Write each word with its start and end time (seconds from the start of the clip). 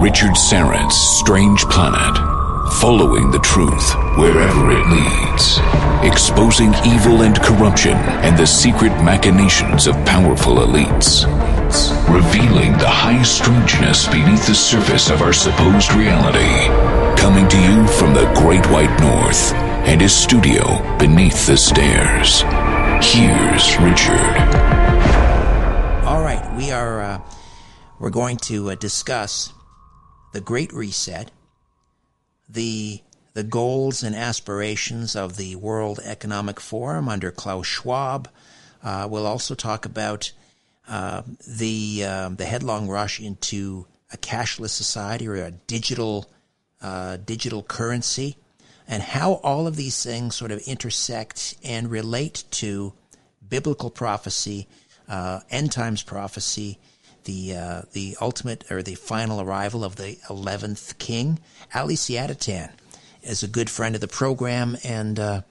Richard 0.00 0.34
Syrett's 0.34 0.96
Strange 1.18 1.60
Planet. 1.64 2.16
Following 2.80 3.30
the 3.30 3.38
truth 3.40 3.94
wherever 4.16 4.70
it 4.70 4.86
leads. 4.88 5.58
Exposing 6.02 6.72
evil 6.86 7.20
and 7.20 7.38
corruption 7.42 7.92
and 8.24 8.34
the 8.34 8.46
secret 8.46 8.92
machinations 9.04 9.86
of 9.86 9.94
powerful 10.06 10.54
elites. 10.54 11.26
Revealing 12.08 12.72
the 12.78 12.88
high 12.88 13.22
strangeness 13.22 14.08
beneath 14.08 14.46
the 14.46 14.54
surface 14.54 15.10
of 15.10 15.20
our 15.20 15.34
supposed 15.34 15.92
reality. 15.92 16.48
Coming 17.20 17.46
to 17.48 17.60
you 17.60 17.86
from 17.86 18.14
the 18.14 18.24
Great 18.40 18.64
White 18.70 18.98
North 19.00 19.52
and 19.84 20.00
his 20.00 20.16
studio 20.16 20.64
beneath 20.98 21.46
the 21.46 21.58
stairs. 21.58 22.40
Here's 23.04 23.76
Richard. 23.78 24.36
All 26.06 26.22
right, 26.22 26.54
we 26.56 26.70
are 26.70 27.02
uh, 27.02 27.20
we're 27.98 28.08
going 28.08 28.38
to 28.38 28.70
uh, 28.70 28.76
discuss 28.76 29.52
the 30.32 30.40
Great 30.40 30.72
Reset, 30.72 31.30
the 32.48 33.02
the 33.32 33.42
goals 33.44 34.02
and 34.02 34.14
aspirations 34.14 35.14
of 35.14 35.36
the 35.36 35.54
World 35.56 36.00
Economic 36.04 36.60
Forum 36.60 37.08
under 37.08 37.30
Klaus 37.30 37.66
Schwab. 37.66 38.28
Uh, 38.82 39.06
we'll 39.08 39.26
also 39.26 39.54
talk 39.54 39.86
about 39.86 40.32
uh, 40.88 41.22
the 41.46 42.04
uh, 42.04 42.28
the 42.30 42.46
headlong 42.46 42.88
rush 42.88 43.20
into 43.20 43.86
a 44.12 44.16
cashless 44.16 44.70
society 44.70 45.28
or 45.28 45.36
a 45.36 45.50
digital 45.52 46.30
uh, 46.80 47.16
digital 47.18 47.62
currency, 47.62 48.36
and 48.88 49.02
how 49.02 49.34
all 49.34 49.66
of 49.66 49.76
these 49.76 50.02
things 50.02 50.34
sort 50.34 50.50
of 50.50 50.60
intersect 50.66 51.56
and 51.62 51.90
relate 51.90 52.44
to 52.50 52.92
biblical 53.48 53.90
prophecy, 53.90 54.66
uh, 55.08 55.40
end 55.50 55.70
times 55.70 56.02
prophecy, 56.02 56.78
the 57.24 57.56
uh, 57.56 57.82
the 57.92 58.16
ultimate 58.20 58.70
or 58.70 58.82
the 58.82 58.94
final 58.94 59.40
arrival 59.40 59.84
of 59.84 59.96
the 59.96 60.18
eleventh 60.28 60.98
king. 60.98 61.38
Ali 61.74 61.94
Siadatan 61.94 62.70
is 63.22 63.42
a 63.42 63.48
good 63.48 63.70
friend 63.70 63.94
of 63.94 64.00
the 64.00 64.08
program, 64.08 64.76
and 64.84 65.18
uh, 65.18 65.42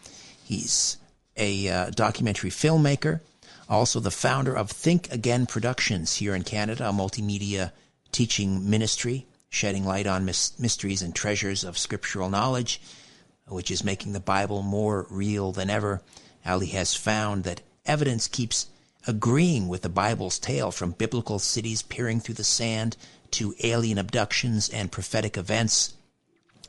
he's 0.44 0.98
a 1.38 1.70
uh, 1.70 1.90
documentary 1.92 2.50
filmmaker, 2.50 3.22
also 3.70 4.00
the 4.00 4.12
founder 4.12 4.56
of 4.56 4.70
Think 4.70 5.12
Again 5.12 5.46
Productions 5.46 6.16
here 6.16 6.36
in 6.36 6.44
Canada, 6.44 6.90
a 6.90 6.92
multimedia 6.92 7.72
teaching 8.12 8.70
ministry 8.70 9.26
shedding 9.50 9.86
light 9.86 10.08
on 10.08 10.26
mis- 10.26 10.58
mysteries 10.60 11.02
and 11.02 11.16
treasures 11.16 11.64
of 11.64 11.78
scriptural 11.78 12.30
knowledge, 12.30 12.82
which 13.48 13.72
is 13.72 13.84
making 13.84 14.14
the 14.14 14.20
Bible 14.20 14.62
more 14.62 15.08
real 15.10 15.52
than 15.52 15.70
ever. 15.70 16.02
Ali 16.46 16.68
has 16.68 16.94
found 16.94 17.44
that 17.44 17.62
evidence 17.86 18.28
keeps 18.28 18.68
agreeing 19.10 19.68
with 19.68 19.82
the 19.82 19.90
Bible's 19.90 20.38
tale 20.38 20.70
from 20.70 20.92
biblical 20.92 21.40
cities 21.40 21.82
peering 21.82 22.20
through 22.20 22.36
the 22.36 22.44
sand 22.44 22.96
to 23.32 23.56
alien 23.64 23.98
abductions 23.98 24.70
and 24.70 24.92
prophetic 24.92 25.36
events. 25.36 25.96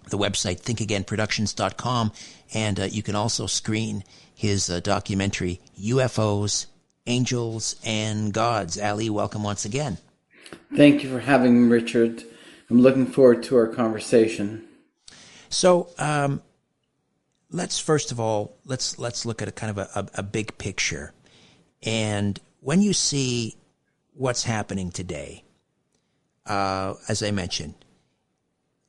The 0.09 0.17
website 0.17 0.63
thinkagainproductions.com 0.63 2.13
and 2.55 2.81
uh, 2.81 2.85
you 2.85 3.03
can 3.03 3.15
also 3.15 3.47
screen 3.47 4.05
his 4.35 4.71
uh, 4.71 4.81
documentary 4.81 5.61
UFOs, 5.79 6.65
Angels 7.07 7.77
and 7.85 8.33
Gods. 8.33 8.81
Ali, 8.81 9.11
welcome 9.11 9.43
once 9.43 9.67
again. 9.67 9.99
Thank 10.75 11.05
you 11.05 11.11
for 11.11 11.21
having 11.21 11.69
me, 11.69 11.69
Richard. 11.69 12.25
I'm 12.71 12.81
looking 12.81 13.07
forward 13.07 13.43
to 13.45 13.57
our 13.57 13.67
conversation. 13.67 14.65
So, 15.51 15.91
um, 15.99 16.41
let's 17.51 17.79
first 17.79 18.13
of 18.13 18.21
all 18.21 18.57
let's 18.65 18.99
let's 18.99 19.27
look 19.27 19.43
at 19.43 19.49
a 19.49 19.53
kind 19.53 19.71
of 19.71 19.79
a, 19.79 19.91
a, 19.95 20.21
a 20.21 20.23
big 20.23 20.57
picture. 20.57 21.13
And 21.83 22.39
when 22.61 22.83
you 22.83 22.93
see 22.93 23.57
what's 24.15 24.45
happening 24.45 24.91
today, 24.91 25.45
uh, 26.47 26.95
as 27.09 27.23
I 27.23 27.31
mentioned, 27.31 27.75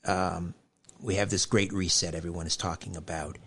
um, 0.06 0.54
we 1.00 1.16
have 1.16 1.30
this 1.30 1.46
great 1.46 1.72
reset 1.72 2.16
everyone 2.16 2.48
is 2.48 2.58
talking 2.58 2.96
about. 2.96 3.38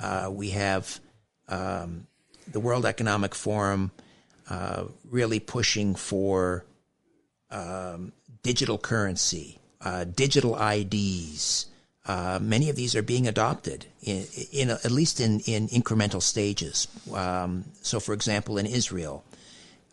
Uh, 0.00 0.30
we 0.30 0.50
have 0.50 1.00
um, 1.48 2.06
the 2.50 2.60
World 2.60 2.86
Economic 2.86 3.34
Forum 3.34 3.90
uh, 4.48 4.84
really 5.10 5.40
pushing 5.40 5.94
for 5.94 6.64
um, 7.50 8.12
digital 8.42 8.78
currency, 8.78 9.58
uh, 9.80 10.04
digital 10.04 10.60
IDs. 10.60 11.66
Uh, 12.06 12.38
many 12.40 12.68
of 12.68 12.76
these 12.76 12.94
are 12.94 13.02
being 13.02 13.26
adopted, 13.26 13.86
in, 14.02 14.26
in 14.52 14.70
at 14.70 14.90
least 14.90 15.20
in, 15.20 15.40
in 15.40 15.68
incremental 15.68 16.20
stages. 16.20 16.86
Um, 17.12 17.64
so, 17.80 17.98
for 17.98 18.12
example, 18.12 18.58
in 18.58 18.66
Israel, 18.66 19.24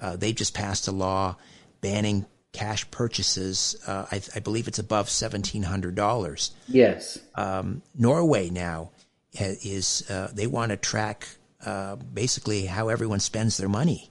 uh, 0.01 0.17
they 0.17 0.33
just 0.33 0.53
passed 0.53 0.87
a 0.87 0.91
law 0.91 1.37
banning 1.79 2.25
cash 2.51 2.89
purchases. 2.91 3.77
Uh, 3.87 4.05
I, 4.11 4.21
I, 4.35 4.39
believe 4.39 4.67
it's 4.67 4.79
above 4.79 5.09
seventeen 5.09 5.63
hundred 5.63 5.95
dollars. 5.95 6.51
Yes. 6.67 7.17
Um, 7.35 7.81
Norway 7.97 8.49
now 8.49 8.91
is 9.33 10.03
uh, 10.09 10.29
they 10.33 10.47
want 10.47 10.71
to 10.71 10.77
track 10.77 11.27
uh, 11.65 11.95
basically 11.95 12.65
how 12.65 12.89
everyone 12.89 13.19
spends 13.19 13.57
their 13.57 13.69
money. 13.69 14.09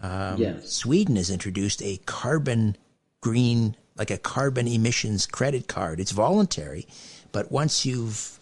Um, 0.00 0.36
yes. 0.36 0.72
Sweden 0.72 1.16
has 1.16 1.30
introduced 1.30 1.82
a 1.82 1.98
carbon 2.06 2.76
green, 3.20 3.76
like 3.96 4.10
a 4.10 4.18
carbon 4.18 4.68
emissions 4.68 5.26
credit 5.26 5.68
card. 5.68 6.00
It's 6.00 6.10
voluntary, 6.10 6.86
but 7.32 7.50
once 7.50 7.84
you've 7.84 8.38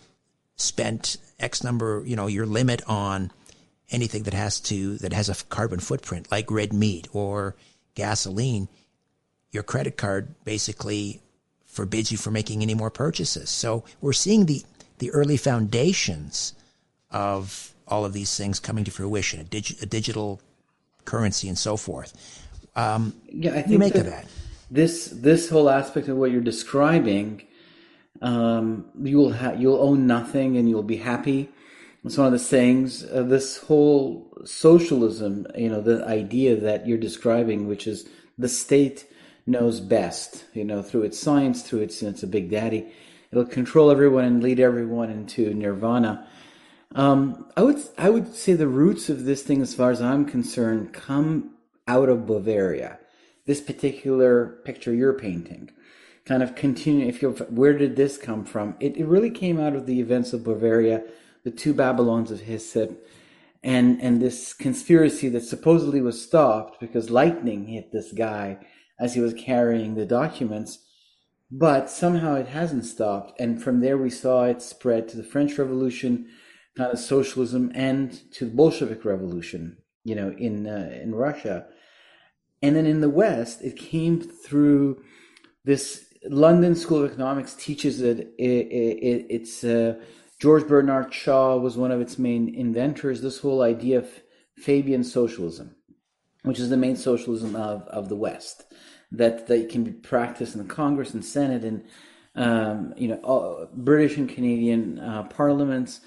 spent 0.57 1.17
X 1.39 1.65
number, 1.65 2.03
you 2.07 2.17
know, 2.17 2.27
your 2.27 2.47
limit 2.47 2.83
on 2.87 3.31
anything 3.91 4.25
that 4.25 4.35
has 4.35 4.61
to 4.61 4.99
that 4.99 5.13
has 5.13 5.29
a 5.29 5.45
carbon 5.47 5.81
footprint, 5.81 6.31
like 6.31 6.51
red 6.51 6.73
meat 6.73 7.09
or 7.13 7.57
gasoline, 7.95 8.69
your 9.53 9.63
credit 9.63 9.97
card 9.97 10.35
basically 10.45 11.21
forbids 11.67 12.13
you 12.13 12.19
from 12.19 12.35
making 12.35 12.63
any 12.63 12.75
more 12.75 12.91
purchases. 12.91 13.51
So 13.51 13.85
we're 14.01 14.13
seeing 14.13 14.47
the 14.47 14.63
the 14.99 15.11
early 15.13 15.37
foundations 15.37 16.53
of 17.11 17.75
all 17.89 18.05
of 18.05 18.13
these 18.13 18.37
things 18.37 18.61
coming 18.61 18.85
to 18.85 18.91
fruition, 18.91 19.41
a, 19.41 19.45
dig, 19.45 19.77
a 19.83 19.87
digital 19.87 20.41
currency 21.05 21.49
and 21.49 21.59
so 21.59 21.77
forth. 21.77 22.13
Um, 22.77 23.15
yeah, 23.29 23.51
I 23.51 23.55
think 23.55 23.71
you 23.71 23.79
make 23.79 23.95
of 23.95 24.07
that. 24.07 24.27
This 24.71 25.07
this 25.07 25.49
whole 25.49 25.69
aspect 25.69 26.09
of 26.09 26.17
what 26.17 26.31
you're 26.31 26.41
describing, 26.41 27.43
um, 28.21 28.87
you 29.03 29.19
will 29.19 29.33
ha- 29.33 29.55
you'll 29.57 29.81
own 29.81 30.07
nothing 30.07 30.57
and 30.57 30.69
you'll 30.69 30.83
be 30.83 30.97
happy. 30.97 31.49
it's 32.05 32.19
one 32.19 32.27
of 32.27 32.33
the 32.33 32.39
sayings. 32.39 33.05
Uh, 33.05 33.23
this 33.23 33.59
whole 33.59 34.31
socialism, 34.45 35.47
you 35.57 35.69
know, 35.69 35.81
the 35.81 36.05
idea 36.07 36.57
that 36.57 36.87
you're 36.87 36.99
describing, 36.99 37.67
which 37.67 37.87
is 37.87 38.09
the 38.39 38.49
state 38.49 39.07
knows 39.47 39.81
best, 39.81 40.45
you 40.55 40.65
know, 40.65 40.83
through 40.83 41.03
its 41.03 41.19
science, 41.19 41.63
through 41.63 41.81
its, 41.81 42.03
it's 42.03 42.23
a 42.23 42.27
big 42.27 42.51
daddy. 42.51 42.93
It'll 43.33 43.45
control 43.45 43.91
everyone 43.91 44.25
and 44.25 44.43
lead 44.43 44.61
everyone 44.61 45.11
into 45.11 45.55
nirvana. 45.55 46.27
Um, 46.95 47.47
I 47.57 47.63
would 47.63 47.81
I 47.97 48.11
would 48.11 48.35
say 48.35 48.55
the 48.55 48.67
roots 48.67 49.09
of 49.09 49.25
this 49.25 49.43
thing, 49.43 49.63
as 49.63 49.75
far 49.75 49.91
as 49.91 50.03
I'm 50.03 50.25
concerned, 50.25 50.93
come 50.93 51.55
out 51.87 52.09
of 52.09 52.27
Bavaria. 52.27 52.99
This 53.47 53.61
particular 53.61 54.61
picture 54.65 54.93
you're 54.93 55.13
painting, 55.13 55.71
kind 56.25 56.43
of 56.43 56.55
continue. 56.55 57.07
If 57.07 57.23
you 57.23 57.31
where 57.31 57.77
did 57.77 57.97
this 57.97 58.17
come 58.17 58.45
from? 58.45 58.77
It, 58.81 58.97
it 58.97 59.07
really 59.07 59.31
came 59.31 59.59
out 59.61 59.75
of 59.75 59.87
the 59.87 60.01
events 60.01 60.33
of 60.33 60.45
Bavaria, 60.45 61.05
the 61.45 61.51
two 61.51 61.75
Babylons 61.75 62.31
of 62.31 62.41
Hislop, 62.41 63.05
and 63.63 64.01
and 64.01 64.21
this 64.21 64.53
conspiracy 64.53 65.29
that 65.31 65.43
supposedly 65.43 66.01
was 66.01 66.23
stopped 66.23 66.81
because 66.81 67.11
lightning 67.11 67.67
hit 67.67 67.93
this 67.93 68.13
guy 68.13 68.59
as 68.99 69.15
he 69.15 69.21
was 69.21 69.35
carrying 69.35 69.95
the 69.95 70.07
documents. 70.07 70.79
But 71.51 71.91
somehow 71.91 72.37
it 72.37 72.49
hasn't 72.49 72.85
stopped, 72.85 73.41
and 73.41 73.61
from 73.61 73.81
there 73.81 73.99
we 73.99 74.11
saw 74.11 74.45
it 74.45 74.63
spread 74.63 75.09
to 75.09 75.17
the 75.17 75.25
French 75.25 75.59
Revolution 75.59 76.29
kind 76.77 76.93
of 76.93 76.99
socialism 77.01 77.73
and 77.75 78.31
to 78.33 78.45
the 78.45 78.55
Bolshevik 78.55 79.05
Revolution, 79.05 79.79
you 80.05 80.15
know, 80.15 80.33
in 80.39 80.69
uh, 80.69 80.97
in 81.03 81.15
Russia, 81.15 81.67
and 82.63 82.77
then 82.77 82.87
in 82.87 83.01
the 83.01 83.11
West, 83.11 83.63
it 83.63 83.77
came 83.77 84.21
through 84.21 85.03
this 85.65 86.10
London 86.25 86.75
School 86.75 87.05
of 87.05 87.11
Economics 87.11 87.55
teaches 87.55 88.01
it. 88.01 88.35
it, 88.39 88.43
it 88.43 89.27
it's 89.31 89.65
uh, 89.65 89.95
George 90.39 90.67
Bernard 90.67 91.13
Shaw 91.13 91.57
was 91.57 91.77
one 91.77 91.91
of 91.91 92.01
its 92.01 92.19
main 92.19 92.55
inventors. 92.55 93.21
This 93.21 93.41
whole 93.41 93.63
idea 93.63 93.99
of 93.99 94.09
Fabian 94.57 95.05
socialism, 95.05 95.77
which 96.43 96.59
is 96.59 96.71
the 96.71 96.77
main 96.77 96.97
socialism 96.97 97.57
of, 97.57 97.83
of 97.89 98.09
the 98.09 98.17
West, 98.17 98.65
that 99.13 99.47
that 99.47 99.69
can 99.71 99.85
be 99.85 99.93
practiced 99.93 100.55
in 100.55 100.67
the 100.67 100.75
Congress 100.75 101.15
and 101.15 101.25
Senate 101.25 101.65
and 101.65 101.85
um, 102.35 102.95
you 102.97 103.09
know 103.09 103.69
British 103.75 104.17
and 104.17 104.29
Canadian 104.29 104.99
uh, 104.99 105.25
parliaments 105.25 106.01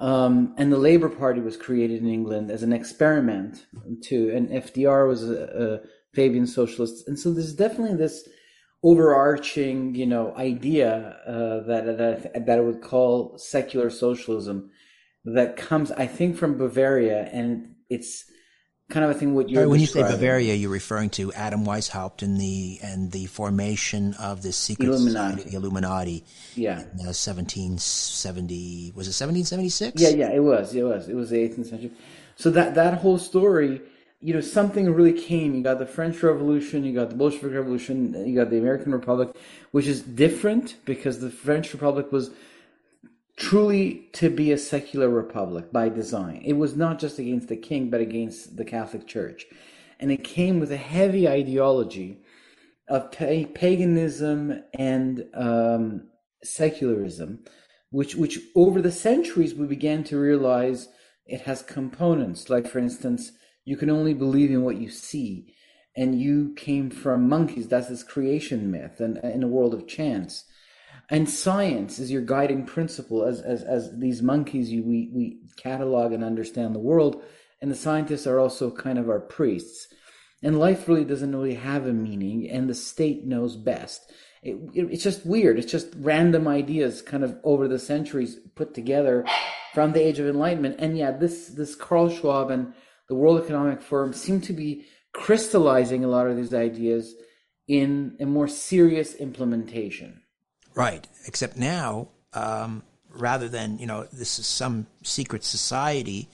um, 0.00 0.54
and 0.56 0.72
the 0.72 0.78
Labour 0.78 1.10
Party 1.10 1.40
was 1.40 1.58
created 1.58 2.00
in 2.00 2.08
England 2.08 2.50
as 2.50 2.62
an 2.62 2.72
experiment 2.72 3.66
to, 4.04 4.34
and 4.34 4.48
FDR 4.48 5.06
was 5.06 5.28
a, 5.28 5.44
a 5.44 6.14
Fabian 6.14 6.46
socialist, 6.46 7.06
and 7.06 7.18
so 7.18 7.32
there's 7.32 7.52
definitely 7.52 7.96
this 7.96 8.26
overarching, 8.82 9.94
you 9.94 10.06
know, 10.06 10.34
idea 10.36 11.18
uh, 11.26 11.66
that 11.66 11.98
that 11.98 12.46
that 12.46 12.58
I 12.58 12.60
would 12.60 12.82
call 12.82 13.36
secular 13.38 13.90
socialism 13.90 14.70
that 15.24 15.56
comes, 15.56 15.90
I 15.92 16.06
think, 16.06 16.36
from 16.36 16.56
Bavaria, 16.56 17.28
and 17.32 17.74
it's 17.88 18.24
kind 18.90 19.04
of 19.04 19.10
a 19.10 19.14
thing 19.14 19.34
what 19.34 19.48
you're. 19.48 19.68
when 19.68 19.80
you 19.80 19.86
say 19.86 20.02
Bavaria, 20.02 20.54
you're 20.54 20.70
referring 20.70 21.10
to 21.10 21.32
Adam 21.32 21.64
Weishaupt 21.64 22.22
and 22.22 22.40
the 22.40 22.78
and 22.82 23.12
the 23.12 23.26
formation 23.26 24.14
of 24.14 24.42
the 24.42 24.52
secret 24.52 24.88
Illuminati. 24.88 25.36
Society, 25.36 25.50
the 25.50 25.56
Illuminati. 25.56 26.24
Yeah. 26.54 26.80
In, 26.80 27.00
uh, 27.00 27.12
1770 27.12 28.92
was 28.94 29.06
it 29.06 29.16
1776? 29.16 30.00
Yeah, 30.00 30.08
yeah, 30.08 30.32
it 30.32 30.40
was. 30.40 30.74
It 30.74 30.82
was. 30.82 31.08
It 31.08 31.14
was 31.14 31.30
the 31.30 31.36
18th 31.36 31.66
century. 31.66 31.92
So 32.36 32.50
that 32.50 32.74
that 32.74 32.94
whole 32.94 33.18
story, 33.18 33.80
you 34.20 34.34
know, 34.34 34.40
something 34.40 34.92
really 34.92 35.18
came. 35.18 35.54
You 35.54 35.62
got 35.62 35.78
the 35.78 35.86
French 35.86 36.22
Revolution, 36.22 36.84
you 36.84 36.94
got 36.94 37.08
the 37.08 37.16
Bolshevik 37.16 37.54
Revolution, 37.54 38.14
you 38.26 38.34
got 38.34 38.50
the 38.50 38.58
American 38.58 38.92
Republic, 38.92 39.34
which 39.70 39.86
is 39.86 40.02
different 40.02 40.76
because 40.84 41.20
the 41.20 41.30
French 41.30 41.72
Republic 41.72 42.12
was 42.12 42.30
truly 43.36 44.08
to 44.12 44.28
be 44.28 44.52
a 44.52 44.58
secular 44.58 45.08
republic 45.08 45.72
by 45.72 45.88
design. 45.88 46.42
It 46.44 46.52
was 46.52 46.76
not 46.76 46.98
just 46.98 47.18
against 47.18 47.48
the 47.48 47.56
king, 47.56 47.88
but 47.88 48.02
against 48.02 48.58
the 48.58 48.64
Catholic 48.66 49.06
Church. 49.06 49.46
And 49.98 50.12
it 50.12 50.22
came 50.22 50.60
with 50.60 50.70
a 50.70 50.76
heavy 50.76 51.26
ideology 51.26 52.18
of 52.88 53.10
paganism 53.10 54.62
and 54.74 55.24
um, 55.32 56.08
secularism, 56.42 57.44
which, 57.90 58.14
which 58.16 58.38
over 58.54 58.82
the 58.82 58.92
centuries 58.92 59.54
we 59.54 59.66
began 59.66 60.04
to 60.04 60.18
realize 60.18 60.88
it 61.24 61.42
has 61.42 61.62
components. 61.62 62.50
Like, 62.50 62.66
for 62.66 62.78
instance, 62.78 63.32
you 63.70 63.76
can 63.76 63.88
only 63.88 64.14
believe 64.14 64.50
in 64.50 64.64
what 64.64 64.80
you 64.80 64.90
see. 64.90 65.54
And 65.96 66.20
you 66.20 66.54
came 66.56 66.90
from 66.90 67.28
monkeys. 67.28 67.68
That's 67.68 67.88
this 67.88 68.02
creation 68.02 68.68
myth 68.68 68.98
and 68.98 69.16
in 69.18 69.44
a 69.44 69.48
world 69.48 69.74
of 69.74 69.86
chance. 69.86 70.44
And 71.08 71.30
science 71.30 72.00
is 72.00 72.10
your 72.10 72.22
guiding 72.22 72.66
principle. 72.66 73.24
As 73.24 73.40
as, 73.40 73.62
as 73.62 73.96
these 73.96 74.22
monkeys 74.22 74.72
you 74.72 74.82
we, 74.82 75.10
we 75.14 75.38
catalog 75.56 76.10
and 76.12 76.24
understand 76.24 76.74
the 76.74 76.80
world. 76.90 77.22
And 77.62 77.70
the 77.70 77.76
scientists 77.76 78.26
are 78.26 78.40
also 78.40 78.72
kind 78.72 78.98
of 78.98 79.08
our 79.08 79.20
priests. 79.20 79.86
And 80.42 80.58
life 80.58 80.88
really 80.88 81.04
doesn't 81.04 81.36
really 81.36 81.54
have 81.54 81.86
a 81.86 81.92
meaning. 81.92 82.50
And 82.50 82.68
the 82.68 82.74
state 82.74 83.24
knows 83.24 83.56
best. 83.56 84.12
It, 84.42 84.56
it, 84.74 84.88
it's 84.90 85.04
just 85.04 85.24
weird. 85.24 85.58
It's 85.60 85.70
just 85.70 85.92
random 85.96 86.48
ideas 86.48 87.02
kind 87.02 87.22
of 87.22 87.38
over 87.44 87.68
the 87.68 87.78
centuries 87.78 88.36
put 88.56 88.74
together 88.74 89.24
from 89.74 89.92
the 89.92 90.04
age 90.04 90.18
of 90.18 90.26
enlightenment. 90.26 90.76
And 90.80 90.98
yeah 90.98 91.12
this 91.12 91.48
this 91.60 91.76
carl 91.76 92.08
schwab 92.10 92.50
and 92.50 92.72
the 93.10 93.14
world 93.14 93.42
economic 93.42 93.82
forum 93.82 94.14
seem 94.14 94.40
to 94.40 94.54
be 94.54 94.86
crystallizing 95.12 96.04
a 96.04 96.08
lot 96.08 96.26
of 96.26 96.36
these 96.38 96.54
ideas 96.54 97.14
in 97.68 98.16
a 98.20 98.24
more 98.24 98.48
serious 98.48 99.14
implementation 99.16 100.20
Right. 100.74 101.06
Except 101.26 101.56
now, 101.56 102.08
um, 102.32 102.82
rather 103.10 103.48
than, 103.48 103.78
you 103.78 103.86
know, 103.86 104.06
this 104.12 104.38
is 104.38 104.46
some 104.46 104.86
secret 105.02 105.44
society 105.44 106.28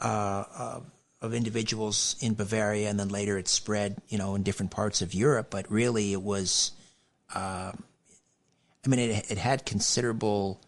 uh, 0.00 0.44
uh, 0.54 0.80
of 1.20 1.34
individuals 1.34 2.16
in 2.20 2.34
Bavaria, 2.34 2.88
and 2.88 2.98
then 2.98 3.08
later 3.08 3.38
it 3.38 3.48
spread, 3.48 4.00
you 4.08 4.18
know, 4.18 4.34
in 4.34 4.42
different 4.42 4.70
parts 4.70 5.02
of 5.02 5.14
Europe, 5.14 5.48
but 5.50 5.70
really 5.70 6.12
it 6.12 6.22
was, 6.22 6.72
uh, 7.34 7.72
I 8.84 8.88
mean, 8.88 9.00
it, 9.00 9.30
it 9.30 9.38
had 9.38 9.66
considerable 9.66 10.60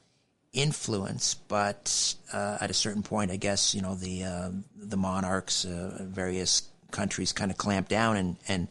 influence, 0.53 1.35
but 1.35 2.15
uh, 2.33 2.59
at 2.61 2.71
a 2.71 2.75
certain 2.75 3.03
point, 3.03 3.31
I 3.31 3.37
guess, 3.37 3.75
you 3.75 3.83
know, 3.83 3.95
the, 3.95 4.25
uh, 4.25 4.51
the 4.77 4.97
monarchs, 4.97 5.65
uh, 5.65 5.99
various 6.01 6.69
countries 6.91 7.33
kind 7.33 7.51
of 7.51 7.57
clamped 7.57 7.91
down 7.91 8.17
and, 8.17 8.37
and 8.49 8.69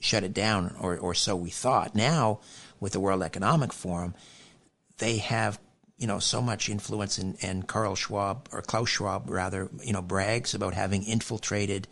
shut 0.00 0.24
it 0.24 0.34
down, 0.34 0.74
or, 0.80 0.98
or 0.98 1.14
so 1.14 1.34
we 1.34 1.50
thought. 1.50 1.94
Now, 1.94 2.40
with 2.80 2.92
the 2.92 3.00
World 3.00 3.22
Economic 3.22 3.72
Forum, 3.72 4.14
they 4.98 5.18
have 5.18 5.58
you 6.02 6.08
know 6.08 6.18
so 6.18 6.42
much 6.42 6.68
influence, 6.68 7.16
and, 7.18 7.36
and 7.42 7.66
Carl 7.66 7.94
Schwab 7.94 8.48
or 8.52 8.60
Klaus 8.60 8.88
Schwab 8.88 9.30
rather, 9.30 9.70
you 9.84 9.92
know, 9.92 10.02
brags 10.02 10.52
about 10.52 10.74
having 10.74 11.04
infiltrated 11.04 11.86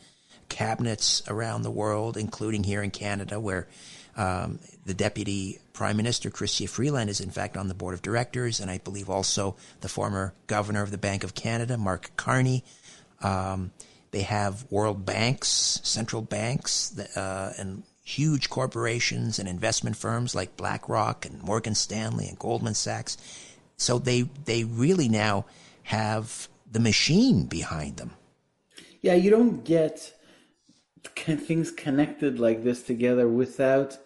cabinets 0.48 1.22
around 1.28 1.62
the 1.62 1.70
world, 1.70 2.16
including 2.16 2.64
here 2.64 2.82
in 2.82 2.90
Canada, 2.90 3.38
where 3.38 3.68
um, 4.16 4.58
the 4.84 4.94
deputy 4.94 5.60
prime 5.80 5.96
minister 5.96 6.28
Chrystia 6.28 6.68
Freeland 6.68 7.08
is 7.08 7.22
in 7.22 7.30
fact 7.30 7.56
on 7.56 7.68
the 7.68 7.74
board 7.74 7.94
of 7.94 8.02
directors, 8.02 8.60
and 8.60 8.70
I 8.70 8.76
believe 8.76 9.08
also 9.08 9.56
the 9.80 9.88
former 9.88 10.34
governor 10.46 10.82
of 10.82 10.90
the 10.90 10.98
Bank 10.98 11.24
of 11.24 11.34
Canada, 11.34 11.78
Mark 11.78 12.10
Carney. 12.18 12.64
Um, 13.22 13.70
they 14.10 14.20
have 14.20 14.66
world 14.70 15.06
banks, 15.06 15.80
central 15.82 16.20
banks, 16.20 16.98
uh, 17.16 17.54
and 17.56 17.84
huge 18.04 18.50
corporations 18.50 19.38
and 19.38 19.48
investment 19.48 19.96
firms 19.96 20.34
like 20.34 20.58
BlackRock 20.58 21.24
and 21.24 21.42
Morgan 21.42 21.74
Stanley 21.74 22.28
and 22.28 22.38
Goldman 22.38 22.74
Sachs. 22.74 23.16
So 23.78 23.98
they 23.98 24.28
they 24.44 24.64
really 24.64 25.08
now 25.08 25.46
have 25.84 26.46
the 26.70 26.80
machine 26.80 27.46
behind 27.46 27.96
them. 27.96 28.10
Yeah, 29.00 29.14
you 29.14 29.30
don't 29.30 29.64
get 29.64 30.12
things 31.14 31.70
connected 31.70 32.38
like 32.38 32.64
this 32.64 32.82
together 32.82 33.26
without 33.26 33.96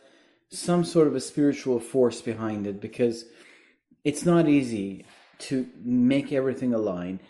some 0.59 0.85
sort 0.85 1.07
of 1.07 1.15
a 1.15 1.21
spiritual 1.21 1.81
force 1.81 2.21
behind 2.21 2.67
it 2.67 2.81
because 2.81 3.25
it's 4.05 4.25
not 4.25 4.49
easy 4.49 5.05
to 5.39 5.69
make 5.83 6.33
everything 6.33 6.73
align. 6.73 7.21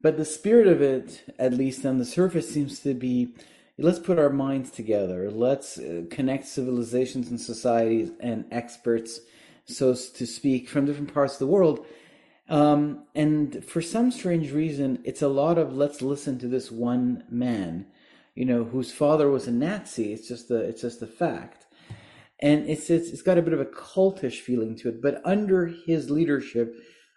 But 0.00 0.16
the 0.16 0.24
spirit 0.24 0.66
of 0.66 0.82
it, 0.82 1.22
at 1.38 1.54
least 1.54 1.86
on 1.86 1.98
the 1.98 2.04
surface, 2.04 2.52
seems 2.52 2.80
to 2.80 2.94
be 2.94 3.34
let's 3.78 3.98
put 3.98 4.18
our 4.18 4.30
minds 4.30 4.70
together. 4.70 5.30
Let's 5.30 5.78
uh, 5.78 6.02
connect 6.10 6.46
civilizations 6.46 7.30
and 7.30 7.40
societies 7.40 8.10
and 8.20 8.44
experts, 8.50 9.20
so 9.64 9.94
to 9.94 10.26
speak, 10.26 10.68
from 10.68 10.86
different 10.86 11.12
parts 11.12 11.34
of 11.34 11.38
the 11.40 11.46
world. 11.46 11.86
Um, 12.48 13.04
and 13.14 13.64
for 13.64 13.80
some 13.80 14.10
strange 14.10 14.52
reason, 14.52 15.00
it's 15.04 15.22
a 15.22 15.28
lot 15.28 15.58
of 15.58 15.74
let's 15.74 16.02
listen 16.02 16.38
to 16.40 16.48
this 16.48 16.70
one 16.70 17.24
man, 17.30 17.86
you 18.34 18.44
know, 18.44 18.64
whose 18.64 18.92
father 18.92 19.30
was 19.30 19.46
a 19.46 19.52
Nazi. 19.52 20.12
It's 20.12 20.28
just 20.28 20.50
a, 20.50 20.56
it's 20.56 20.82
just 20.82 21.00
a 21.02 21.06
fact. 21.06 21.61
And 22.42 22.68
it's, 22.68 22.90
it's, 22.90 23.08
it's 23.10 23.22
got 23.22 23.38
a 23.38 23.42
bit 23.42 23.52
of 23.52 23.60
a 23.60 23.64
cultish 23.66 24.40
feeling 24.40 24.76
to 24.78 24.88
it. 24.88 25.00
But 25.00 25.22
under 25.24 25.66
his 25.86 26.10
leadership, 26.10 26.74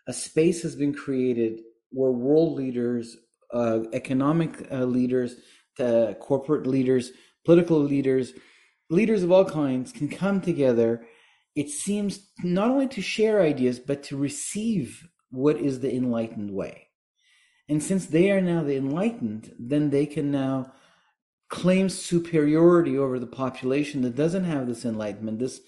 a 0.07 0.13
space 0.13 0.61
has 0.61 0.75
been 0.75 0.93
created 0.93 1.61
where 1.89 2.11
world 2.11 2.53
leaders, 2.55 3.17
uh, 3.51 3.79
economic 3.91 4.71
uh, 4.71 4.85
leaders, 4.85 5.35
uh, 5.79 6.13
corporate 6.19 6.67
leaders, 6.67 7.11
political 7.43 7.79
leaders, 7.79 8.33
leaders 8.89 9.23
of 9.23 9.31
all 9.31 9.45
kinds 9.45 9.91
can 9.91 10.07
come 10.07 10.41
together. 10.41 11.05
It 11.55 11.69
seems 11.69 12.29
not 12.43 12.69
only 12.69 12.87
to 12.89 13.01
share 13.01 13.41
ideas, 13.41 13.79
but 13.79 14.03
to 14.03 14.17
receive 14.17 15.07
what 15.31 15.57
is 15.57 15.79
the 15.79 15.93
enlightened 15.93 16.51
way. 16.51 16.89
And 17.67 17.81
since 17.81 18.05
they 18.05 18.29
are 18.29 18.41
now 18.41 18.61
the 18.61 18.75
enlightened, 18.75 19.53
then 19.57 19.89
they 19.89 20.05
can 20.05 20.29
now 20.31 20.71
claim 21.55 21.87
superiority 21.87 22.97
over 22.97 23.17
the 23.17 23.35
population 23.43 24.01
that 24.01 24.13
doesn't 24.13 24.43
have 24.43 24.67
this 24.67 24.83
enlightenment, 24.83 25.39
this 25.39 25.61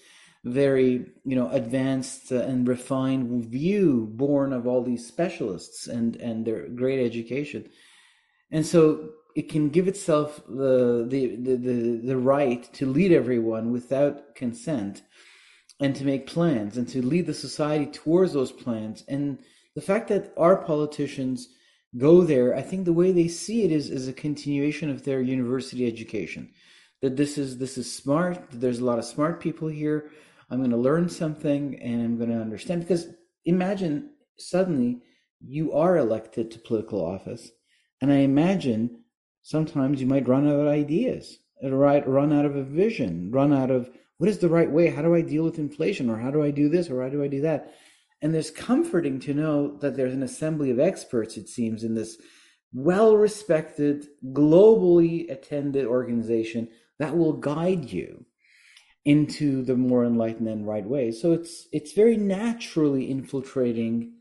very 0.44 1.06
you 1.24 1.34
know 1.34 1.48
advanced 1.50 2.30
uh, 2.30 2.42
and 2.42 2.68
refined 2.68 3.46
view 3.46 4.06
born 4.12 4.52
of 4.52 4.66
all 4.66 4.82
these 4.82 5.06
specialists 5.06 5.86
and 5.86 6.16
and 6.16 6.44
their 6.44 6.68
great 6.68 7.00
education. 7.04 7.70
And 8.50 8.66
so 8.66 8.82
it 9.34 9.48
can 9.48 9.70
give 9.70 9.88
itself 9.88 10.42
the 10.46 11.06
the 11.08 11.36
the 11.36 11.56
the, 11.56 12.00
the 12.10 12.18
right 12.18 12.62
to 12.74 12.84
lead 12.84 13.10
everyone 13.10 13.72
without 13.72 14.34
consent 14.34 15.02
and 15.80 15.96
to 15.96 16.04
make 16.04 16.26
plans 16.26 16.76
and 16.76 16.86
to 16.88 17.00
lead 17.00 17.26
the 17.26 17.34
society 17.46 17.86
towards 17.86 18.34
those 18.34 18.52
plans. 18.52 19.04
And 19.08 19.38
the 19.74 19.86
fact 19.90 20.08
that 20.08 20.34
our 20.36 20.56
politicians 20.56 21.48
go 21.96 22.22
there 22.22 22.54
i 22.54 22.60
think 22.60 22.84
the 22.84 22.92
way 22.92 23.12
they 23.12 23.28
see 23.28 23.62
it 23.62 23.72
is 23.72 23.88
is 23.90 24.08
a 24.08 24.12
continuation 24.12 24.90
of 24.90 25.04
their 25.04 25.20
university 25.20 25.86
education 25.86 26.50
that 27.00 27.16
this 27.16 27.38
is 27.38 27.58
this 27.58 27.78
is 27.78 27.90
smart 27.90 28.38
there's 28.52 28.80
a 28.80 28.84
lot 28.84 28.98
of 28.98 29.04
smart 29.04 29.40
people 29.40 29.68
here 29.68 30.10
I'm 30.50 30.58
going 30.58 30.70
to 30.70 30.76
learn 30.76 31.08
something 31.08 31.78
and 31.80 32.02
I'm 32.02 32.16
going 32.16 32.30
to 32.30 32.40
understand. 32.40 32.80
Because 32.80 33.08
imagine 33.44 34.10
suddenly 34.38 35.02
you 35.40 35.72
are 35.72 35.96
elected 35.96 36.50
to 36.50 36.58
political 36.58 37.04
office, 37.04 37.50
and 38.00 38.12
I 38.12 38.18
imagine 38.18 39.02
sometimes 39.42 40.00
you 40.00 40.06
might 40.06 40.28
run 40.28 40.48
out 40.48 40.60
of 40.60 40.66
ideas, 40.66 41.38
uh, 41.62 41.70
right? 41.70 42.06
Run 42.08 42.32
out 42.32 42.44
of 42.44 42.56
a 42.56 42.62
vision, 42.62 43.30
run 43.30 43.52
out 43.52 43.70
of 43.70 43.90
what 44.16 44.30
is 44.30 44.38
the 44.38 44.48
right 44.48 44.70
way? 44.70 44.88
How 44.88 45.02
do 45.02 45.14
I 45.14 45.20
deal 45.20 45.44
with 45.44 45.60
inflation? 45.60 46.10
Or 46.10 46.18
how 46.18 46.30
do 46.30 46.42
I 46.42 46.50
do 46.50 46.68
this? 46.68 46.90
Or 46.90 47.02
how 47.02 47.08
do 47.08 47.22
I 47.22 47.28
do 47.28 47.42
that? 47.42 47.72
And 48.20 48.34
there's 48.34 48.50
comforting 48.50 49.20
to 49.20 49.34
know 49.34 49.76
that 49.78 49.96
there's 49.96 50.14
an 50.14 50.22
assembly 50.22 50.70
of 50.70 50.80
experts, 50.80 51.36
it 51.36 51.48
seems, 51.48 51.84
in 51.84 51.94
this 51.94 52.18
well 52.72 53.16
respected, 53.16 54.06
globally 54.32 55.30
attended 55.30 55.86
organization 55.86 56.68
that 56.98 57.16
will 57.16 57.32
guide 57.32 57.90
you 57.90 58.24
into 59.04 59.62
the 59.62 59.76
more 59.76 60.04
enlightened 60.04 60.48
and 60.48 60.66
right 60.66 60.84
way. 60.84 61.10
So 61.12 61.32
it's 61.32 61.68
it's 61.72 61.92
very 61.92 62.16
naturally 62.16 63.10
infiltrating 63.10 64.14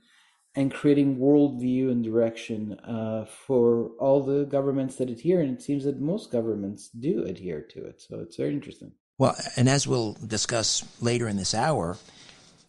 and 0.56 0.74
creating 0.74 1.18
worldview 1.18 1.92
and 1.92 2.04
direction 2.04 2.74
uh, 2.80 3.25
for 3.25 3.92
all 4.00 4.24
the 4.24 4.46
governments 4.46 4.96
that 4.96 5.10
adhere, 5.10 5.39
and 5.39 5.56
it 5.56 5.62
seems 5.62 5.84
that 5.84 6.00
most 6.00 6.32
governments 6.32 6.89
do 6.89 7.24
adhere 7.24 7.62
to 7.62 7.86
it. 7.86 8.01
So 8.01 8.20
it's 8.20 8.38
very 8.38 8.54
interesting. 8.54 8.92
Well, 9.20 9.36
and 9.56 9.68
as 9.70 9.88
we'll 9.88 10.13
discuss 10.13 10.84
later 11.01 11.27
in 11.27 11.38
this 11.38 11.54
hour, 11.54 11.98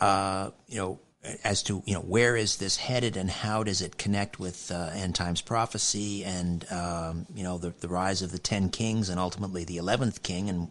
uh, 0.00 0.50
you 0.66 0.76
know, 0.76 1.00
as 1.44 1.62
to 1.62 1.82
you 1.86 1.94
know 1.94 2.00
where 2.00 2.36
is 2.36 2.56
this 2.56 2.76
headed 2.76 3.16
and 3.16 3.30
how 3.30 3.62
does 3.62 3.82
it 3.82 3.98
connect 3.98 4.38
with 4.38 4.70
uh, 4.70 4.90
end 4.94 5.14
times 5.14 5.40
prophecy 5.40 6.24
and 6.24 6.70
um, 6.72 7.26
you 7.34 7.42
know 7.42 7.58
the, 7.58 7.70
the 7.80 7.88
rise 7.88 8.22
of 8.22 8.32
the 8.32 8.38
ten 8.38 8.68
kings 8.68 9.08
and 9.08 9.18
ultimately 9.18 9.64
the 9.64 9.76
eleventh 9.76 10.22
king 10.22 10.48
and 10.48 10.68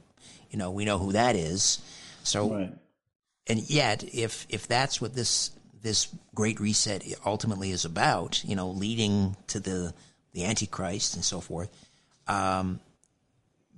you 0.49 0.57
know, 0.57 0.71
we 0.71 0.85
know 0.85 0.97
who 0.97 1.11
that 1.13 1.35
is. 1.35 1.79
So, 2.23 2.53
right. 2.53 2.73
and 3.47 3.69
yet, 3.69 4.03
if 4.03 4.45
if 4.49 4.67
that's 4.67 5.01
what 5.01 5.13
this 5.13 5.51
this 5.81 6.07
great 6.33 6.59
reset 6.59 7.03
ultimately 7.25 7.71
is 7.71 7.85
about, 7.85 8.43
you 8.43 8.55
know, 8.55 8.69
leading 8.69 9.35
to 9.47 9.59
the 9.59 9.93
the 10.33 10.45
Antichrist 10.45 11.15
and 11.15 11.23
so 11.23 11.39
forth, 11.39 11.69
um, 12.27 12.79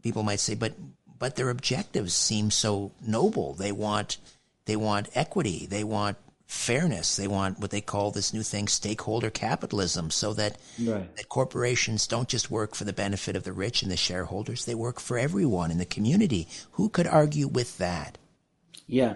people 0.02 0.24
might 0.24 0.40
say, 0.40 0.56
but 0.56 0.74
but 1.18 1.36
their 1.36 1.50
objectives 1.50 2.14
seem 2.14 2.52
so 2.52 2.92
noble. 3.06 3.54
They 3.54 3.72
want 3.72 4.18
they 4.66 4.76
want 4.76 5.10
equity. 5.16 5.68
They 5.70 5.84
want 5.84 6.18
fairness. 6.50 7.16
They 7.16 7.28
want 7.28 7.60
what 7.60 7.70
they 7.70 7.80
call 7.80 8.10
this 8.10 8.34
new 8.34 8.42
thing, 8.42 8.68
stakeholder 8.68 9.30
capitalism, 9.30 10.10
so 10.10 10.34
that, 10.34 10.58
right. 10.84 11.16
that 11.16 11.30
corporations 11.30 12.08
don't 12.08 12.28
just 12.28 12.50
work 12.50 12.74
for 12.74 12.86
the 12.86 12.92
benefit 12.92 13.36
of 13.36 13.44
the 13.44 13.54
rich 13.54 13.84
and 13.84 13.92
the 13.92 13.96
shareholders, 13.96 14.66
they 14.66 14.74
work 14.74 15.00
for 15.00 15.20
everyone 15.20 15.70
in 15.70 15.78
the 15.78 15.86
community. 15.86 16.48
Who 16.72 16.90
could 16.90 17.06
argue 17.06 17.48
with 17.48 17.78
that? 17.78 18.18
Yeah. 18.88 19.14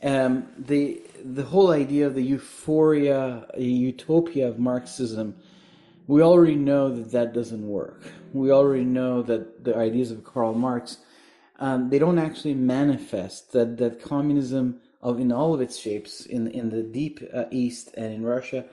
Um, 0.00 0.46
the 0.56 1.02
the 1.22 1.42
whole 1.42 1.72
idea 1.72 2.06
of 2.06 2.14
the 2.14 2.22
euphoria, 2.22 3.46
utopia 3.58 4.48
of 4.48 4.60
Marxism, 4.60 5.34
we 6.06 6.22
already 6.22 6.54
know 6.54 6.88
that 6.88 7.10
that 7.10 7.34
doesn't 7.34 7.66
work. 7.66 8.04
We 8.32 8.52
already 8.52 8.84
know 8.84 9.22
that 9.22 9.64
the 9.64 9.76
ideas 9.76 10.12
of 10.12 10.22
Karl 10.22 10.54
Marx, 10.54 10.98
um, 11.58 11.90
they 11.90 11.98
don't 11.98 12.18
actually 12.18 12.54
manifest. 12.54 13.52
That 13.52 13.76
that 13.78 14.00
communism 14.00 14.80
of 15.02 15.18
in 15.18 15.32
all 15.32 15.54
of 15.54 15.60
its 15.60 15.78
shapes 15.78 16.26
in 16.26 16.48
in 16.48 16.70
the 16.70 16.82
deep 16.82 17.20
uh, 17.32 17.44
east 17.50 17.90
and 17.96 18.12
in 18.12 18.24
Russia 18.24 18.64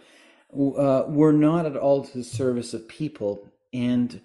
uh, 0.53 1.03
were 1.07 1.33
not 1.33 1.65
at 1.65 1.75
all 1.75 2.03
to 2.03 2.17
the 2.17 2.23
service 2.23 2.73
of 2.73 2.87
people, 2.87 3.47
and 3.73 4.21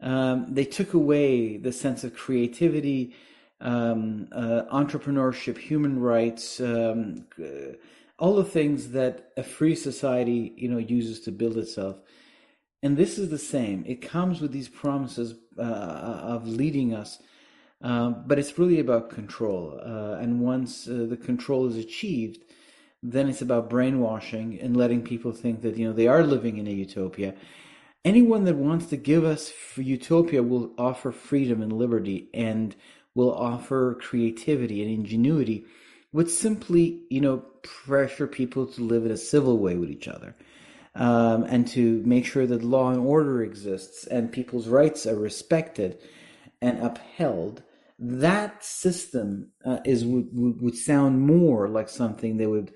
um, 0.00 0.46
they 0.48 0.64
took 0.64 0.94
away 0.94 1.56
the 1.56 1.72
sense 1.72 2.02
of 2.04 2.14
creativity, 2.14 3.14
um, 3.60 4.28
uh, 4.32 4.62
entrepreneurship, 4.72 5.58
human 5.58 6.00
rights, 6.00 6.60
um, 6.60 7.26
all 8.18 8.36
the 8.36 8.44
things 8.44 8.90
that 8.90 9.30
a 9.36 9.42
free 9.42 9.74
society 9.74 10.52
you 10.56 10.68
know 10.68 10.78
uses 10.78 11.20
to 11.20 11.32
build 11.32 11.56
itself. 11.56 11.96
And 12.82 12.96
this 12.96 13.18
is 13.18 13.28
the 13.28 13.38
same. 13.38 13.84
It 13.86 14.00
comes 14.00 14.40
with 14.40 14.52
these 14.52 14.68
promises 14.68 15.34
uh, 15.58 15.62
of 15.62 16.48
leading 16.48 16.94
us 16.94 17.18
um, 17.82 18.24
but 18.26 18.38
it's 18.38 18.58
really 18.58 18.78
about 18.78 19.10
control. 19.10 19.80
Uh, 19.82 20.18
and 20.20 20.40
once 20.40 20.86
uh, 20.86 21.06
the 21.08 21.16
control 21.16 21.66
is 21.66 21.76
achieved, 21.76 22.38
then 23.02 23.28
it's 23.28 23.40
about 23.40 23.70
brainwashing 23.70 24.60
and 24.60 24.76
letting 24.76 25.02
people 25.02 25.32
think 25.32 25.62
that 25.62 25.76
you 25.76 25.86
know 25.86 25.92
they 25.92 26.06
are 26.06 26.22
living 26.22 26.58
in 26.58 26.66
a 26.66 26.70
utopia. 26.70 27.34
Anyone 28.04 28.44
that 28.44 28.56
wants 28.56 28.86
to 28.86 28.96
give 28.96 29.24
us 29.24 29.52
utopia 29.76 30.42
will 30.42 30.72
offer 30.78 31.10
freedom 31.12 31.62
and 31.62 31.72
liberty, 31.72 32.28
and 32.34 32.76
will 33.14 33.34
offer 33.34 33.96
creativity 34.00 34.82
and 34.82 34.90
ingenuity, 34.92 35.64
would 36.12 36.28
simply 36.28 37.02
you 37.08 37.22
know 37.22 37.38
pressure 37.62 38.26
people 38.26 38.66
to 38.66 38.82
live 38.82 39.06
in 39.06 39.12
a 39.12 39.16
civil 39.16 39.58
way 39.58 39.76
with 39.76 39.90
each 39.90 40.08
other. 40.08 40.36
Um, 40.94 41.44
and 41.44 41.68
to 41.68 42.02
make 42.04 42.26
sure 42.26 42.46
that 42.48 42.64
law 42.64 42.90
and 42.90 42.98
order 42.98 43.44
exists 43.44 44.08
and 44.08 44.32
people's 44.32 44.66
rights 44.66 45.06
are 45.06 45.14
respected 45.14 45.98
and 46.60 46.82
upheld 46.82 47.62
that 48.00 48.64
system 48.64 49.52
uh, 49.64 49.78
is 49.84 50.04
would, 50.06 50.28
would 50.32 50.74
sound 50.74 51.20
more 51.20 51.68
like 51.68 51.88
something 51.88 52.38
that 52.38 52.48
would 52.48 52.72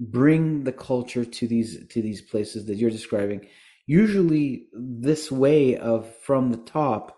bring 0.00 0.64
the 0.64 0.72
culture 0.72 1.24
to 1.24 1.46
these 1.46 1.86
to 1.88 2.02
these 2.02 2.20
places 2.20 2.66
that 2.66 2.76
you're 2.76 2.90
describing. 2.90 3.46
Usually 3.86 4.66
this 4.72 5.30
way 5.30 5.76
of 5.76 6.12
from 6.16 6.50
the 6.50 6.58
top 6.58 7.16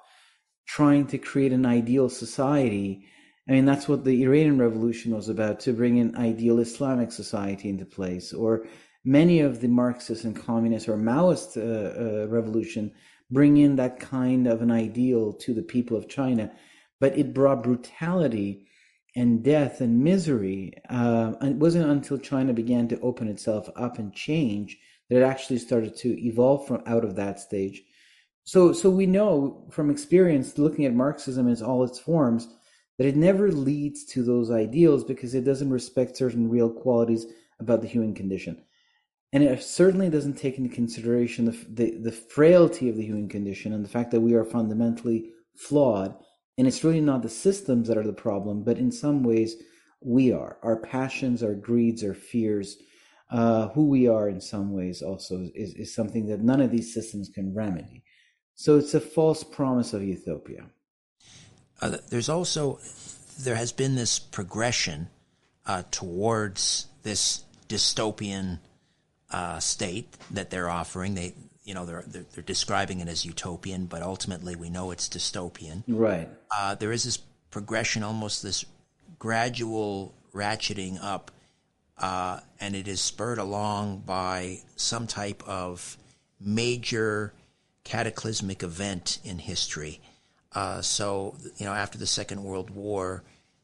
trying 0.67 1.07
to 1.07 1.19
create 1.19 1.53
an 1.53 1.65
ideal 1.65 2.09
society 2.09 3.07
i 3.49 3.53
mean 3.53 3.65
that's 3.65 3.89
what 3.89 4.05
the 4.05 4.25
iranian 4.25 4.59
revolution 4.59 5.15
was 5.15 5.29
about 5.29 5.61
to 5.61 5.73
bring 5.73 6.01
an 6.01 6.17
ideal 6.17 6.59
islamic 6.59 7.13
society 7.13 7.69
into 7.69 7.87
place. 7.87 8.33
Or 8.33 8.67
many 9.05 9.41
of 9.41 9.61
the 9.61 9.69
marxist 9.69 10.25
and 10.25 10.35
communist 10.35 10.89
or 10.89 10.97
maoist 10.97 11.57
uh, 11.57 12.25
uh, 12.25 12.27
revolution 12.27 12.93
bring 13.31 13.57
in 13.57 13.77
that 13.77 14.01
kind 14.01 14.47
of 14.49 14.61
an 14.61 14.73
ideal 14.73 15.33
to 15.33 15.55
the 15.55 15.63
people 15.63 15.97
of 15.97 16.09
china 16.09 16.51
but 17.01 17.17
it 17.19 17.35
brought 17.35 17.63
brutality 17.63 18.67
and 19.15 19.43
death 19.43 19.81
and 19.81 20.05
misery. 20.05 20.73
Uh, 20.91 21.33
and 21.41 21.53
it 21.53 21.57
wasn't 21.57 21.91
until 21.91 22.19
China 22.19 22.53
began 22.53 22.87
to 22.89 23.01
open 23.01 23.29
itself 23.29 23.69
up 23.75 23.99
and 23.99 24.13
change 24.13 24.79
that 25.09 25.19
it 25.19 25.25
actually 25.25 25.59
started 25.59 25.97
to 25.97 26.09
evolve 26.25 26.67
from 26.67 26.83
out 26.87 27.05
of 27.05 27.17
that 27.17 27.41
stage. 27.41 27.83
So, 28.45 28.73
so 28.73 28.91
we 28.91 29.07
know 29.07 29.67
from 29.71 29.91
experience, 29.91 30.59
looking 30.59 30.85
at 30.85 30.95
Marxism 30.95 31.49
in 31.49 31.63
all 31.63 31.83
its 31.83 31.99
forms, 31.99 32.49
that 32.99 33.07
it 33.07 33.17
never 33.17 33.51
leads 33.51 34.05
to 34.07 34.23
those 34.23 34.51
ideals 34.51 35.05
because 35.05 35.35
it 35.35 35.45
doesn't 35.45 35.71
respect 35.71 36.17
certain 36.17 36.49
real 36.49 36.71
qualities 36.71 37.27
about 37.59 37.83
the 37.83 37.89
human 37.89 38.15
condition. 38.15 38.63
And 39.33 39.43
it 39.43 39.63
certainly 39.63 40.09
doesn't 40.09 40.39
take 40.39 40.59
into 40.59 40.75
consideration 40.75 41.47
the, 41.47 41.67
the, 41.69 41.99
the 41.99 42.13
frailty 42.13 42.89
of 42.89 42.97
the 42.97 43.05
human 43.05 43.29
condition 43.29 43.73
and 43.73 43.85
the 43.85 43.89
fact 43.89 44.11
that 44.13 44.21
we 44.21 44.35
are 44.35 44.45
fundamentally 44.45 45.31
flawed 45.57 46.15
and 46.59 46.67
it's 46.67 46.85
really 46.85 47.01
not 47.01 47.23
the 47.23 47.29
systems 47.29 47.89
that 47.89 47.99
are 47.99 48.07
the 48.07 48.13
problem, 48.13 48.63
but 48.63 48.79
in 48.79 48.91
some 48.91 49.23
ways, 49.23 49.57
we 50.01 50.33
are. 50.33 50.59
Our 50.63 50.77
passions, 50.77 51.43
our 51.43 51.55
greeds, 51.55 52.03
our 52.05 52.15
fears, 52.15 52.77
uh, 53.31 53.69
who 53.69 53.89
we 53.89 54.09
are 54.09 54.29
in 54.29 54.41
some 54.41 54.73
ways 54.73 55.03
also 55.03 55.49
is, 55.55 55.75
is 55.75 55.95
something 55.95 56.27
that 56.27 56.41
none 56.41 56.61
of 56.61 56.71
these 56.71 56.95
systems 56.95 57.29
can 57.29 57.55
remedy. 57.55 58.05
So 58.55 58.79
it's 58.79 58.95
a 58.95 59.01
false 59.01 59.43
promise 59.43 59.93
of 59.93 60.03
utopia. 60.03 60.67
Uh, 61.83 61.99
there's 62.09 62.29
also, 62.29 62.79
there 63.41 63.57
has 63.57 63.73
been 63.73 63.97
this 63.97 64.19
progression 64.19 65.09
uh, 65.67 65.83
towards 65.91 66.87
this 67.03 67.45
dystopian 67.69 68.61
uh, 69.31 69.59
state 69.59 70.17
that 70.31 70.51
they're 70.51 70.71
offering. 70.71 71.15
They 71.15 71.35
you 71.67 71.75
know 71.75 71.85
they're, 71.85 72.05
they're, 72.07 72.25
they're 72.33 72.43
describing 72.43 73.01
it 73.01 73.09
as 73.09 73.27
utopian, 73.27 73.85
but 73.85 74.01
ultimately 74.01 74.57
we 74.57 74.71
know 74.71 74.91
it's 74.93 75.09
dystopian. 75.09 75.83
Right. 75.87 76.29
Uh, 76.57 76.77
there 76.77 76.93
is 76.93 77.05
this 77.05 77.19
progression, 77.51 78.03
almost 78.03 78.43
this 78.43 78.65
gradual 79.19 80.15
ratcheting 80.33 80.99
up, 81.03 81.31
uh, 81.99 82.41
and 82.61 82.75
it 82.75 82.89
is 82.89 83.01
spurred 83.01 83.39
along 83.39 84.05
by 84.07 84.61
some 84.77 85.07
type 85.07 85.43
of 85.47 85.99
major 86.41 87.33
cataclysmic 87.85 88.63
event 88.63 89.19
in 89.25 89.39
history. 89.39 90.01
Uh, 90.53 90.81
so, 90.81 91.35
you 91.57 91.67
know, 91.67 91.73
after 91.73 91.99
the 91.99 92.07
Second 92.07 92.43
World 92.43 92.71
War, 92.71 93.23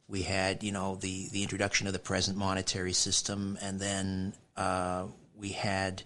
we 0.09 0.23
had, 0.23 0.63
you 0.63 0.73
know, 0.73 0.97
the, 0.97 1.29
the 1.33 1.43
introduction 1.43 1.87
of 1.87 1.93
the 1.93 1.99
present 1.99 2.37
monetary 2.37 2.93
system, 2.93 3.59
and 3.63 3.81
then 3.81 4.33
uh, 4.57 5.05
we 5.37 5.51
had, 5.51 6.03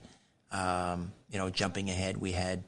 um, 0.56 1.12
you 1.30 1.38
know, 1.38 1.50
jumping 1.50 1.90
ahead, 1.90 2.16
we 2.16 2.32
had 2.32 2.64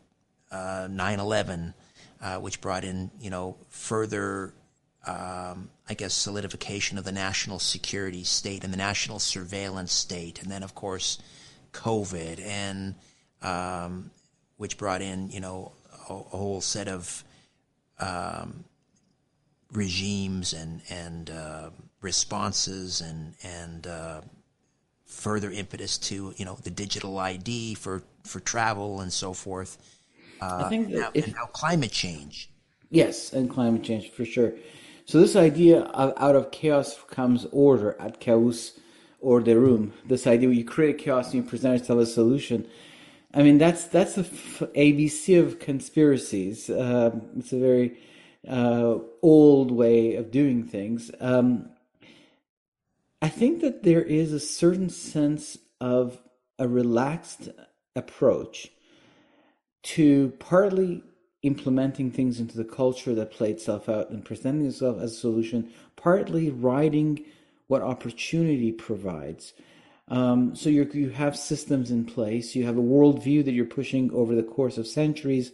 uh, 0.50 0.88
9 0.90 1.21
11, 1.21 1.75
uh, 2.21 2.37
which 2.37 2.61
brought 2.61 2.85
in, 2.85 3.11
you 3.18 3.30
know, 3.30 3.57
further, 3.71 4.52
um, 5.07 5.71
I 5.88 5.95
guess, 5.97 6.12
solidification 6.12 6.99
of 6.99 7.04
the 7.04 7.12
national 7.12 7.59
security 7.59 8.25
state 8.25 8.62
and 8.62 8.73
the 8.73 8.76
national 8.78 9.18
surveillance 9.18 9.92
state. 9.92 10.42
And 10.42 10.50
then, 10.50 10.62
of 10.62 10.75
course, 10.75 11.18
COVID, 11.73 12.45
and 12.45 12.95
um, 13.40 14.11
which 14.59 14.76
brought 14.76 15.00
in, 15.00 15.30
you 15.30 15.40
know, 15.40 15.73
a, 16.11 16.12
a 16.12 16.37
whole 16.37 16.61
set 16.61 16.88
of 16.88 17.25
um, 18.00 18.64
regimes 19.73 20.52
and 20.52 20.83
and 20.90 21.30
uh, 21.30 21.71
responses 22.02 23.00
and 23.00 23.35
and 23.42 23.87
uh, 23.87 24.21
further 25.09 25.50
impetus 25.50 25.99
to 25.99 26.35
you 26.37 26.45
know 26.45 26.59
the 26.62 26.71
digital 26.71 27.19
ID 27.19 27.75
for 27.75 28.03
for 28.25 28.38
travel 28.41 29.00
and 29.00 29.12
so 29.12 29.33
forth. 29.33 29.79
Uh, 30.41 30.62
I 30.67 30.69
think 30.69 30.91
now, 30.91 31.11
if, 31.15 31.27
now 31.35 31.47
climate 31.47 31.91
change. 31.91 32.50
Yes, 32.91 33.33
and 33.33 33.50
climate 33.50 33.83
change 33.83 34.11
for 34.11 34.25
sure. 34.25 34.53
So 35.05 35.19
this 35.19 35.35
idea 35.35 35.81
of 35.81 36.12
out 36.17 36.37
of 36.37 36.50
chaos 36.50 36.97
comes 37.09 37.47
order 37.50 37.97
at 37.99 38.21
chaos 38.21 38.79
or 39.21 39.43
the 39.43 39.59
room. 39.59 39.95
This 40.07 40.27
idea 40.27 40.49
where 40.49 40.57
you 40.57 40.65
create 40.65 40.99
chaos 40.99 41.33
and 41.33 41.43
you 41.43 41.43
present 41.43 41.83
it 41.83 41.91
as 41.91 41.91
a 41.91 42.07
solution. 42.07 42.69
I 43.35 43.43
mean 43.43 43.59
that's 43.59 43.85
that's 43.85 44.15
the 44.15 44.23
ABC 44.23 45.41
of 45.41 45.59
conspiracies. 45.59 46.71
Uh, 46.71 47.11
it's 47.37 47.53
a 47.53 47.59
very 47.59 47.99
uh, 48.47 48.99
old 49.23 49.71
way 49.71 50.15
of 50.15 50.31
doing 50.31 50.65
things. 50.65 51.11
Um, 51.21 51.71
I 53.21 53.29
think 53.29 53.61
that 53.63 53.83
there 53.83 54.03
is 54.03 54.33
a 54.33 54.41
certain 54.41 54.91
sense 54.91 55.59
of 55.81 56.21
a 56.59 56.69
relaxed 56.69 57.49
approach 57.97 58.69
to 59.83 60.33
partly 60.39 61.03
implementing 61.43 62.11
things 62.11 62.41
into 62.41 62.57
the 62.57 62.65
culture 62.65 63.15
that 63.15 63.31
play 63.31 63.51
itself 63.51 63.89
out 63.89 64.11
and 64.11 64.25
presenting 64.25 64.67
itself 64.67 65.01
as 65.01 65.13
a 65.13 65.17
solution, 65.17 65.71
partly 65.97 66.51
riding 66.51 67.25
what 67.69 67.83
opportunity 67.83 68.73
provides. 68.73 69.53
Um, 70.09 70.57
so 70.57 70.71
you 70.71 70.89
you 70.95 71.11
have 71.11 71.37
systems 71.37 71.91
in 71.91 72.05
place, 72.05 72.55
you 72.55 72.65
have 72.65 72.79
a 72.79 72.83
worldview 72.83 73.45
that 73.45 73.53
you're 73.53 73.67
pushing 73.67 74.11
over 74.13 74.35
the 74.35 74.43
course 74.43 74.79
of 74.79 74.87
centuries 74.87 75.53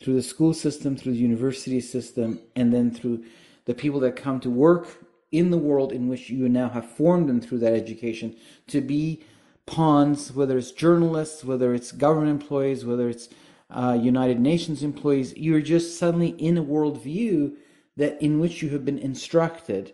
through 0.00 0.14
the 0.14 0.22
school 0.22 0.54
system, 0.54 0.96
through 0.96 1.12
the 1.12 1.18
university 1.18 1.80
system, 1.80 2.40
and 2.54 2.72
then 2.72 2.90
through 2.90 3.24
the 3.64 3.74
people 3.74 4.00
that 4.00 4.14
come 4.14 4.38
to 4.40 4.50
work 4.50 5.05
in 5.32 5.50
the 5.50 5.58
world 5.58 5.92
in 5.92 6.08
which 6.08 6.30
you 6.30 6.48
now 6.48 6.68
have 6.68 6.88
formed 6.88 7.28
them 7.28 7.40
through 7.40 7.58
that 7.58 7.74
education 7.74 8.36
to 8.68 8.80
be 8.80 9.22
pawns, 9.66 10.32
whether 10.32 10.56
it's 10.56 10.70
journalists, 10.70 11.44
whether 11.44 11.74
it's 11.74 11.92
government 11.92 12.30
employees, 12.30 12.84
whether 12.84 13.08
it's 13.08 13.28
uh, 13.70 13.98
United 14.00 14.38
Nations 14.38 14.82
employees, 14.82 15.36
you're 15.36 15.60
just 15.60 15.98
suddenly 15.98 16.28
in 16.30 16.56
a 16.56 16.64
worldview 16.64 17.54
that 17.96 18.20
in 18.22 18.38
which 18.38 18.62
you 18.62 18.68
have 18.70 18.84
been 18.84 18.98
instructed. 18.98 19.92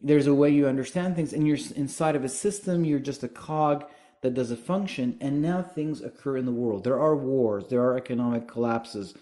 There's 0.00 0.26
a 0.26 0.34
way 0.34 0.50
you 0.50 0.66
understand 0.66 1.14
things, 1.14 1.32
and 1.32 1.46
you're 1.46 1.58
inside 1.76 2.16
of 2.16 2.24
a 2.24 2.28
system. 2.28 2.84
You're 2.84 2.98
just 2.98 3.22
a 3.22 3.28
cog 3.28 3.84
that 4.22 4.34
does 4.34 4.50
a 4.50 4.56
function, 4.56 5.16
and 5.20 5.40
now 5.40 5.62
things 5.62 6.00
occur 6.00 6.36
in 6.36 6.46
the 6.46 6.52
world. 6.52 6.82
There 6.82 6.98
are 6.98 7.14
wars, 7.14 7.66
there 7.68 7.82
are 7.82 7.96
economic 7.96 8.48
collapses, 8.48 9.14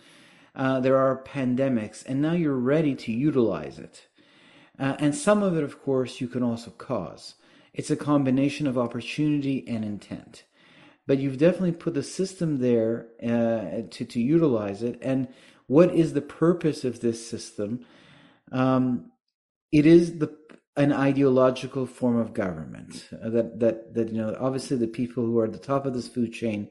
uh, 0.54 0.80
there 0.80 0.96
are 0.96 1.22
pandemics, 1.24 2.04
and 2.06 2.22
now 2.22 2.32
you're 2.32 2.54
ready 2.54 2.94
to 2.94 3.12
utilize 3.12 3.78
it. 3.78 4.06
Uh, 4.78 4.96
and 4.98 5.14
some 5.14 5.42
of 5.42 5.56
it, 5.56 5.62
of 5.62 5.82
course, 5.82 6.20
you 6.20 6.28
can 6.28 6.42
also 6.42 6.70
cause. 6.70 7.34
It's 7.74 7.90
a 7.90 7.96
combination 7.96 8.66
of 8.66 8.78
opportunity 8.78 9.66
and 9.66 9.84
intent. 9.84 10.44
But 11.06 11.18
you've 11.18 11.38
definitely 11.38 11.72
put 11.72 11.94
the 11.94 12.02
system 12.02 12.58
there 12.58 13.08
uh, 13.22 13.88
to, 13.90 14.04
to 14.04 14.20
utilize 14.20 14.82
it. 14.82 14.98
And 15.02 15.28
what 15.66 15.94
is 15.94 16.12
the 16.12 16.22
purpose 16.22 16.84
of 16.84 17.00
this 17.00 17.26
system? 17.26 17.84
Um, 18.50 19.10
it 19.72 19.86
is 19.86 20.18
the 20.18 20.36
an 20.76 20.92
ideological 20.92 21.84
form 21.84 22.16
of 22.16 22.32
government 22.32 23.08
uh, 23.12 23.28
that 23.28 23.60
that 23.60 23.94
that 23.94 24.08
you 24.10 24.18
know 24.18 24.36
obviously 24.40 24.76
the 24.76 24.86
people 24.86 25.24
who 25.24 25.38
are 25.38 25.44
at 25.44 25.52
the 25.52 25.58
top 25.58 25.84
of 25.84 25.92
this 25.94 26.08
food 26.08 26.32
chain 26.32 26.68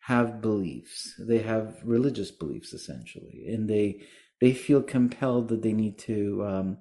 have 0.00 0.40
beliefs. 0.40 1.14
They 1.18 1.38
have 1.38 1.80
religious 1.84 2.30
beliefs 2.30 2.72
essentially, 2.72 3.44
and 3.48 3.68
they 3.68 4.02
they 4.40 4.52
feel 4.52 4.82
compelled 4.82 5.48
that 5.48 5.62
they 5.62 5.72
need 5.72 5.98
to 6.00 6.44
um, 6.44 6.78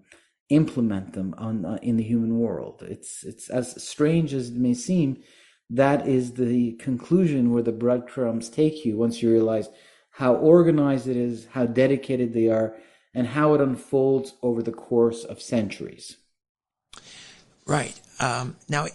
implement 0.52 1.14
them 1.14 1.34
on 1.38 1.66
uh, 1.66 1.80
in 1.82 1.98
the 1.98 2.04
human 2.04 2.38
world. 2.38 2.84
It's 2.88 3.24
it's 3.24 3.50
as 3.50 3.82
strange 3.82 4.34
as 4.34 4.50
it 4.50 4.56
may 4.56 4.74
seem. 4.74 5.24
That 5.70 6.08
is 6.08 6.34
the 6.34 6.74
conclusion 6.74 7.52
where 7.52 7.64
the 7.64 7.72
breadcrumbs 7.72 8.50
take 8.50 8.86
you 8.86 8.98
once 8.98 9.22
you 9.22 9.32
realize 9.32 9.70
how 10.12 10.36
organized 10.36 11.08
it 11.08 11.16
is, 11.16 11.48
how 11.52 11.66
dedicated 11.66 12.34
they 12.34 12.50
are, 12.50 12.76
and 13.14 13.26
how 13.26 13.54
it 13.54 13.62
unfolds 13.62 14.34
over 14.44 14.62
the 14.62 14.74
course 14.74 15.24
of 15.24 15.42
centuries. 15.42 16.18
Right. 17.66 17.98
Um, 18.20 18.58
now, 18.68 18.88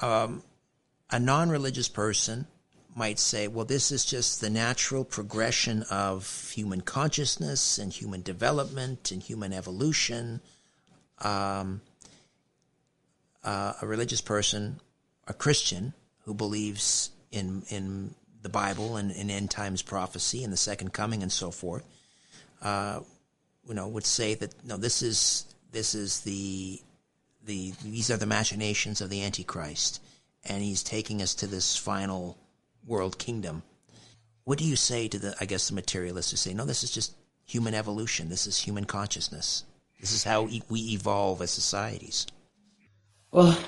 um, 0.00 0.44
a 1.10 1.18
non 1.18 1.50
religious 1.50 1.88
person 1.88 2.46
might 2.94 3.18
say, 3.18 3.48
well, 3.48 3.64
this 3.64 3.90
is 3.90 4.04
just 4.04 4.40
the 4.40 4.50
natural 4.50 5.04
progression 5.04 5.82
of 5.90 6.52
human 6.54 6.80
consciousness 6.80 7.78
and 7.78 7.92
human 7.92 8.22
development 8.22 9.10
and 9.10 9.22
human 9.22 9.52
evolution. 9.52 10.40
Um, 11.20 11.80
uh, 13.42 13.74
a 13.82 13.86
religious 13.86 14.20
person, 14.20 14.80
a 15.26 15.34
Christian 15.34 15.92
who 16.24 16.34
believes 16.34 17.10
in 17.30 17.62
in 17.68 18.14
the 18.42 18.48
Bible 18.48 18.96
and 18.96 19.10
in 19.10 19.30
end 19.30 19.50
times 19.50 19.82
prophecy 19.82 20.44
and 20.44 20.52
the 20.52 20.56
second 20.56 20.92
coming 20.92 21.22
and 21.22 21.32
so 21.32 21.50
forth, 21.50 21.84
uh, 22.62 23.00
you 23.66 23.74
know, 23.74 23.88
would 23.88 24.06
say 24.06 24.34
that 24.34 24.52
no, 24.64 24.76
this 24.76 25.02
is 25.02 25.46
this 25.72 25.94
is 25.94 26.20
the 26.20 26.80
the 27.44 27.72
these 27.82 28.10
are 28.10 28.16
the 28.16 28.26
machinations 28.26 29.00
of 29.00 29.10
the 29.10 29.22
Antichrist, 29.22 30.00
and 30.44 30.62
he's 30.62 30.82
taking 30.82 31.20
us 31.20 31.34
to 31.34 31.46
this 31.46 31.76
final 31.76 32.38
world 32.86 33.18
kingdom. 33.18 33.62
What 34.44 34.58
do 34.58 34.64
you 34.64 34.76
say 34.76 35.08
to 35.08 35.18
the, 35.18 35.34
I 35.40 35.46
guess, 35.46 35.68
the 35.68 35.74
materialists 35.74 36.30
who 36.30 36.36
say, 36.36 36.52
no, 36.52 36.64
this 36.64 36.84
is 36.84 36.90
just 36.90 37.16
human 37.44 37.74
evolution. 37.74 38.28
This 38.28 38.46
is 38.46 38.58
human 38.58 38.84
consciousness. 38.84 39.64
This 40.00 40.12
is 40.12 40.24
how 40.24 40.48
we 40.68 40.80
evolve 40.92 41.40
as 41.40 41.50
societies. 41.50 42.26
Well, 43.30 43.58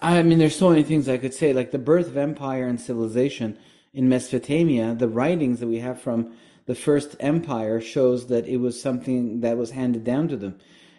I 0.00 0.22
mean, 0.22 0.38
there's 0.38 0.56
so 0.56 0.70
many 0.70 0.82
things 0.82 1.08
I 1.08 1.18
could 1.18 1.34
say. 1.34 1.52
Like 1.52 1.70
the 1.70 1.78
birth 1.78 2.08
of 2.08 2.16
empire 2.16 2.66
and 2.66 2.80
civilization 2.80 3.58
in 3.92 4.08
Mesopotamia, 4.08 4.94
the 4.94 5.08
writings 5.08 5.60
that 5.60 5.68
we 5.68 5.78
have 5.78 6.00
from 6.00 6.34
the 6.66 6.74
first 6.74 7.16
empire 7.20 7.80
shows 7.80 8.28
that 8.28 8.46
it 8.46 8.56
was 8.56 8.80
something 8.80 9.40
that 9.40 9.56
was 9.56 9.70
handed 9.70 10.04
down 10.04 10.28
to 10.28 10.36
them. 10.36 10.58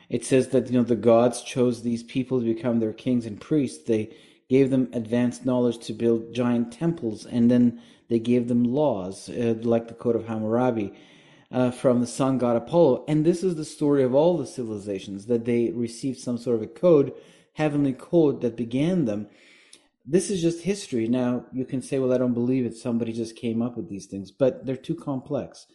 It 0.09 0.23
says 0.23 0.49
that 0.49 0.67
you 0.67 0.73
know 0.73 0.83
the 0.83 0.95
gods 0.95 1.41
chose 1.41 1.81
these 1.81 2.03
people 2.03 2.39
to 2.39 2.45
become 2.45 2.79
their 2.79 2.93
kings 2.93 3.25
and 3.25 3.41
priests. 3.41 3.83
They 3.86 4.15
gave 4.49 4.69
them 4.69 4.89
advanced 4.93 5.45
knowledge 5.45 5.79
to 5.79 5.93
build 5.93 6.34
giant 6.34 6.71
temples, 6.71 7.25
and 7.25 7.49
then 7.49 7.82
they 8.10 8.19
gave 8.19 8.47
them 8.47 8.63
laws, 8.63 9.29
uh, 9.29 9.56
like 9.62 9.88
the 9.88 9.93
Code 9.93 10.15
of 10.15 10.27
Hammurabi, 10.27 10.93
uh, 11.51 11.71
from 11.71 11.99
the 11.99 12.08
sun 12.08 12.38
god 12.38 12.56
Apollo. 12.56 13.06
And 13.08 13.25
this 13.25 13.43
is 13.43 13.56
the 13.56 13.65
story 13.65 14.03
of 14.03 14.13
all 14.13 14.38
the 14.38 14.47
civilizations 14.47 15.27
that 15.27 15.45
they 15.45 15.71
received 15.71 16.19
some 16.19 16.38
sort 16.38 16.58
of 16.58 16.63
a 16.63 16.67
code, 16.67 17.13
heavenly 17.53 17.93
code 17.93 18.41
that 18.41 18.58
began 18.58 19.06
them. 19.06 19.27
This 20.06 20.29
is 20.29 20.41
just 20.41 20.63
history. 20.63 21.08
Now, 21.08 21.45
you 21.53 21.63
can 21.63 21.82
say, 21.82 21.97
well, 21.97 22.13
I 22.13 22.17
don't 22.17 22.34
believe 22.34 22.65
it. 22.65 22.75
Somebody 22.75 23.13
just 23.13 23.38
came 23.38 23.62
up 23.62 23.77
with 23.77 23.88
these 23.88 24.08
things, 24.08 24.32
but 24.32 24.65
they're 24.65 24.75
too 24.75 24.95
complex. 24.95 25.67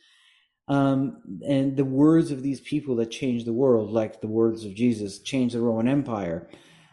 Um, 0.67 1.41
and 1.47 1.77
the 1.79 1.85
words 1.85 2.31
of 2.31 2.43
these 2.43 2.61
people 2.61 2.97
that 2.97 3.11
changed 3.11 3.47
the 3.47 3.55
world, 3.55 3.91
like 3.91 4.21
the 4.21 4.27
words 4.27 4.67
of 4.67 4.75
Jesus, 4.75 5.19
changed 5.19 5.55
the 5.55 5.61
Roman 5.63 5.89
Empire 5.89 6.47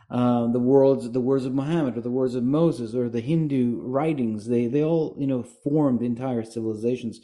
uh, 0.10 0.48
the 0.48 0.60
words 0.60 1.10
the 1.12 1.20
words 1.20 1.46
of 1.46 1.54
Muhammad 1.54 1.98
or 1.98 2.02
the 2.02 2.12
words 2.12 2.36
of 2.36 2.44
Moses 2.44 2.94
or 2.94 3.10
the 3.10 3.22
Hindu 3.22 3.82
writings 3.82 4.48
they 4.48 4.68
they 4.68 4.84
all 4.84 5.16
you 5.18 5.26
know 5.26 5.44
formed 5.44 6.02
entire 6.02 6.44
civilizations. 6.44 7.22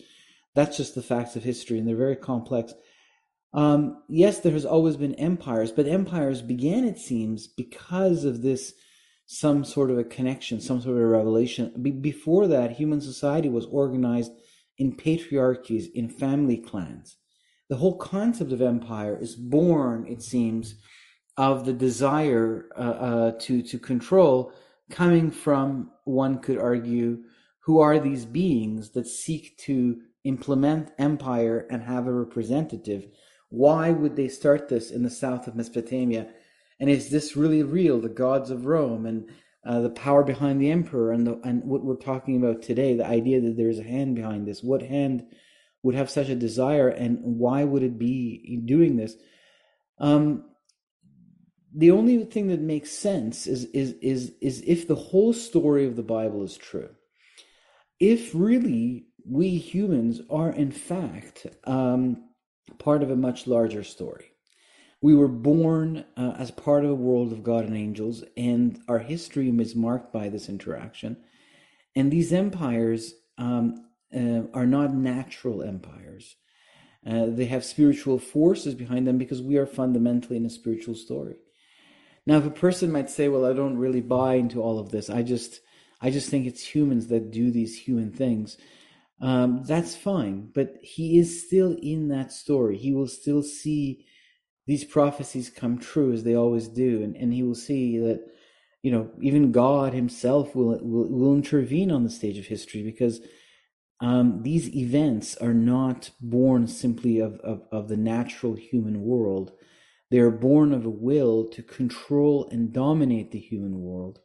That's 0.56 0.78
just 0.78 0.96
the 0.96 1.04
facts 1.04 1.36
of 1.36 1.44
history 1.44 1.78
and 1.78 1.88
they're 1.88 1.96
very 1.96 2.16
complex. 2.16 2.74
Um, 3.54 4.02
yes 4.10 4.40
there 4.40 4.54
has 4.54 4.66
always 4.66 4.98
been 4.98 5.14
empires 5.16 5.72
but 5.72 5.88
empires 5.88 6.42
began 6.42 6.86
it 6.86 6.98
seems 6.98 7.48
because 7.48 8.24
of 8.24 8.42
this 8.42 8.74
some 9.26 9.64
sort 9.64 9.92
of 9.92 9.98
a 9.98 10.04
connection 10.04 10.60
some 10.60 10.82
sort 10.82 10.96
of 10.96 11.04
a 11.04 11.08
revelation. 11.08 11.74
Be- 11.82 11.92
before 11.92 12.48
that 12.48 12.72
human 12.72 13.02
society 13.02 13.50
was 13.50 13.66
organized 13.66 14.32
in 14.78 14.96
patriarchies 14.96 15.86
in 15.94 16.10
family 16.10 16.58
clans. 16.58 17.18
The 17.70 17.78
whole 17.78 17.98
concept 17.98 18.52
of 18.52 18.62
empire 18.62 19.18
is 19.22 19.36
born 19.36 20.08
it 20.08 20.24
seems 20.24 20.76
of 21.38 21.66
the 21.66 21.74
desire 21.74 22.70
uh, 22.78 22.80
uh, 22.80 23.32
to 23.40 23.62
to 23.62 23.80
control 23.80 24.54
coming 24.90 25.32
from 25.32 25.92
one 26.04 26.40
could 26.40 26.58
argue 26.58 27.20
who 27.60 27.80
are 27.80 28.00
these 28.00 28.26
beings 28.26 28.92
that 28.92 29.08
seek 29.08 29.58
to 29.58 30.02
implement 30.24 30.92
empire 30.98 31.66
and 31.70 31.84
have 31.84 32.08
a 32.08 32.14
representative? 32.14 33.08
Why 33.50 33.92
would 33.92 34.16
they 34.16 34.28
start 34.28 34.70
this 34.70 34.92
in 34.92 35.04
the 35.04 35.10
south 35.10 35.48
of 35.48 35.56
Mesopotamia? 35.56 36.28
And 36.80 36.90
is 36.90 37.10
this 37.10 37.36
really 37.36 37.64
real? 37.64 38.00
The 38.00 38.10
gods 38.10 38.50
of 38.50 38.66
Rome 38.66 39.06
and 39.06 39.30
uh, 39.64 39.82
the 39.82 39.90
power 39.90 40.24
behind 40.24 40.60
the 40.60 40.72
emperor 40.72 41.12
and 41.12 41.28
the, 41.28 41.40
and 41.44 41.64
what 41.64 41.84
we're 41.84 41.96
talking 41.96 42.38
about 42.38 42.64
today, 42.64 42.96
the 42.96 43.06
idea 43.06 43.40
that 43.42 43.58
there 43.58 43.70
is 43.70 43.78
a 43.80 43.84
hand 43.84 44.16
behind 44.16 44.48
this. 44.48 44.64
What 44.64 44.82
hand 44.82 45.26
would 45.84 45.96
have 45.96 46.10
such 46.10 46.30
a 46.30 46.36
desire, 46.36 46.90
and 46.90 47.20
why 47.22 47.64
would 47.64 47.84
it 47.84 48.00
be 48.00 48.60
doing 48.66 48.96
this? 48.96 49.16
Um, 50.00 50.46
the 51.74 51.92
only 51.92 52.24
thing 52.26 52.48
that 52.48 52.60
makes 52.60 52.92
sense 52.92 53.48
is 53.48 53.66
is 53.66 53.94
is 54.02 54.34
is 54.42 54.62
if 54.68 54.88
the 54.88 54.96
whole 54.96 55.34
story 55.34 55.86
of 55.86 55.96
the 55.96 56.04
Bible 56.04 56.44
is 56.44 56.58
true. 56.58 56.90
If 58.00 58.32
really 58.34 59.08
we 59.26 59.58
humans 59.58 60.22
are 60.30 60.52
in 60.52 60.72
fact 60.72 61.48
um, 61.66 62.30
part 62.80 63.04
of 63.04 63.12
a 63.12 63.16
much 63.16 63.48
larger 63.48 63.84
story. 63.84 64.26
We 65.02 65.16
were 65.16 65.28
born 65.28 66.06
uh, 66.16 66.36
as 66.38 66.52
part 66.52 66.84
of 66.84 66.92
a 66.92 66.96
world 66.96 67.32
of 67.32 67.44
God 67.44 67.66
and 67.66 67.76
angels, 67.76 68.24
and 68.38 68.80
our 68.88 69.00
history 69.00 69.50
is 69.50 69.76
marked 69.76 70.14
by 70.14 70.30
this 70.30 70.48
interaction. 70.48 71.18
And 71.96 72.12
these 72.12 72.32
empires 72.32 73.16
um, 73.38 73.88
uh, 74.16 74.44
are 74.54 74.68
not 74.68 74.94
natural 74.94 75.64
empires. 75.64 76.36
Uh, 77.06 77.26
they 77.28 77.46
have 77.46 77.66
spiritual 77.66 78.20
forces 78.20 78.76
behind 78.76 79.08
them 79.08 79.18
because 79.18 79.42
we 79.42 79.58
are 79.58 79.66
fundamentally 79.66 80.38
in 80.38 80.46
a 80.46 80.52
spiritual 80.52 80.94
story. 80.94 81.36
Now, 82.26 82.38
if 82.38 82.46
a 82.46 82.52
person 82.52 82.92
might 82.92 83.10
say, 83.10 83.28
"Well, 83.30 83.46
I 83.46 83.54
don't 83.54 83.78
really 83.78 84.02
buy 84.02 84.36
into 84.36 84.62
all 84.62 84.80
of 84.80 84.92
this. 84.92 85.10
I 85.10 85.24
just, 85.24 85.62
I 86.02 86.12
just 86.12 86.30
think 86.30 86.46
it's 86.46 86.64
humans 86.76 87.08
that 87.08 87.32
do 87.32 87.52
these 87.52 87.78
human 87.80 88.12
things," 88.12 88.58
um, 89.22 89.64
that's 89.66 89.96
fine. 89.96 90.50
But 90.54 90.76
he 90.82 91.18
is 91.18 91.46
still 91.46 91.78
in 91.82 92.10
that 92.10 92.32
story. 92.32 92.78
He 92.78 92.94
will 92.94 93.08
still 93.08 93.44
see 93.44 94.06
these 94.68 94.84
prophecies 94.84 95.50
come 95.50 95.78
true 95.80 96.14
as 96.14 96.24
they 96.24 96.36
always 96.36 96.68
do, 96.68 97.04
and, 97.04 97.16
and 97.16 97.34
he 97.34 97.44
will 97.44 97.56
see 97.56 97.98
that 97.98 98.22
you 98.84 98.92
know 98.92 99.10
even 99.22 99.52
God 99.52 99.94
Himself 99.94 100.56
will, 100.56 100.80
will 100.82 101.10
will 101.10 101.36
intervene 101.36 101.92
on 101.92 102.04
the 102.04 102.10
stage 102.10 102.38
of 102.38 102.46
history 102.46 102.84
because 102.84 103.22
um, 104.02 104.42
these 104.42 104.76
events 104.76 105.38
are 105.38 105.54
not 105.54 106.10
born 106.20 106.68
simply 106.68 107.20
of, 107.20 107.36
of, 107.42 107.62
of 107.72 107.88
the 107.88 107.98
natural 107.98 108.56
human 108.56 109.04
world. 109.04 109.52
They 110.12 110.20
are 110.20 110.32
born 110.32 110.74
of 110.74 110.86
a 110.86 110.90
will 110.90 111.48
to 111.50 111.64
control 111.64 112.48
and 112.52 112.72
dominate 112.72 113.32
the 113.32 113.40
human 113.40 113.82
world 113.82 114.20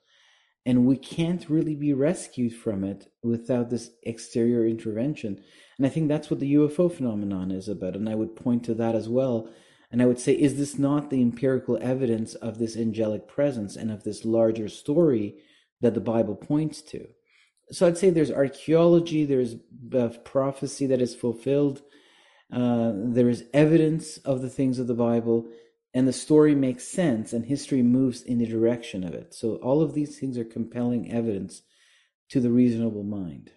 and 0.66 0.84
we 0.84 0.96
can't 0.96 1.48
really 1.48 1.76
be 1.76 1.94
rescued 1.94 2.52
from 2.52 2.82
it 2.82 3.08
without 3.22 3.70
this 3.70 3.90
exterior 4.02 4.66
intervention. 4.66 5.40
And 5.78 5.86
i 5.86 5.88
think 5.88 6.08
that's 6.08 6.28
what 6.28 6.40
the 6.40 6.52
ufo 6.54 6.92
phenomenon 6.92 7.52
is 7.52 7.68
about 7.68 7.94
and 7.94 8.08
i 8.08 8.14
would 8.14 8.36
point 8.36 8.64
to 8.64 8.74
that 8.74 8.96
as 8.96 9.08
well. 9.08 9.48
And 9.92 10.02
i 10.02 10.06
would 10.06 10.18
say 10.18 10.32
is 10.32 10.58
this 10.58 10.76
not 10.78 11.08
the 11.08 11.22
empirical 11.22 11.78
evidence 11.80 12.34
of 12.34 12.58
this 12.58 12.76
angelic 12.76 13.28
presence 13.28 13.76
and 13.76 13.90
of 13.90 14.02
this 14.02 14.24
larger 14.24 14.68
story 14.68 15.36
that 15.80 15.94
the 15.94 16.00
bible 16.00 16.34
points 16.34 16.82
to? 16.82 17.06
So 17.70 17.86
i'd 17.86 17.98
say 17.98 18.10
there's 18.10 18.32
archaeology 18.32 19.24
there's 19.24 19.54
uh, 19.94 20.08
prophecy 20.24 20.86
that 20.88 21.00
is 21.00 21.14
fulfilled 21.14 21.82
uh, 22.52 22.92
there 22.94 23.28
is 23.28 23.44
evidence 23.52 24.18
of 24.18 24.42
the 24.42 24.50
things 24.50 24.78
of 24.80 24.88
the 24.88 24.94
bible 24.94 25.46
and 25.96 26.06
the 26.06 26.12
story 26.12 26.54
makes 26.54 26.86
sense 26.86 27.32
and 27.32 27.46
history 27.46 27.82
moves 27.82 28.20
in 28.20 28.36
the 28.36 28.44
direction 28.44 29.02
of 29.02 29.14
it. 29.14 29.32
So 29.32 29.54
all 29.56 29.80
of 29.80 29.94
these 29.94 30.18
things 30.18 30.36
are 30.36 30.44
compelling 30.44 31.10
evidence 31.10 31.62
to 32.28 32.38
the 32.38 32.50
reasonable 32.50 33.02
mind. 33.02 33.52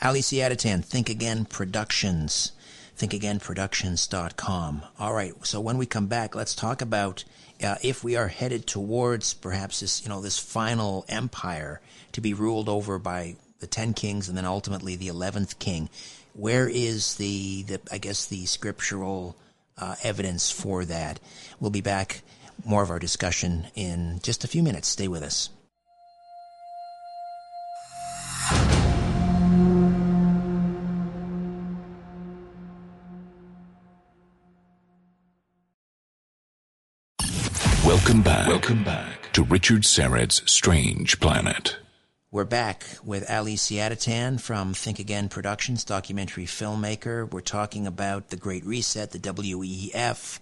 Ali 0.00 0.20
Siadatan, 0.20 0.82
Think 0.82 1.10
Again 1.10 1.44
Productions, 1.44 2.52
thinkagainproductions.com. 2.96 4.82
All 4.98 5.12
right, 5.12 5.34
so 5.42 5.60
when 5.60 5.76
we 5.76 5.84
come 5.84 6.06
back, 6.06 6.34
let's 6.34 6.54
talk 6.54 6.80
about 6.80 7.24
uh, 7.62 7.74
if 7.82 8.02
we 8.02 8.16
are 8.16 8.28
headed 8.28 8.66
towards 8.66 9.34
perhaps 9.34 9.80
this, 9.80 10.02
you 10.02 10.08
know, 10.08 10.22
this 10.22 10.38
final 10.38 11.04
empire 11.10 11.82
to 12.12 12.22
be 12.22 12.32
ruled 12.32 12.70
over 12.70 12.98
by 12.98 13.36
the 13.60 13.66
10 13.66 13.92
kings 13.92 14.30
and 14.30 14.38
then 14.38 14.46
ultimately 14.46 14.96
the 14.96 15.08
11th 15.08 15.58
king. 15.58 15.90
Where 16.32 16.66
is 16.66 17.16
the, 17.16 17.64
the 17.64 17.80
I 17.92 17.98
guess, 17.98 18.24
the 18.24 18.46
scriptural 18.46 19.36
uh, 19.78 19.96
evidence 20.02 20.50
for 20.50 20.84
that. 20.84 21.20
We'll 21.60 21.70
be 21.70 21.80
back, 21.80 22.22
more 22.64 22.82
of 22.82 22.90
our 22.90 22.98
discussion 22.98 23.66
in 23.74 24.20
just 24.22 24.44
a 24.44 24.48
few 24.48 24.62
minutes. 24.62 24.88
Stay 24.88 25.08
with 25.08 25.22
us. 25.22 25.50
Welcome 37.84 38.22
back. 38.22 38.48
Welcome 38.48 38.82
back 38.82 39.32
to 39.34 39.42
Richard 39.44 39.84
Syrett's 39.84 40.42
Strange 40.50 41.20
Planet. 41.20 41.76
We're 42.34 42.44
back 42.44 42.84
with 43.04 43.30
Ali 43.30 43.54
Siadatan 43.54 44.40
from 44.40 44.74
Think 44.74 44.98
Again 44.98 45.28
Productions, 45.28 45.84
documentary 45.84 46.46
filmmaker. 46.46 47.30
We're 47.30 47.40
talking 47.40 47.86
about 47.86 48.30
the 48.30 48.36
Great 48.36 48.64
Reset, 48.64 49.12
the 49.12 49.20
WEF, 49.20 50.40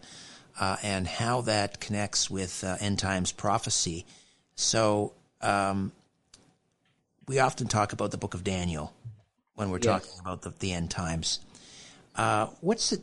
uh, 0.59 0.79
and 0.83 1.07
how 1.07 1.43
that 1.43 1.81
connects 1.81 2.31
with 2.31 2.65
uh, 2.65 2.79
end 2.81 2.99
times 2.99 3.31
prophecy. 3.31 4.07
So, 4.55 5.13
um, 5.43 5.93
we 7.29 7.41
often 7.41 7.69
talk 7.69 7.93
about 7.93 8.11
the 8.11 8.17
book 8.17 8.33
of 8.33 8.43
Daniel 8.43 8.95
when 9.57 9.69
we're 9.69 9.77
yes. 9.77 9.85
talking 9.85 10.19
about 10.19 10.41
the, 10.41 10.55
the, 10.61 10.73
end 10.73 10.91
times. 10.91 11.41
Uh, 12.17 12.47
what's 12.63 12.93
it? 12.93 13.03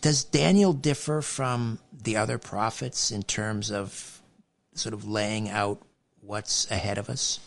Does 0.00 0.24
Daniel 0.24 0.72
differ 0.72 1.20
from 1.20 1.78
the 1.92 2.16
other 2.16 2.38
prophets 2.38 3.10
in 3.10 3.22
terms 3.22 3.70
of 3.70 4.22
sort 4.72 4.94
of 4.94 5.06
laying 5.06 5.50
out 5.50 5.82
what's 6.22 6.70
ahead 6.70 6.96
of 6.96 7.10
us? 7.10 7.38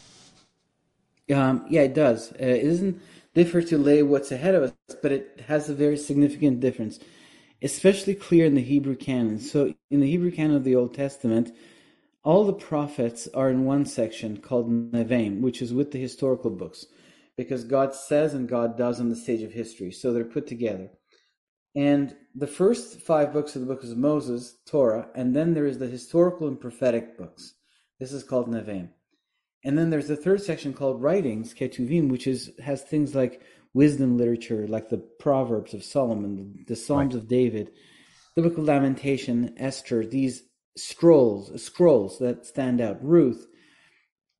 Um, 1.31 1.65
yeah, 1.69 1.81
it 1.81 1.93
does. 1.93 2.31
Uh, 2.33 2.45
it 2.45 2.63
doesn't 2.63 3.01
differ 3.33 3.61
to 3.61 3.77
lay 3.77 4.03
what's 4.03 4.31
ahead 4.31 4.55
of 4.55 4.63
us, 4.63 4.73
but 5.01 5.11
it 5.11 5.43
has 5.47 5.69
a 5.69 5.75
very 5.75 5.97
significant 5.97 6.59
difference, 6.59 6.99
especially 7.61 8.15
clear 8.15 8.45
in 8.45 8.55
the 8.55 8.61
Hebrew 8.61 8.95
canon. 8.95 9.39
So, 9.39 9.73
in 9.89 9.99
the 9.99 10.09
Hebrew 10.09 10.31
canon 10.31 10.55
of 10.55 10.63
the 10.63 10.75
Old 10.75 10.93
Testament, 10.93 11.51
all 12.23 12.43
the 12.43 12.53
prophets 12.53 13.27
are 13.33 13.49
in 13.49 13.65
one 13.65 13.85
section 13.85 14.37
called 14.37 14.69
Nevi'im, 14.69 15.41
which 15.41 15.61
is 15.61 15.73
with 15.73 15.91
the 15.91 15.99
historical 15.99 16.51
books, 16.51 16.85
because 17.37 17.63
God 17.63 17.95
says 17.95 18.33
and 18.33 18.47
God 18.47 18.77
does 18.77 18.99
on 18.99 19.09
the 19.09 19.15
stage 19.15 19.41
of 19.41 19.53
history. 19.53 19.91
So 19.91 20.13
they're 20.13 20.23
put 20.23 20.47
together. 20.47 20.89
And 21.75 22.15
the 22.35 22.47
first 22.47 22.99
five 22.99 23.31
books 23.31 23.55
of 23.55 23.61
the 23.61 23.73
book 23.73 23.83
of 23.83 23.97
Moses, 23.97 24.57
Torah, 24.65 25.07
and 25.15 25.35
then 25.35 25.53
there 25.53 25.65
is 25.65 25.79
the 25.79 25.87
historical 25.87 26.47
and 26.47 26.59
prophetic 26.59 27.17
books. 27.17 27.53
This 27.99 28.11
is 28.11 28.23
called 28.23 28.49
Nevi'im. 28.49 28.89
And 29.63 29.77
then 29.77 29.89
there's 29.89 30.07
the 30.07 30.15
third 30.15 30.41
section 30.41 30.73
called 30.73 31.01
writings, 31.01 31.53
Ketuvim, 31.53 32.09
which 32.09 32.27
is 32.27 32.51
has 32.63 32.81
things 32.81 33.13
like 33.13 33.41
wisdom 33.73 34.17
literature, 34.17 34.67
like 34.67 34.89
the 34.89 34.97
Proverbs 34.97 35.73
of 35.73 35.83
Solomon, 35.83 36.35
the, 36.35 36.73
the 36.73 36.75
Psalms 36.75 37.13
right. 37.13 37.23
of 37.23 37.29
David, 37.29 37.71
the 38.35 38.41
Book 38.41 38.57
of 38.57 38.63
Lamentation, 38.63 39.53
Esther, 39.57 40.05
these 40.05 40.43
scrolls, 40.75 41.61
scrolls 41.63 42.19
that 42.19 42.45
stand 42.45 42.81
out, 42.81 43.03
Ruth, 43.03 43.47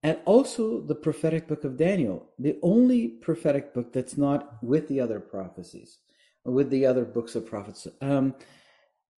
and 0.04 0.18
also 0.26 0.82
the 0.82 0.96
prophetic 0.96 1.48
book 1.48 1.64
of 1.64 1.78
Daniel, 1.78 2.30
the 2.40 2.58
only 2.64 3.08
prophetic 3.08 3.74
book 3.74 3.94
that's 3.94 4.18
not 4.18 4.58
with 4.64 4.88
the 4.88 5.00
other 5.00 5.20
prophecies, 5.20 6.00
with 6.44 6.70
the 6.72 6.86
other 6.86 7.06
books 7.06 7.36
of 7.36 7.46
prophets. 7.46 7.88
Um, 8.02 8.34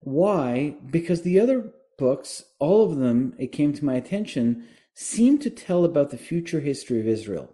why? 0.02 0.76
Because 0.92 1.22
the 1.22 1.39
other 1.39 1.72
books, 1.98 2.44
all 2.60 2.84
of 2.84 2.98
them, 2.98 3.34
it 3.39 3.54
came 3.54 3.72
to 3.74 3.86
my 3.86 3.96
attention 3.96 4.68
seem 4.93 5.38
to 5.39 5.49
tell 5.49 5.86
about 5.86 6.12
the 6.12 6.17
future 6.17 6.60
history 6.60 6.99
of 6.99 7.08
Israel. 7.08 7.49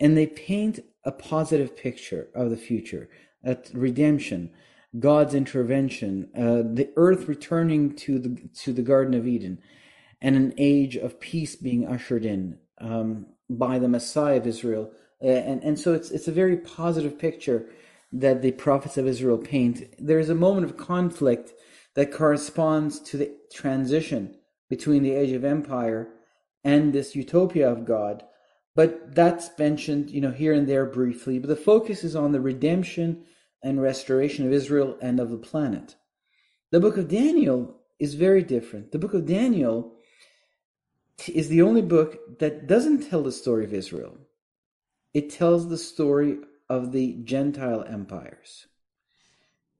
And 0.00 0.16
they 0.16 0.26
paint 0.26 0.80
a 1.04 1.12
positive 1.12 1.76
picture 1.76 2.28
of 2.34 2.50
the 2.50 2.56
future, 2.56 3.08
at 3.44 3.70
redemption, 3.72 4.50
God's 4.98 5.34
intervention, 5.34 6.30
uh, 6.36 6.62
the 6.74 6.90
earth 6.96 7.28
returning 7.28 7.94
to 7.96 8.18
the 8.18 8.48
to 8.62 8.72
the 8.72 8.82
Garden 8.82 9.14
of 9.14 9.26
Eden, 9.26 9.58
and 10.20 10.36
an 10.36 10.54
age 10.56 10.96
of 10.96 11.20
peace 11.20 11.56
being 11.56 11.86
ushered 11.86 12.24
in 12.24 12.58
um, 12.78 13.26
by 13.50 13.78
the 13.78 13.88
Messiah 13.88 14.36
of 14.36 14.46
Israel. 14.46 14.90
Uh, 15.22 15.28
and 15.28 15.62
and 15.62 15.78
so 15.78 15.94
it's 15.94 16.10
it's 16.10 16.28
a 16.28 16.32
very 16.32 16.56
positive 16.56 17.18
picture 17.18 17.66
that 18.12 18.42
the 18.42 18.52
prophets 18.52 18.96
of 18.96 19.06
Israel 19.06 19.38
paint. 19.38 19.82
There 19.98 20.20
is 20.20 20.30
a 20.30 20.34
moment 20.34 20.64
of 20.64 20.76
conflict 20.76 21.52
that 21.94 22.12
corresponds 22.12 23.00
to 23.00 23.16
the 23.16 23.32
transition 23.52 24.36
between 24.68 25.02
the 25.02 25.12
age 25.12 25.32
of 25.32 25.44
empire 25.44 26.08
and 26.64 26.92
this 26.92 27.14
utopia 27.14 27.70
of 27.70 27.84
God. 27.84 28.24
But 28.74 29.14
that's 29.14 29.56
mentioned, 29.58 30.10
you 30.10 30.20
know, 30.20 30.32
here 30.32 30.52
and 30.52 30.66
there 30.66 30.86
briefly. 30.86 31.38
But 31.38 31.48
the 31.48 31.56
focus 31.56 32.02
is 32.02 32.16
on 32.16 32.32
the 32.32 32.40
redemption 32.40 33.24
and 33.62 33.80
restoration 33.80 34.46
of 34.46 34.52
Israel 34.52 34.98
and 35.00 35.20
of 35.20 35.30
the 35.30 35.38
planet. 35.38 35.96
The 36.70 36.80
book 36.80 36.96
of 36.96 37.08
Daniel 37.08 37.80
is 38.00 38.14
very 38.14 38.42
different. 38.42 38.90
The 38.90 38.98
book 38.98 39.14
of 39.14 39.26
Daniel 39.26 39.92
is 41.28 41.48
the 41.48 41.62
only 41.62 41.82
book 41.82 42.40
that 42.40 42.66
doesn't 42.66 43.08
tell 43.08 43.22
the 43.22 43.30
story 43.30 43.64
of 43.64 43.72
Israel. 43.72 44.18
it 45.14 45.30
tells 45.30 45.68
the 45.68 45.78
story 45.78 46.38
of 46.68 46.92
the 46.92 47.14
Gentile 47.22 47.84
empires. 47.84 48.66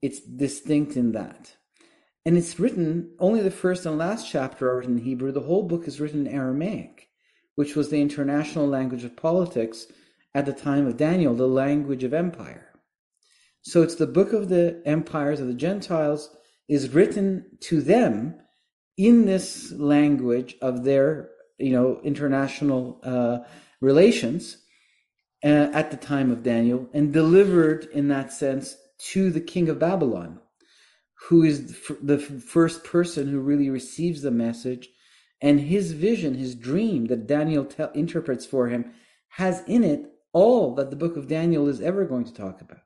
It's 0.01 0.21
distinct 0.21 0.97
in 0.97 1.13
that. 1.13 1.57
And 2.27 2.39
it's 2.39 2.59
written, 2.59 3.11
only 3.19 3.43
the 3.43 3.51
first 3.51 3.85
and 3.85 3.99
last 3.99 4.31
chapter 4.31 4.71
are 4.71 4.79
written 4.79 4.99
in 4.99 5.05
Hebrew. 5.05 5.31
The 5.31 5.41
whole 5.41 5.63
book 5.63 5.87
is 5.87 6.01
written 6.01 6.27
in 6.27 6.33
Aramaic, 6.33 7.09
which 7.55 7.77
was 7.77 7.91
the 7.91 8.01
international 8.01 8.67
language 8.67 9.05
of 9.05 9.17
politics 9.17 9.87
at 10.35 10.47
the 10.47 10.53
time 10.53 10.87
of 10.87 10.97
Daniel, 10.97 11.35
the 11.35 11.47
language 11.47 12.03
of 12.03 12.15
empire. 12.15 12.71
So 13.63 13.83
it's 13.83 13.95
the 13.95 14.07
book 14.07 14.33
of 14.33 14.49
the 14.49 14.83
empires 14.85 15.41
of 15.41 15.47
the 15.47 15.55
Gentiles 15.55 16.35
is 16.69 16.91
written 16.91 17.45
to 17.61 17.81
them 17.81 18.37
in 18.97 19.27
this 19.27 19.73
language 19.73 20.57
of 20.63 20.85
their, 20.85 21.31
you 21.59 21.73
know, 21.73 22.01
international 22.05 23.01
uh, 23.03 23.39
relations 23.81 24.59
uh, 25.45 25.69
at 25.73 25.91
the 25.91 25.97
time 25.97 26.31
of 26.31 26.43
Daniel 26.43 26.89
and 26.95 27.13
delivered 27.13 27.87
in 27.93 28.09
that 28.09 28.33
sense 28.33 28.77
to 28.99 29.31
the 29.31 29.41
king 29.41 29.69
of 29.69 29.79
Babylon, 29.79 30.41
who 31.29 31.43
is 31.43 31.81
the 32.03 32.19
first 32.19 32.85
person 32.85 33.29
who 33.29 33.41
really 33.41 33.71
receives 33.71 34.23
the 34.23 34.31
message. 34.31 34.91
And 35.41 35.61
his 35.61 35.93
vision, 35.93 36.35
his 36.35 36.55
dream 36.55 37.07
that 37.07 37.27
Daniel 37.27 37.65
te- 37.65 37.85
interprets 37.95 38.45
for 38.47 38.69
him, 38.69 38.93
has 39.29 39.63
in 39.67 39.85
it 39.85 40.13
all 40.33 40.75
that 40.75 40.91
the 40.91 40.97
book 40.97 41.17
of 41.17 41.29
Daniel 41.29 41.69
is 41.69 41.81
ever 41.81 42.05
going 42.05 42.25
to 42.25 42.35
talk 42.35 42.61
about. 42.61 42.79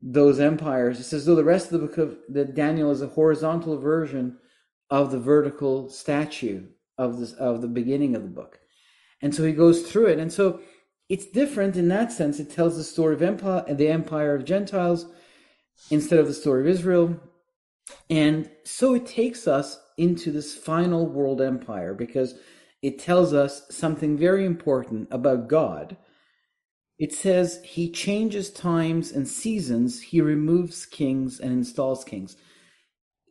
Those 0.00 0.40
empires, 0.40 0.98
it's 0.98 1.12
as 1.12 1.26
though 1.26 1.34
the 1.34 1.44
rest 1.44 1.66
of 1.66 1.80
the 1.80 1.86
book 1.86 1.98
of 1.98 2.18
the 2.28 2.44
Daniel 2.44 2.90
is 2.90 3.02
a 3.02 3.06
horizontal 3.06 3.78
version 3.78 4.38
of 4.90 5.12
the 5.12 5.20
vertical 5.20 5.88
statue 5.88 6.66
of 6.98 7.18
this 7.18 7.32
of 7.34 7.62
the 7.62 7.68
beginning 7.68 8.16
of 8.16 8.22
the 8.22 8.28
book. 8.28 8.58
And 9.20 9.34
so 9.34 9.44
he 9.44 9.52
goes 9.52 9.82
through 9.82 10.06
it. 10.06 10.18
And 10.18 10.32
so 10.32 10.60
it's 11.08 11.26
different 11.26 11.76
in 11.76 11.88
that 11.88 12.10
sense. 12.10 12.40
It 12.40 12.50
tells 12.50 12.76
the 12.76 12.84
story 12.84 13.14
of 13.14 13.22
empire, 13.22 13.64
the 13.72 13.88
empire 13.88 14.34
of 14.34 14.44
Gentiles 14.44 15.06
instead 15.90 16.18
of 16.18 16.26
the 16.26 16.34
story 16.34 16.62
of 16.62 16.68
Israel. 16.68 17.20
And 18.08 18.50
so 18.64 18.94
it 18.94 19.06
takes 19.06 19.46
us 19.46 19.80
into 19.96 20.30
this 20.30 20.54
final 20.54 21.06
world 21.06 21.40
empire 21.40 21.94
because 21.94 22.34
it 22.82 22.98
tells 22.98 23.32
us 23.32 23.62
something 23.70 24.16
very 24.16 24.44
important 24.44 25.08
about 25.10 25.48
God. 25.48 25.96
It 26.98 27.12
says 27.12 27.60
he 27.64 27.90
changes 27.90 28.50
times 28.50 29.12
and 29.12 29.26
seasons, 29.26 30.00
he 30.00 30.20
removes 30.20 30.86
kings 30.86 31.40
and 31.40 31.52
installs 31.52 32.04
kings. 32.04 32.36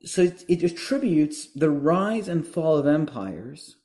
So 0.03 0.23
it, 0.23 0.43
it 0.47 0.63
attributes 0.63 1.47
the 1.53 1.69
rise 1.69 2.27
and 2.27 2.45
fall 2.45 2.77
of 2.77 2.87
empires 2.87 3.77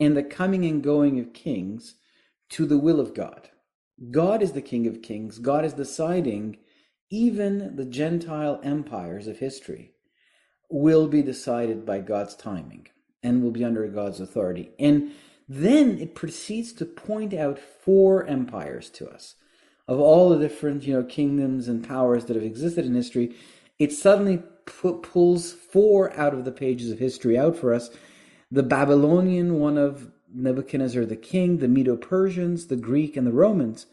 and 0.00 0.16
the 0.16 0.22
coming 0.22 0.64
and 0.64 0.82
going 0.82 1.18
of 1.18 1.32
kings 1.32 1.96
to 2.50 2.64
the 2.64 2.78
will 2.78 3.00
of 3.00 3.14
God. 3.14 3.48
God 4.10 4.42
is 4.42 4.52
the 4.52 4.62
King 4.62 4.86
of 4.86 5.02
kings. 5.02 5.38
God 5.38 5.64
is 5.64 5.72
deciding 5.72 6.58
even 7.10 7.76
the 7.76 7.84
Gentile 7.84 8.60
empires 8.62 9.26
of 9.26 9.38
history 9.38 9.92
will 10.70 11.08
be 11.08 11.22
decided 11.22 11.86
by 11.86 12.00
God's 12.00 12.34
timing 12.34 12.88
and 13.22 13.42
will 13.42 13.50
be 13.50 13.64
under 13.64 13.86
God's 13.88 14.20
authority. 14.20 14.70
And 14.78 15.12
then 15.48 15.98
it 15.98 16.14
proceeds 16.14 16.72
to 16.74 16.84
point 16.84 17.32
out 17.32 17.58
four 17.58 18.26
empires 18.26 18.90
to 18.90 19.08
us. 19.08 19.34
Of 19.86 19.98
all 19.98 20.28
the 20.28 20.38
different, 20.38 20.82
you 20.82 20.92
know, 20.92 21.02
kingdoms 21.02 21.66
and 21.66 21.86
powers 21.86 22.26
that 22.26 22.36
have 22.36 22.44
existed 22.44 22.84
in 22.84 22.94
history, 22.94 23.34
it 23.78 23.92
suddenly 23.92 24.42
pulls 24.66 25.52
four 25.52 26.12
out 26.14 26.34
of 26.34 26.44
the 26.44 26.52
pages 26.52 26.90
of 26.90 26.98
history 26.98 27.38
out 27.38 27.56
for 27.56 27.72
us. 27.72 27.88
The 28.50 28.62
Babylonian 28.62 29.58
one 29.58 29.78
of 29.78 30.10
Nebuchadnezzar 30.32 31.06
the 31.06 31.16
king, 31.16 31.58
the 31.58 31.68
Medo 31.68 31.96
Persians, 31.96 32.66
the 32.66 32.76
Greek, 32.76 33.16
and 33.16 33.26
the 33.26 33.32
Romans. 33.32 33.86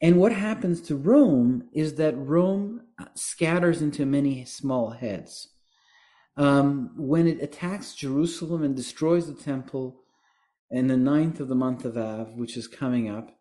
And 0.00 0.18
what 0.18 0.32
happens 0.32 0.80
to 0.82 0.96
Rome 0.96 1.68
is 1.72 1.94
that 1.94 2.16
Rome 2.16 2.82
scatters 3.14 3.82
into 3.82 4.06
many 4.06 4.44
small 4.44 4.90
heads. 4.90 5.48
Um, 6.36 6.92
when 6.96 7.26
it 7.26 7.42
attacks 7.42 7.94
Jerusalem 7.94 8.62
and 8.62 8.76
destroys 8.76 9.26
the 9.26 9.34
temple 9.34 10.02
in 10.70 10.86
the 10.86 10.96
ninth 10.96 11.40
of 11.40 11.48
the 11.48 11.56
month 11.56 11.84
of 11.84 11.96
Av, 11.96 12.34
which 12.34 12.56
is 12.56 12.68
coming 12.68 13.08
up, 13.08 13.36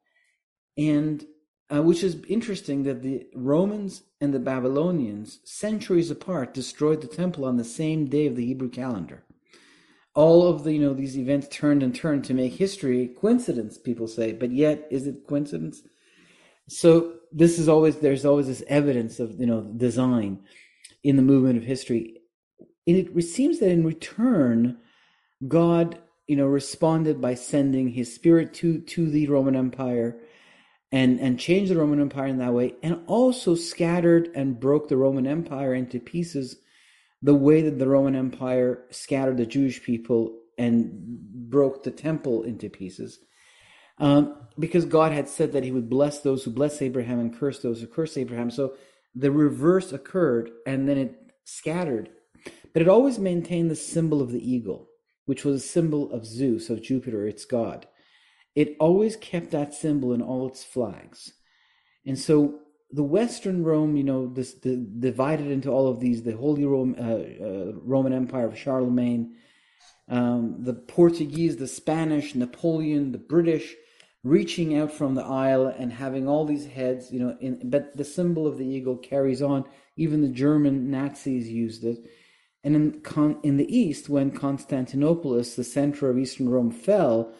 and 0.77 1.25
uh, 1.73 1.81
which 1.81 2.01
is 2.01 2.23
interesting 2.27 2.83
that 2.83 3.01
the 3.01 3.27
Romans 3.35 4.03
and 4.21 4.33
the 4.33 4.39
Babylonians, 4.39 5.39
centuries 5.43 6.09
apart, 6.09 6.53
destroyed 6.53 7.01
the 7.01 7.07
temple 7.07 7.43
on 7.43 7.57
the 7.57 7.65
same 7.65 8.05
day 8.05 8.25
of 8.25 8.35
the 8.35 8.45
Hebrew 8.45 8.69
calendar. 8.69 9.23
All 10.15 10.47
of 10.47 10.63
the 10.63 10.73
you 10.73 10.79
know 10.79 10.93
these 10.93 11.17
events 11.17 11.47
turned 11.49 11.83
and 11.83 11.93
turned 11.93 12.23
to 12.25 12.33
make 12.33 12.53
history 12.53 13.09
coincidence. 13.19 13.77
People 13.77 14.07
say, 14.07 14.31
but 14.31 14.51
yet 14.51 14.87
is 14.89 15.05
it 15.05 15.27
coincidence? 15.27 15.83
So 16.67 17.13
this 17.31 17.59
is 17.59 17.67
always 17.69 17.97
there's 17.97 18.25
always 18.25 18.47
this 18.47 18.63
evidence 18.67 19.19
of 19.19 19.39
you 19.39 19.45
know 19.45 19.61
design 19.61 20.39
in 21.03 21.15
the 21.15 21.21
movement 21.21 21.57
of 21.57 21.63
history. 21.63 22.21
And 22.85 22.97
it 22.97 23.21
seems 23.23 23.59
that 23.59 23.69
in 23.69 23.85
return, 23.85 24.77
God 25.47 25.99
you 26.27 26.35
know 26.35 26.47
responded 26.47 27.21
by 27.21 27.35
sending 27.35 27.89
His 27.89 28.13
Spirit 28.13 28.53
to 28.55 28.79
to 28.81 29.09
the 29.09 29.27
Roman 29.27 29.55
Empire 29.55 30.17
and 30.91 31.19
and 31.19 31.39
changed 31.39 31.71
the 31.71 31.77
Roman 31.77 32.01
Empire 32.01 32.27
in 32.27 32.37
that 32.37 32.53
way, 32.53 32.75
and 32.83 33.01
also 33.07 33.55
scattered 33.55 34.29
and 34.35 34.59
broke 34.59 34.87
the 34.87 34.97
Roman 34.97 35.27
Empire 35.27 35.73
into 35.73 35.99
pieces, 35.99 36.57
the 37.21 37.35
way 37.35 37.61
that 37.61 37.79
the 37.79 37.87
Roman 37.87 38.15
Empire 38.15 38.85
scattered 38.89 39.37
the 39.37 39.45
Jewish 39.45 39.83
people 39.83 40.37
and 40.57 40.89
broke 41.49 41.83
the 41.83 41.91
temple 41.91 42.43
into 42.43 42.69
pieces. 42.69 43.19
Um, 43.99 44.35
because 44.59 44.85
God 44.85 45.11
had 45.11 45.27
said 45.27 45.51
that 45.53 45.63
He 45.63 45.71
would 45.71 45.89
bless 45.89 46.19
those 46.19 46.43
who 46.43 46.51
bless 46.51 46.81
Abraham 46.81 47.19
and 47.19 47.37
curse 47.37 47.59
those 47.59 47.81
who 47.81 47.87
curse 47.87 48.17
Abraham. 48.17 48.49
So 48.49 48.73
the 49.15 49.31
reverse 49.31 49.91
occurred, 49.91 50.51
and 50.65 50.87
then 50.87 50.97
it 50.97 51.15
scattered. 51.43 52.09
But 52.73 52.81
it 52.81 52.87
always 52.87 53.17
maintained 53.17 53.71
the 53.71 53.75
symbol 53.75 54.21
of 54.21 54.31
the 54.31 54.51
eagle, 54.51 54.89
which 55.25 55.43
was 55.43 55.63
a 55.63 55.67
symbol 55.67 56.11
of 56.11 56.25
Zeus, 56.25 56.69
of 56.69 56.81
Jupiter, 56.81 57.27
its 57.27 57.45
god. 57.45 57.87
It 58.55 58.75
always 58.79 59.15
kept 59.15 59.51
that 59.51 59.73
symbol 59.73 60.13
in 60.13 60.21
all 60.21 60.47
its 60.47 60.63
flags. 60.63 61.33
And 62.05 62.17
so 62.17 62.59
the 62.91 63.03
Western 63.03 63.63
Rome, 63.63 63.97
you 63.97 64.03
know, 64.03 64.27
this 64.27 64.53
the, 64.53 64.77
divided 64.77 65.47
into 65.47 65.69
all 65.69 65.87
of 65.87 65.99
these: 65.99 66.23
the 66.23 66.35
Holy 66.35 66.65
Rome, 66.65 66.95
uh, 66.99 67.03
uh, 67.03 67.71
Roman 67.75 68.13
Empire 68.13 68.47
of 68.47 68.57
Charlemagne, 68.57 69.35
um, 70.07 70.57
the 70.59 70.73
Portuguese, 70.73 71.57
the 71.57 71.67
Spanish, 71.67 72.33
Napoleon, 72.33 73.11
the 73.11 73.17
British, 73.17 73.75
reaching 74.27 74.77
out 74.77 74.91
from 74.91 75.15
the 75.15 75.23
isle 75.23 75.67
and 75.67 75.91
having 75.91 76.27
all 76.27 76.45
these 76.45 76.67
heads, 76.67 77.11
you 77.11 77.19
know, 77.19 77.37
in, 77.39 77.69
but 77.69 77.95
the 77.95 78.03
symbol 78.03 78.45
of 78.45 78.57
the 78.57 78.65
eagle 78.65 78.97
carries 78.97 79.41
on. 79.41 79.65
Even 79.95 80.21
the 80.21 80.27
German 80.27 80.91
Nazis 80.91 81.49
used 81.49 81.83
it. 81.83 81.99
And 82.63 82.75
in, 82.75 83.01
in 83.43 83.57
the 83.57 83.75
east, 83.75 84.09
when 84.09 84.31
Constantinopolis, 84.31 85.55
the 85.55 85.63
center 85.63 86.09
of 86.09 86.17
Eastern 86.17 86.49
Rome, 86.49 86.71
fell 86.71 87.33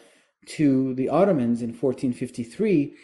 to 0.46 0.94
the 0.94 1.08
Ottomans 1.08 1.60
in 1.60 1.70
1453, 1.70 2.94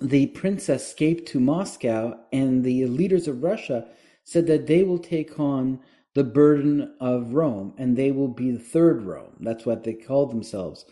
the 0.00 0.26
princess 0.28 0.88
escaped 0.88 1.28
to 1.28 1.40
Moscow, 1.40 2.18
and 2.32 2.64
the 2.64 2.86
leaders 2.86 3.28
of 3.28 3.42
Russia 3.42 3.86
said 4.24 4.46
that 4.46 4.66
they 4.66 4.82
will 4.82 4.98
take 4.98 5.38
on 5.38 5.80
the 6.14 6.24
burden 6.24 6.94
of 7.00 7.34
Rome, 7.34 7.74
and 7.78 7.96
they 7.96 8.10
will 8.10 8.28
be 8.28 8.50
the 8.50 8.58
third 8.58 9.02
Rome. 9.02 9.36
That's 9.40 9.64
what 9.64 9.84
they 9.84 9.94
called 9.94 10.30
themselves 10.30 10.84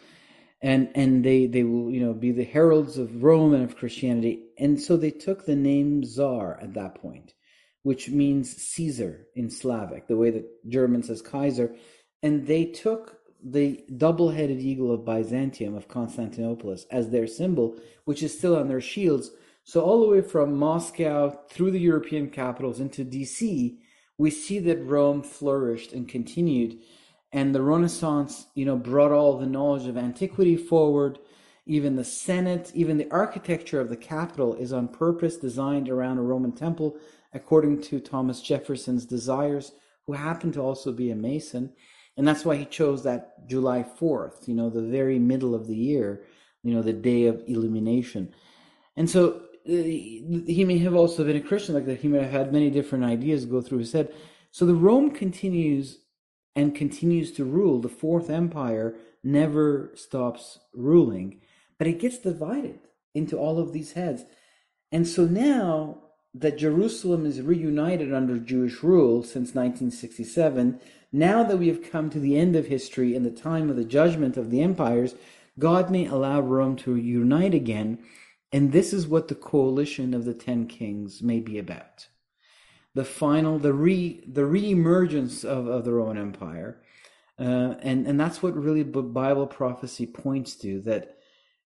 and 0.63 0.91
and 0.95 1.25
they 1.25 1.47
they 1.47 1.63
will 1.63 1.91
you 1.91 2.01
know 2.01 2.13
be 2.13 2.33
the 2.33 2.45
heralds 2.45 2.99
of 2.99 3.23
Rome 3.23 3.55
and 3.55 3.65
of 3.65 3.77
Christianity. 3.77 4.43
And 4.59 4.81
so 4.81 4.97
they 4.97 5.11
took 5.11 5.47
the 5.47 5.57
name 5.57 6.05
Tsar 6.05 6.59
at 6.61 6.75
that 6.75 6.97
point, 6.97 7.35
which 7.83 8.11
means 8.11 8.57
Caesar 8.57 9.27
in 9.35 9.51
Slavic, 9.51 10.07
the 10.07 10.17
way 10.17 10.31
that 10.31 10.69
German 10.69 11.03
says 11.03 11.23
Kaiser, 11.23 11.75
and 12.23 12.47
they 12.47 12.65
took 12.67 13.21
the 13.43 13.83
double-headed 13.97 14.61
eagle 14.61 14.93
of 14.93 15.05
Byzantium 15.05 15.75
of 15.75 15.89
Constantinople 15.89 16.77
as 16.91 17.09
their 17.09 17.27
symbol, 17.27 17.75
which 18.05 18.23
is 18.23 18.37
still 18.37 18.55
on 18.55 18.69
their 18.69 18.83
shields. 18.83 19.31
So 19.65 19.81
all 19.81 20.01
the 20.03 20.09
way 20.09 20.21
from 20.21 20.57
Moscow 20.57 21.31
through 21.49 21.71
the 21.71 21.81
European 21.81 22.29
capitals 22.29 22.81
into 22.81 23.03
DC, 23.03 23.79
we 24.19 24.31
see 24.31 24.59
that 24.59 24.85
Rome 24.85 25.23
flourished 25.23 25.95
and 25.95 26.07
continued 26.07 26.81
and 27.33 27.55
the 27.55 27.63
Renaissance, 27.63 28.47
you 28.55 28.65
know, 28.65 28.77
brought 28.77 29.13
all 29.13 29.39
the 29.39 29.47
knowledge 29.47 29.87
of 29.87 29.97
antiquity 29.97 30.57
forward. 30.57 31.19
Even 31.67 31.95
the 31.95 32.05
Senate, 32.05 32.73
even 32.75 32.99
the 32.99 33.11
architecture 33.11 33.81
of 33.81 33.89
the 33.89 33.97
Capitol 33.97 34.55
is 34.55 34.73
on 34.73 34.89
purpose 34.89 35.37
designed 35.37 35.89
around 35.89 36.19
a 36.19 36.23
Roman 36.23 36.53
temple, 36.53 36.97
according 37.33 37.81
to 37.83 38.01
Thomas 38.01 38.41
Jefferson's 38.41 39.05
desires, 39.05 39.73
who 40.07 40.15
happened 40.15 40.55
to 40.55 40.61
also 40.61 40.91
be 40.91 41.11
a 41.11 41.17
Mason. 41.17 41.73
And 42.17 42.27
that's 42.27 42.45
why 42.45 42.57
he 42.57 42.65
chose 42.65 43.05
that 43.05 43.49
July 43.49 43.85
4th, 43.85 44.49
you 44.49 44.55
know, 44.55 44.69
the 44.69 44.83
very 44.83 45.21
middle 45.21 45.55
of 45.55 45.69
the 45.69 45.77
year, 45.77 46.25
you 46.65 46.75
know, 46.75 46.83
the 46.83 46.93
day 46.93 47.27
of 47.27 47.45
illumination. 47.47 48.35
And 48.97 49.09
so 49.09 49.43
uh, 49.69 49.73
he 49.73 50.65
may 50.67 50.79
have 50.79 50.97
also 50.97 51.25
been 51.25 51.37
a 51.37 51.41
Christian 51.41 51.77
like 51.77 51.87
that. 51.87 52.01
He 52.01 52.09
may 52.09 52.23
have 52.23 52.33
had 52.33 52.53
many 52.53 52.71
different 52.71 53.05
ideas 53.05 53.45
go 53.47 53.61
through 53.61 53.79
his 53.79 53.93
head. 53.93 54.13
So 54.51 54.67
the 54.67 54.75
Rome 54.75 55.13
continues 55.13 55.99
and 56.55 56.75
continues 56.75 57.33
to 57.33 57.45
rule. 57.45 57.81
The 57.81 57.89
Fourth 57.89 58.29
Empire 58.31 58.95
never 59.23 59.93
stops 59.95 60.59
ruling, 60.75 61.41
but 61.79 61.87
it 61.87 62.01
gets 62.01 62.19
divided. 62.19 62.81
into 63.15 63.37
all 63.37 63.59
of 63.59 63.73
these 63.73 63.93
heads. 63.93 64.25
And 64.93 65.07
so 65.07 65.25
now 65.25 65.99
that 66.35 66.59
Jerusalem 66.59 67.27
is 67.27 67.43
reunited 67.43 68.13
under 68.13 68.39
Jewish 68.39 68.83
rule 68.83 69.23
since 69.23 69.55
1967, 69.55 70.81
now 71.13 71.43
that 71.43 71.57
we 71.57 71.69
have 71.69 71.91
come 71.91 72.09
to 72.11 72.21
the 72.21 72.37
end 72.39 72.55
of 72.55 72.67
history 72.67 73.17
and 73.17 73.27
the 73.27 73.31
time 73.31 73.69
of 73.69 73.77
the 73.77 73.85
judgment 73.85 74.37
of 74.37 74.51
the 74.51 74.63
empires, 74.63 75.15
God 75.59 75.91
may 75.91 76.07
allow 76.07 76.41
Rome 76.41 76.77
to 76.77 76.95
unite 76.97 77.55
again. 77.55 77.99
And 78.53 78.73
this 78.73 78.93
is 78.93 79.07
what 79.09 79.29
the 79.29 79.35
coalition 79.35 80.15
of 80.15 80.25
the 80.25 80.35
ten 80.35 80.67
kings 80.67 81.23
may 81.23 81.41
be 81.41 81.59
about. 81.59 82.07
The 82.95 83.05
final, 83.05 83.59
the 83.59 83.73
re, 83.73 84.25
the 84.27 84.45
re-emergence 84.45 85.45
of, 85.45 85.67
of 85.67 85.85
the 85.85 85.93
Roman 85.93 86.19
Empire. 86.19 86.83
Uh, 87.39 87.75
and, 87.83 88.07
and 88.07 88.21
that's 88.21 88.43
what 88.43 88.55
really 88.55 88.83
Bible 88.83 89.47
prophecy 89.47 90.07
points 90.07 90.57
to, 90.57 90.81
that 90.83 91.17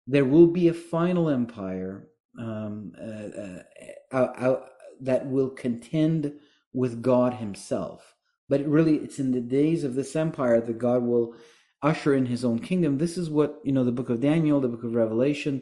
there 0.07 0.25
will 0.25 0.47
be 0.47 0.67
a 0.67 0.73
final 0.73 1.29
empire 1.29 2.07
um, 2.39 2.93
uh, 2.99 4.15
uh, 4.15 4.59
that 5.01 5.27
will 5.27 5.49
contend 5.49 6.33
with 6.73 7.01
God 7.01 7.35
Himself. 7.35 8.15
But 8.47 8.61
it 8.61 8.67
really, 8.67 8.95
it's 8.95 9.19
in 9.19 9.31
the 9.31 9.41
days 9.41 9.83
of 9.83 9.93
this 9.93 10.15
empire 10.15 10.59
that 10.61 10.77
God 10.79 11.03
will 11.03 11.35
usher 11.83 12.15
in 12.15 12.25
His 12.25 12.43
own 12.43 12.59
kingdom. 12.59 12.97
This 12.97 13.17
is 13.17 13.29
what 13.29 13.59
you 13.63 13.71
know 13.71 13.83
the 13.83 13.91
Book 13.91 14.09
of 14.09 14.21
Daniel, 14.21 14.59
the 14.59 14.67
Book 14.67 14.83
of 14.83 14.95
Revelation, 14.95 15.61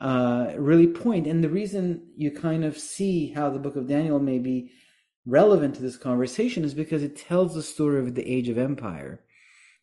uh, 0.00 0.52
really 0.56 0.86
point. 0.86 1.26
And 1.26 1.44
the 1.44 1.50
reason 1.50 2.08
you 2.16 2.30
kind 2.30 2.64
of 2.64 2.78
see 2.78 3.32
how 3.32 3.50
the 3.50 3.58
Book 3.58 3.76
of 3.76 3.86
Daniel 3.86 4.18
may 4.18 4.38
be 4.38 4.70
relevant 5.26 5.74
to 5.74 5.82
this 5.82 5.96
conversation 5.96 6.64
is 6.64 6.74
because 6.74 7.02
it 7.02 7.16
tells 7.16 7.54
the 7.54 7.62
story 7.62 7.98
of 8.00 8.14
the 8.14 8.28
age 8.30 8.48
of 8.48 8.58
empire, 8.58 9.20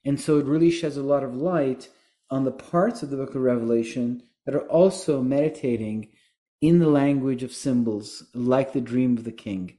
and 0.05 0.19
so 0.19 0.37
it 0.39 0.45
really 0.45 0.71
sheds 0.71 0.97
a 0.97 1.03
lot 1.03 1.23
of 1.23 1.35
light 1.35 1.89
on 2.29 2.43
the 2.43 2.51
parts 2.51 3.03
of 3.03 3.09
the 3.09 3.17
Book 3.17 3.35
of 3.35 3.41
Revelation 3.41 4.23
that 4.45 4.55
are 4.55 4.67
also 4.67 5.21
meditating 5.21 6.09
in 6.61 6.79
the 6.79 6.89
language 6.89 7.43
of 7.43 7.53
symbols, 7.53 8.23
like 8.33 8.73
the 8.73 8.81
dream 8.81 9.17
of 9.17 9.23
the 9.23 9.31
king, 9.31 9.77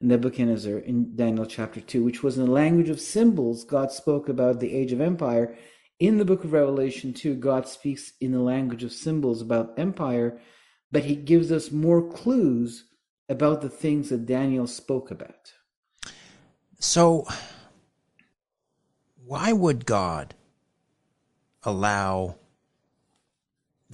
Nebuchadnezzar 0.00 0.78
in 0.78 1.16
Daniel 1.16 1.46
chapter 1.46 1.80
2, 1.80 2.04
which 2.04 2.22
was 2.22 2.36
in 2.36 2.44
the 2.44 2.50
language 2.50 2.88
of 2.88 3.00
symbols. 3.00 3.64
God 3.64 3.92
spoke 3.92 4.28
about 4.28 4.60
the 4.60 4.74
age 4.74 4.92
of 4.92 5.00
empire. 5.00 5.56
In 6.00 6.18
the 6.18 6.24
book 6.24 6.44
of 6.44 6.52
Revelation 6.52 7.12
2, 7.12 7.36
God 7.36 7.68
speaks 7.68 8.12
in 8.20 8.32
the 8.32 8.40
language 8.40 8.82
of 8.82 8.92
symbols 8.92 9.40
about 9.40 9.78
empire, 9.78 10.38
but 10.90 11.04
he 11.04 11.14
gives 11.14 11.50
us 11.52 11.70
more 11.70 12.06
clues 12.10 12.84
about 13.28 13.60
the 13.60 13.68
things 13.68 14.10
that 14.10 14.26
Daniel 14.26 14.66
spoke 14.66 15.10
about. 15.10 15.52
So, 16.78 17.26
why 19.24 19.52
would 19.52 19.86
God 19.86 20.34
allow 21.62 22.36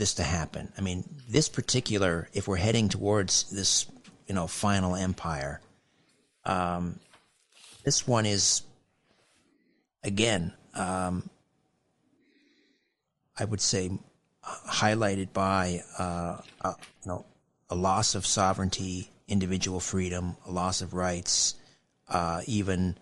this 0.00 0.14
to 0.14 0.22
happen. 0.22 0.72
I 0.76 0.80
mean, 0.80 1.04
this 1.28 1.48
particular, 1.48 2.28
if 2.32 2.48
we're 2.48 2.56
heading 2.56 2.88
towards 2.88 3.50
this, 3.50 3.86
you 4.26 4.34
know, 4.34 4.46
final 4.46 4.96
empire, 4.96 5.60
um, 6.44 6.98
this 7.84 8.06
one 8.06 8.24
is, 8.24 8.62
again, 10.02 10.54
um, 10.74 11.28
I 13.38 13.44
would 13.44 13.60
say, 13.60 13.90
highlighted 14.42 15.32
by, 15.34 15.82
uh, 15.98 16.38
uh, 16.62 16.74
you 17.04 17.08
know, 17.08 17.26
a 17.68 17.74
loss 17.74 18.14
of 18.14 18.26
sovereignty, 18.26 19.10
individual 19.30 19.80
freedom, 19.80 20.36
loss 20.46 20.82
of 20.82 20.92
rights, 20.92 21.54
uh, 22.08 22.42
even. 22.46 22.96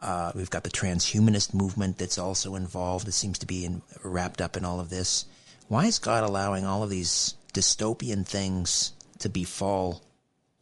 Uh, 0.00 0.32
we've 0.34 0.50
got 0.50 0.64
the 0.64 0.70
transhumanist 0.70 1.54
movement 1.54 1.96
that's 1.96 2.18
also 2.18 2.56
involved. 2.56 3.06
It 3.06 3.12
seems 3.12 3.38
to 3.38 3.46
be 3.46 3.64
in, 3.64 3.82
wrapped 4.02 4.40
up 4.40 4.56
in 4.56 4.64
all 4.64 4.80
of 4.80 4.90
this. 4.90 5.26
Why 5.68 5.86
is 5.86 6.00
God 6.00 6.24
allowing 6.24 6.64
all 6.64 6.82
of 6.82 6.90
these 6.90 7.34
dystopian 7.54 8.26
things 8.26 8.94
to 9.20 9.28
befall 9.28 10.02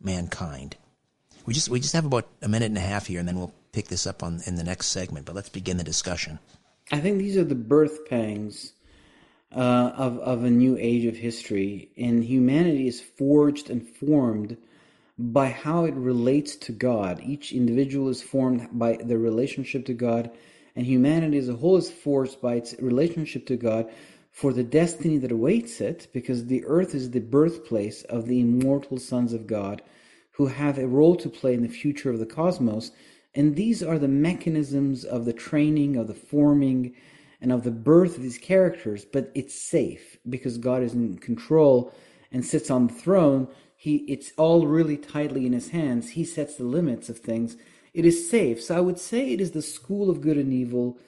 mankind? 0.00 0.76
We 1.46 1.54
just 1.54 1.68
we 1.68 1.80
just 1.80 1.94
have 1.94 2.04
about 2.04 2.28
a 2.42 2.48
minute 2.48 2.66
and 2.66 2.76
a 2.76 2.82
half 2.82 3.06
here, 3.06 3.18
and 3.18 3.26
then 3.26 3.38
we'll 3.38 3.54
pick 3.72 3.88
this 3.88 4.06
up 4.06 4.22
on 4.22 4.40
in 4.46 4.56
the 4.56 4.64
next 4.64 4.88
segment. 4.88 5.26
But 5.26 5.34
let's 5.34 5.48
begin 5.48 5.78
the 5.78 5.84
discussion. 5.84 6.38
I 6.92 7.00
think 7.00 7.18
these 7.18 7.36
are 7.36 7.44
the 7.44 7.54
birth 7.54 8.08
pangs 8.08 8.72
uh, 9.54 9.92
of 9.96 10.18
of 10.18 10.44
a 10.44 10.50
new 10.50 10.76
age 10.78 11.06
of 11.06 11.16
history, 11.16 11.90
and 11.96 12.22
humanity 12.22 12.86
is 12.86 13.00
forged 13.00 13.70
and 13.70 13.86
formed 13.86 14.56
by 15.20 15.48
how 15.48 15.84
it 15.84 15.94
relates 15.94 16.56
to 16.56 16.72
God. 16.72 17.20
Each 17.22 17.52
individual 17.52 18.08
is 18.08 18.22
formed 18.22 18.68
by 18.72 18.98
their 19.04 19.18
relationship 19.18 19.84
to 19.86 19.94
God, 19.94 20.30
and 20.74 20.86
humanity 20.86 21.36
as 21.36 21.48
a 21.48 21.56
whole 21.56 21.76
is 21.76 21.90
forged 21.90 22.40
by 22.40 22.54
its 22.54 22.74
relationship 22.80 23.46
to 23.46 23.56
God 23.56 23.90
for 24.32 24.52
the 24.52 24.64
destiny 24.64 25.18
that 25.18 25.32
awaits 25.32 25.80
it, 25.80 26.06
because 26.12 26.46
the 26.46 26.64
earth 26.64 26.94
is 26.94 27.10
the 27.10 27.20
birthplace 27.20 28.02
of 28.04 28.26
the 28.26 28.40
immortal 28.40 28.98
sons 28.98 29.32
of 29.32 29.46
God 29.46 29.82
who 30.32 30.46
have 30.46 30.78
a 30.78 30.86
role 30.86 31.16
to 31.16 31.28
play 31.28 31.52
in 31.52 31.62
the 31.62 31.68
future 31.68 32.10
of 32.10 32.18
the 32.18 32.24
cosmos. 32.26 32.92
And 33.34 33.56
these 33.56 33.82
are 33.82 33.98
the 33.98 34.08
mechanisms 34.08 35.04
of 35.04 35.24
the 35.24 35.32
training, 35.32 35.96
of 35.96 36.06
the 36.06 36.14
forming, 36.14 36.94
and 37.40 37.52
of 37.52 37.64
the 37.64 37.70
birth 37.70 38.16
of 38.16 38.22
these 38.22 38.38
characters. 38.38 39.04
But 39.04 39.30
it's 39.34 39.54
safe 39.54 40.16
because 40.28 40.56
God 40.56 40.82
is 40.82 40.94
in 40.94 41.18
control 41.18 41.92
and 42.32 42.44
sits 42.44 42.70
on 42.70 42.86
the 42.86 42.94
throne. 42.94 43.48
He, 43.80 43.96
it's 44.08 44.32
all 44.36 44.66
really 44.66 44.98
tightly 44.98 45.46
in 45.46 45.54
his 45.54 45.70
hands. 45.70 46.10
He 46.10 46.24
sets 46.24 46.56
the 46.56 46.64
limits 46.64 47.08
of 47.08 47.18
things. 47.18 47.56
It 47.94 48.04
is 48.04 48.28
safe. 48.28 48.62
So 48.62 48.76
I 48.76 48.80
would 48.80 48.98
say 48.98 49.32
it 49.32 49.40
is 49.40 49.52
the 49.52 49.62
school 49.62 50.10
of 50.10 50.20
good 50.20 50.36
and 50.36 50.52
evil 50.52 50.98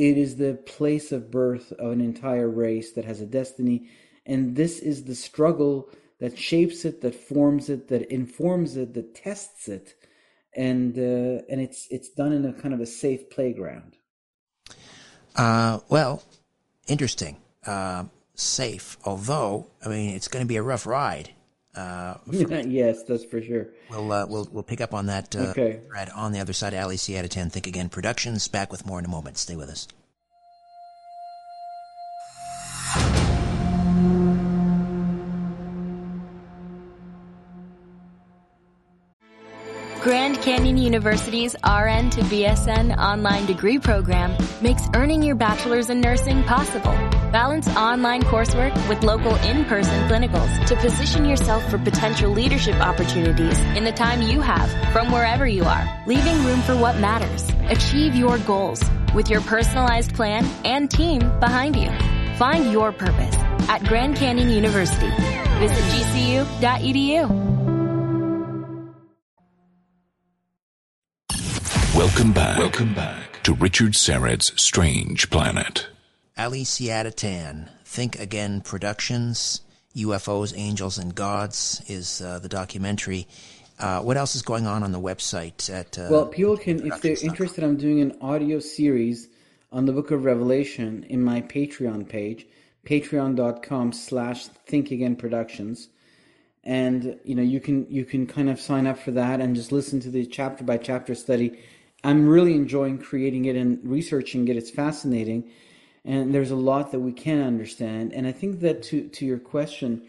it 0.00 0.16
is 0.16 0.36
the 0.36 0.54
place 0.54 1.12
of 1.12 1.30
birth 1.30 1.72
of 1.72 1.92
an 1.92 2.00
entire 2.00 2.48
race 2.48 2.92
that 2.92 3.04
has 3.04 3.20
a 3.20 3.26
destiny. 3.26 3.90
And 4.24 4.56
this 4.56 4.78
is 4.78 5.04
the 5.04 5.14
struggle 5.14 5.90
that 6.20 6.38
shapes 6.38 6.86
it, 6.86 7.02
that 7.02 7.14
forms 7.14 7.68
it, 7.68 7.88
that 7.88 8.10
informs 8.10 8.78
it, 8.78 8.94
that 8.94 9.14
tests 9.14 9.68
it. 9.68 9.92
And 10.56 10.96
uh, 10.96 11.42
and 11.50 11.60
it's 11.60 11.86
it's 11.90 12.08
done 12.08 12.32
in 12.32 12.46
a 12.46 12.54
kind 12.54 12.72
of 12.72 12.80
a 12.80 12.86
safe 12.86 13.28
playground. 13.28 13.98
Uh, 15.36 15.80
well, 15.90 16.22
interesting. 16.88 17.36
Uh, 17.66 18.04
safe, 18.34 18.96
although 19.04 19.66
I 19.84 19.90
mean 19.90 20.16
it's 20.16 20.28
going 20.28 20.44
to 20.44 20.48
be 20.48 20.56
a 20.56 20.62
rough 20.62 20.86
ride. 20.86 21.34
Uh, 21.74 22.14
yes, 22.30 23.04
that's 23.04 23.24
for 23.24 23.40
sure. 23.40 23.68
We'll 23.90 24.12
uh, 24.12 24.26
we'll 24.26 24.48
we'll 24.50 24.62
pick 24.62 24.80
up 24.80 24.92
on 24.92 25.06
that. 25.06 25.34
Uh, 25.36 25.50
okay. 25.50 25.80
Right 25.92 26.08
on 26.10 26.32
the 26.32 26.40
other 26.40 26.52
side. 26.52 26.74
Ali 26.74 26.96
Siadatan. 26.96 27.52
Think 27.52 27.66
again. 27.66 27.88
Productions 27.88 28.48
back 28.48 28.72
with 28.72 28.84
more 28.86 28.98
in 28.98 29.04
a 29.04 29.08
moment. 29.08 29.38
Stay 29.38 29.56
with 29.56 29.70
us. 29.70 29.86
Grand 40.00 40.40
Canyon 40.40 40.78
University's 40.78 41.54
RN 41.62 42.08
to 42.10 42.22
BSN 42.22 42.96
online 42.96 43.44
degree 43.44 43.78
program 43.78 44.34
makes 44.62 44.82
earning 44.94 45.22
your 45.22 45.36
bachelor's 45.36 45.90
in 45.90 46.00
nursing 46.00 46.42
possible. 46.44 47.19
Balance 47.30 47.68
online 47.76 48.22
coursework 48.22 48.74
with 48.88 49.04
local 49.04 49.36
in-person 49.36 50.08
clinicals 50.08 50.66
to 50.66 50.74
position 50.74 51.24
yourself 51.24 51.68
for 51.70 51.78
potential 51.78 52.32
leadership 52.32 52.74
opportunities 52.80 53.56
in 53.76 53.84
the 53.84 53.92
time 53.92 54.20
you 54.20 54.40
have 54.40 54.68
from 54.92 55.12
wherever 55.12 55.46
you 55.46 55.62
are, 55.62 56.02
leaving 56.08 56.44
room 56.44 56.60
for 56.62 56.76
what 56.76 56.96
matters. 56.98 57.48
Achieve 57.68 58.16
your 58.16 58.38
goals 58.38 58.82
with 59.14 59.30
your 59.30 59.42
personalized 59.42 60.12
plan 60.12 60.44
and 60.64 60.90
team 60.90 61.20
behind 61.38 61.76
you. 61.76 61.90
Find 62.34 62.72
your 62.72 62.90
purpose 62.90 63.36
at 63.68 63.84
Grand 63.84 64.16
Canyon 64.16 64.50
University. 64.50 65.10
Visit 65.60 65.84
gcu.edu. 65.84 67.28
Welcome 71.94 72.32
back. 72.32 72.58
Welcome 72.58 72.94
back 72.94 73.42
to 73.44 73.54
Richard 73.54 73.94
Syrett's 73.94 74.60
Strange 74.60 75.30
Planet. 75.30 75.89
Ali 76.40 76.62
Siadatan, 76.62 77.68
Think 77.84 78.18
Again 78.18 78.62
Productions, 78.62 79.60
UFOs, 79.94 80.54
Angels, 80.56 80.96
and 80.96 81.14
Gods 81.14 81.82
is 81.86 82.22
uh, 82.22 82.38
the 82.38 82.48
documentary. 82.48 83.28
Uh, 83.78 84.00
what 84.00 84.16
else 84.16 84.34
is 84.34 84.40
going 84.40 84.66
on 84.66 84.82
on 84.82 84.90
the 84.90 84.98
website? 84.98 85.68
At 85.68 85.98
uh, 85.98 86.08
well, 86.10 86.24
people 86.24 86.56
can, 86.56 86.86
if 86.86 87.02
they're 87.02 87.22
interested, 87.22 87.62
I'm 87.62 87.76
doing 87.76 88.00
an 88.00 88.16
audio 88.22 88.58
series 88.58 89.28
on 89.70 89.84
the 89.84 89.92
Book 89.92 90.10
of 90.12 90.24
Revelation 90.24 91.04
in 91.10 91.22
my 91.22 91.42
Patreon 91.42 92.08
page, 92.08 92.46
patreon.com/slash 92.86 94.46
Think 94.46 94.90
Again 94.92 95.16
Productions, 95.16 95.90
and 96.64 97.20
you 97.22 97.34
know 97.34 97.42
you 97.42 97.60
can 97.60 97.86
you 97.90 98.06
can 98.06 98.26
kind 98.26 98.48
of 98.48 98.58
sign 98.58 98.86
up 98.86 98.98
for 98.98 99.10
that 99.10 99.42
and 99.42 99.54
just 99.54 99.72
listen 99.72 100.00
to 100.00 100.10
the 100.10 100.24
chapter 100.24 100.64
by 100.64 100.78
chapter 100.78 101.14
study 101.14 101.58
I'm 102.02 102.28
really 102.28 102.54
enjoying 102.54 102.98
creating 102.98 103.44
it 103.44 103.56
and 103.56 103.78
researching 103.82 104.48
it. 104.48 104.56
It's 104.56 104.70
fascinating, 104.70 105.50
and 106.04 106.34
there's 106.34 106.50
a 106.50 106.56
lot 106.56 106.92
that 106.92 107.00
we 107.00 107.12
can 107.12 107.42
understand. 107.42 108.12
And 108.12 108.26
I 108.26 108.32
think 108.32 108.60
that 108.60 108.82
to 108.84 109.08
to 109.08 109.26
your 109.26 109.38
question, 109.38 110.06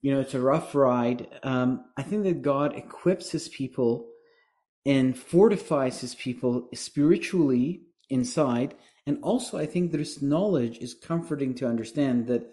you 0.00 0.12
know, 0.12 0.20
it's 0.20 0.34
a 0.34 0.40
rough 0.40 0.74
ride. 0.74 1.28
Um, 1.42 1.84
I 1.96 2.02
think 2.02 2.24
that 2.24 2.42
God 2.42 2.76
equips 2.76 3.30
His 3.30 3.48
people 3.48 4.08
and 4.84 5.16
fortifies 5.16 6.00
His 6.00 6.14
people 6.14 6.68
spiritually 6.74 7.82
inside, 8.10 8.74
and 9.06 9.18
also 9.22 9.58
I 9.58 9.66
think 9.66 9.92
this 9.92 10.20
knowledge 10.20 10.78
is 10.78 10.94
comforting 10.94 11.54
to 11.56 11.68
understand 11.68 12.26
that 12.26 12.50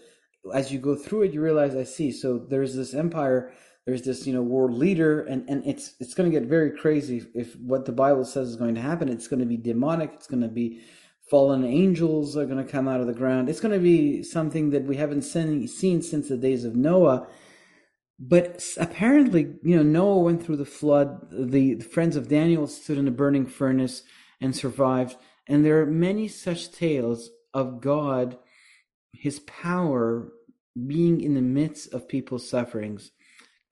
as 0.54 0.72
you 0.72 0.80
go 0.80 0.96
through 0.96 1.24
it, 1.24 1.34
you 1.34 1.42
realize 1.42 1.76
I 1.76 1.84
see. 1.84 2.12
So 2.12 2.38
there's 2.38 2.76
this 2.76 2.94
empire, 2.94 3.52
there's 3.86 4.04
this 4.04 4.28
you 4.28 4.34
know 4.34 4.44
world 4.44 4.74
leader, 4.74 5.22
and 5.22 5.50
and 5.50 5.66
it's 5.66 5.96
it's 6.00 6.14
going 6.14 6.32
to 6.32 6.40
get 6.40 6.48
very 6.48 6.72
crazy 6.78 7.18
if, 7.18 7.28
if 7.34 7.56
what 7.56 7.86
the 7.86 7.92
Bible 7.92 8.26
says 8.26 8.50
is 8.50 8.56
going 8.56 8.76
to 8.76 8.82
happen. 8.82 9.10
It's 9.10 9.28
going 9.28 9.40
to 9.40 9.46
be 9.48 9.58
demonic. 9.58 10.12
It's 10.14 10.28
going 10.28 10.44
to 10.44 10.48
be 10.48 10.82
fallen 11.30 11.64
angels 11.64 12.36
are 12.36 12.46
going 12.46 12.64
to 12.64 12.72
come 12.72 12.88
out 12.88 13.02
of 13.02 13.08
the 13.08 13.14
ground. 13.14 13.50
It's 13.50 13.60
going 13.60 13.74
to 13.74 13.80
be 13.80 14.24
something 14.24 14.72
that 14.72 14.84
we 14.84 14.96
haven't 14.96 15.22
seen, 15.22 15.68
seen 15.68 16.02
since 16.02 16.30
the 16.30 16.38
days 16.38 16.66
of 16.66 16.76
Noah. 16.76 17.28
But 18.20 18.66
apparently, 18.78 19.54
you 19.64 19.78
know, 19.78 19.84
Noah 19.84 20.20
went 20.20 20.44
through 20.44 20.58
the 20.58 20.66
flood. 20.66 21.28
The, 21.32 21.76
the 21.76 21.86
friends 21.86 22.16
of 22.16 22.28
Daniel 22.28 22.68
stood 22.68 22.98
in 22.98 23.08
a 23.08 23.12
burning 23.12 23.46
furnace 23.46 24.04
and 24.42 24.56
survived. 24.56 25.16
And 25.48 25.64
there 25.64 25.82
are 25.82 25.86
many 25.86 26.28
such 26.28 26.72
tales 26.72 27.30
of 27.54 27.82
God, 27.82 28.38
his 29.14 29.40
power 29.40 30.32
being 30.88 31.22
in 31.22 31.34
the 31.34 31.42
midst 31.42 31.94
of 31.94 32.08
people's 32.08 32.48
sufferings, 32.48 33.12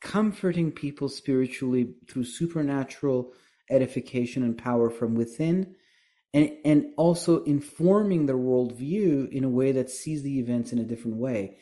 comforting 0.02 0.72
people 0.72 1.10
spiritually 1.10 1.94
through 2.10 2.24
supernatural 2.24 3.34
edification 3.70 4.44
and 4.44 4.58
power 4.58 4.90
from 4.90 5.16
within, 5.16 5.76
and, 6.34 6.52
and 6.66 6.94
also 6.98 7.44
informing 7.44 8.26
their 8.26 8.38
worldview 8.38 9.32
in 9.32 9.44
a 9.44 9.50
way 9.50 9.72
that 9.72 9.90
sees 9.90 10.24
the 10.24 10.40
events 10.40 10.72
in 10.72 10.80
a 10.80 10.84
different 10.84 11.18
way. 11.18 11.58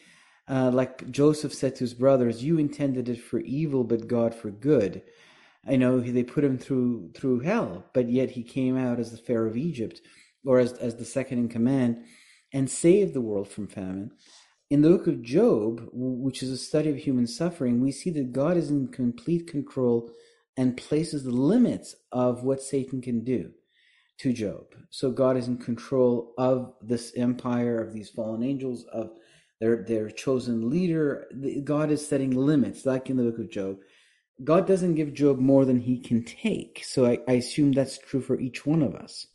Uh, 0.47 0.69
like 0.71 1.09
Joseph 1.09 1.53
said 1.53 1.75
to 1.75 1.83
his 1.83 1.93
brothers, 1.93 2.43
"You 2.43 2.59
intended 2.59 3.09
it 3.09 3.19
for 3.19 3.39
evil, 3.39 3.83
but 3.83 4.07
God 4.07 4.35
for 4.35 4.51
good." 4.51 5.01
I 5.67 5.75
know 5.75 5.99
they 5.99 6.23
put 6.23 6.43
him 6.43 6.59
through 6.59 7.11
through 7.15 7.39
hell, 7.39 7.85
but 7.93 8.09
yet 8.09 8.31
he 8.31 8.43
came 8.43 8.77
out 8.77 8.99
as 8.99 9.11
the 9.11 9.17
Pharaoh 9.17 9.49
of 9.49 9.57
Egypt, 9.57 10.01
or 10.45 10.59
as 10.59 10.73
as 10.73 10.95
the 10.97 11.05
second 11.05 11.39
in 11.39 11.49
command, 11.49 12.03
and 12.53 12.69
saved 12.69 13.13
the 13.13 13.21
world 13.21 13.47
from 13.47 13.67
famine. 13.67 14.11
In 14.69 14.81
the 14.81 14.89
book 14.89 15.07
of 15.07 15.23
Job, 15.23 15.89
which 15.93 16.43
is 16.43 16.51
a 16.51 16.57
study 16.57 16.89
of 16.89 16.97
human 16.97 17.27
suffering, 17.27 17.81
we 17.81 17.91
see 17.91 18.11
that 18.11 18.33
God 18.33 18.57
is 18.57 18.69
in 18.69 18.87
complete 18.87 19.47
control 19.47 20.11
and 20.57 20.77
places 20.77 21.23
the 21.23 21.31
limits 21.31 21.95
of 22.11 22.43
what 22.43 22.61
Satan 22.61 23.01
can 23.01 23.23
do 23.23 23.51
to 24.19 24.33
Job. 24.33 24.65
So 24.89 25.11
God 25.11 25.37
is 25.37 25.47
in 25.47 25.57
control 25.57 26.33
of 26.37 26.73
this 26.81 27.13
empire 27.15 27.81
of 27.81 27.93
these 27.93 28.09
fallen 28.09 28.43
angels, 28.43 28.85
of 28.85 29.11
their 29.59 29.83
their 29.83 30.09
chosen 30.09 30.69
leader. 30.69 31.27
God 31.63 31.91
is 31.91 32.07
setting 32.07 32.31
limits, 32.31 32.85
like 32.85 33.09
in 33.09 33.17
the 33.17 33.23
book 33.23 33.39
of 33.39 33.49
Job. 33.49 33.77
God 34.43 34.67
doesn't 34.67 34.95
give 34.95 35.13
Job 35.13 35.39
more 35.39 35.65
than 35.65 35.79
he 35.79 35.99
can 35.99 36.23
take. 36.23 36.83
So 36.85 37.05
I, 37.05 37.19
I 37.27 37.33
assume 37.33 37.71
that's 37.71 37.97
true 37.97 38.21
for 38.21 38.39
each 38.39 38.65
one 38.65 38.81
of 38.81 38.95
us. 38.95 39.27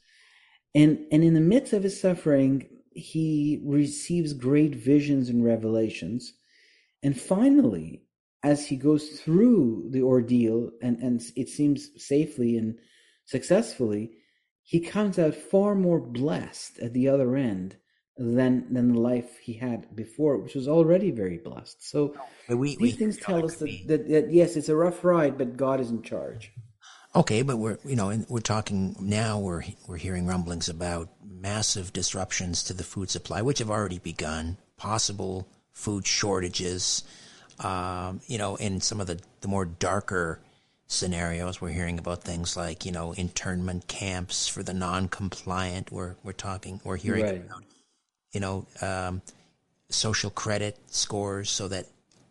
And 0.75 1.07
and 1.11 1.25
in 1.25 1.35
the 1.35 1.41
midst 1.41 1.73
of 1.73 1.83
his 1.83 2.01
suffering, 2.01 2.69
he 2.93 3.61
receives 3.65 4.33
great 4.33 4.75
visions 4.75 5.29
and 5.29 5.45
revelations. 5.45 6.35
And 7.03 7.19
finally, 7.19 8.03
as 8.43 8.67
he 8.67 8.77
goes 8.77 9.21
through 9.21 9.89
the 9.91 10.03
ordeal 10.03 10.71
and, 10.83 10.99
and 10.99 11.23
it 11.37 11.49
seems 11.49 11.91
safely 11.97 12.57
and 12.57 12.79
successfully, 13.27 14.13
he 14.71 14.79
comes 14.79 15.19
out 15.19 15.35
far 15.35 15.75
more 15.75 15.99
blessed 15.99 16.79
at 16.79 16.93
the 16.93 17.09
other 17.09 17.35
end 17.35 17.75
than 18.17 18.73
than 18.73 18.93
the 18.93 19.01
life 19.01 19.41
he 19.41 19.55
had 19.55 19.97
before, 19.97 20.37
which 20.37 20.55
was 20.55 20.69
already 20.69 21.11
very 21.11 21.39
blessed. 21.39 21.85
So 21.91 22.15
we, 22.49 22.77
these 22.77 22.79
we, 22.79 22.91
things 22.93 23.17
tell 23.17 23.45
us 23.45 23.57
that, 23.57 23.89
that, 23.89 24.09
that, 24.09 24.33
yes, 24.33 24.55
it's 24.55 24.69
a 24.69 24.77
rough 24.77 25.03
ride, 25.03 25.37
but 25.37 25.57
God 25.57 25.81
is 25.81 25.91
in 25.91 26.03
charge. 26.03 26.53
Okay, 27.17 27.43
but 27.43 27.57
we're 27.57 27.79
you 27.85 27.97
know 27.97 28.17
we're 28.29 28.39
talking 28.39 28.95
now. 29.01 29.41
We're 29.41 29.65
we're 29.89 29.97
hearing 29.97 30.29
rumblings 30.29 30.69
about 30.69 31.09
massive 31.29 31.93
disruptions 31.93 32.63
to 32.65 32.73
the 32.73 32.85
food 32.85 33.11
supply, 33.11 33.43
which 33.43 33.59
have 33.59 33.71
already 33.71 33.99
begun. 33.99 34.57
Possible 34.77 35.49
food 35.73 36.07
shortages. 36.07 37.03
Um, 37.59 38.21
you 38.29 38.39
know, 38.39 38.55
in 38.55 38.81
some 38.81 39.01
of 39.01 39.09
the 39.09 39.19
the 39.41 39.49
more 39.49 39.65
darker 39.65 40.41
scenarios. 40.91 41.61
We're 41.61 41.71
hearing 41.71 41.99
about 41.99 42.25
things 42.25 42.57
like, 42.57 42.85
you 42.85 42.91
know, 42.91 43.13
internment 43.15 43.87
camps 43.87 44.49
for 44.49 44.65
the 44.65 44.75
non-compliant. 44.75 45.93
We're 45.93 46.17
we're 46.25 46.33
talking, 46.33 46.81
we're 46.85 46.97
hearing 46.97 47.25
right. 47.25 47.37
about, 47.37 47.63
you 48.33 48.41
know, 48.41 48.67
um, 48.83 49.23
social 49.89 50.31
credit 50.31 50.77
scores, 50.89 51.49
so 51.49 51.69
that 51.69 51.87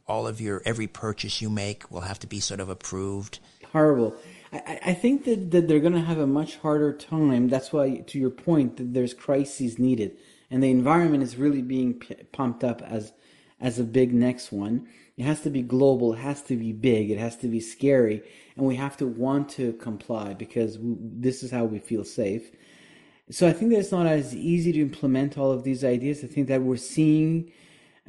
all 0.07 0.27
of 0.27 0.41
your 0.41 0.61
every 0.65 0.87
purchase 0.87 1.41
you 1.41 1.49
make 1.49 1.89
will 1.89 2.01
have 2.01 2.19
to 2.19 2.27
be 2.27 2.39
sort 2.39 2.59
of 2.59 2.69
approved. 2.69 3.39
Horrible. 3.71 4.13
I, 4.51 4.79
I 4.87 4.93
think 4.93 5.23
that, 5.25 5.51
that 5.51 5.67
they're 5.67 5.79
going 5.79 5.93
to 5.93 6.01
have 6.01 6.17
a 6.17 6.27
much 6.27 6.57
harder 6.57 6.91
time. 6.91 7.49
That's 7.49 7.71
why, 7.71 7.97
to 7.97 8.19
your 8.19 8.31
point, 8.31 8.77
that 8.77 8.93
there's 8.93 9.13
crises 9.13 9.79
needed, 9.79 10.17
and 10.51 10.61
the 10.61 10.71
environment 10.71 11.23
is 11.23 11.37
really 11.37 11.61
being 11.61 11.93
p- 11.93 12.15
pumped 12.31 12.63
up 12.63 12.81
as 12.81 13.13
as 13.59 13.79
a 13.79 13.83
big 13.83 14.13
next 14.13 14.51
one. 14.51 14.87
It 15.17 15.23
has 15.23 15.41
to 15.41 15.49
be 15.49 15.61
global. 15.61 16.13
It 16.13 16.19
has 16.19 16.41
to 16.43 16.55
be 16.55 16.71
big. 16.71 17.11
It 17.11 17.19
has 17.19 17.35
to 17.37 17.47
be 17.47 17.59
scary 17.59 18.23
and 18.59 18.67
we 18.67 18.75
have 18.75 18.97
to 18.97 19.07
want 19.07 19.47
to 19.49 19.71
comply 19.73 20.33
because 20.33 20.77
we, 20.77 20.97
this 20.99 21.43
is 21.43 21.49
how 21.49 21.63
we 21.63 21.79
feel 21.79 22.03
safe. 22.03 22.51
So 23.31 23.47
I 23.47 23.53
think 23.53 23.71
that 23.71 23.79
it's 23.79 23.91
not 23.91 24.05
as 24.05 24.35
easy 24.35 24.73
to 24.73 24.81
implement 24.81 25.37
all 25.37 25.51
of 25.51 25.63
these 25.63 25.85
ideas. 25.85 26.23
I 26.23 26.27
think 26.27 26.49
that 26.49 26.61
we're 26.61 26.75
seeing 26.75 27.53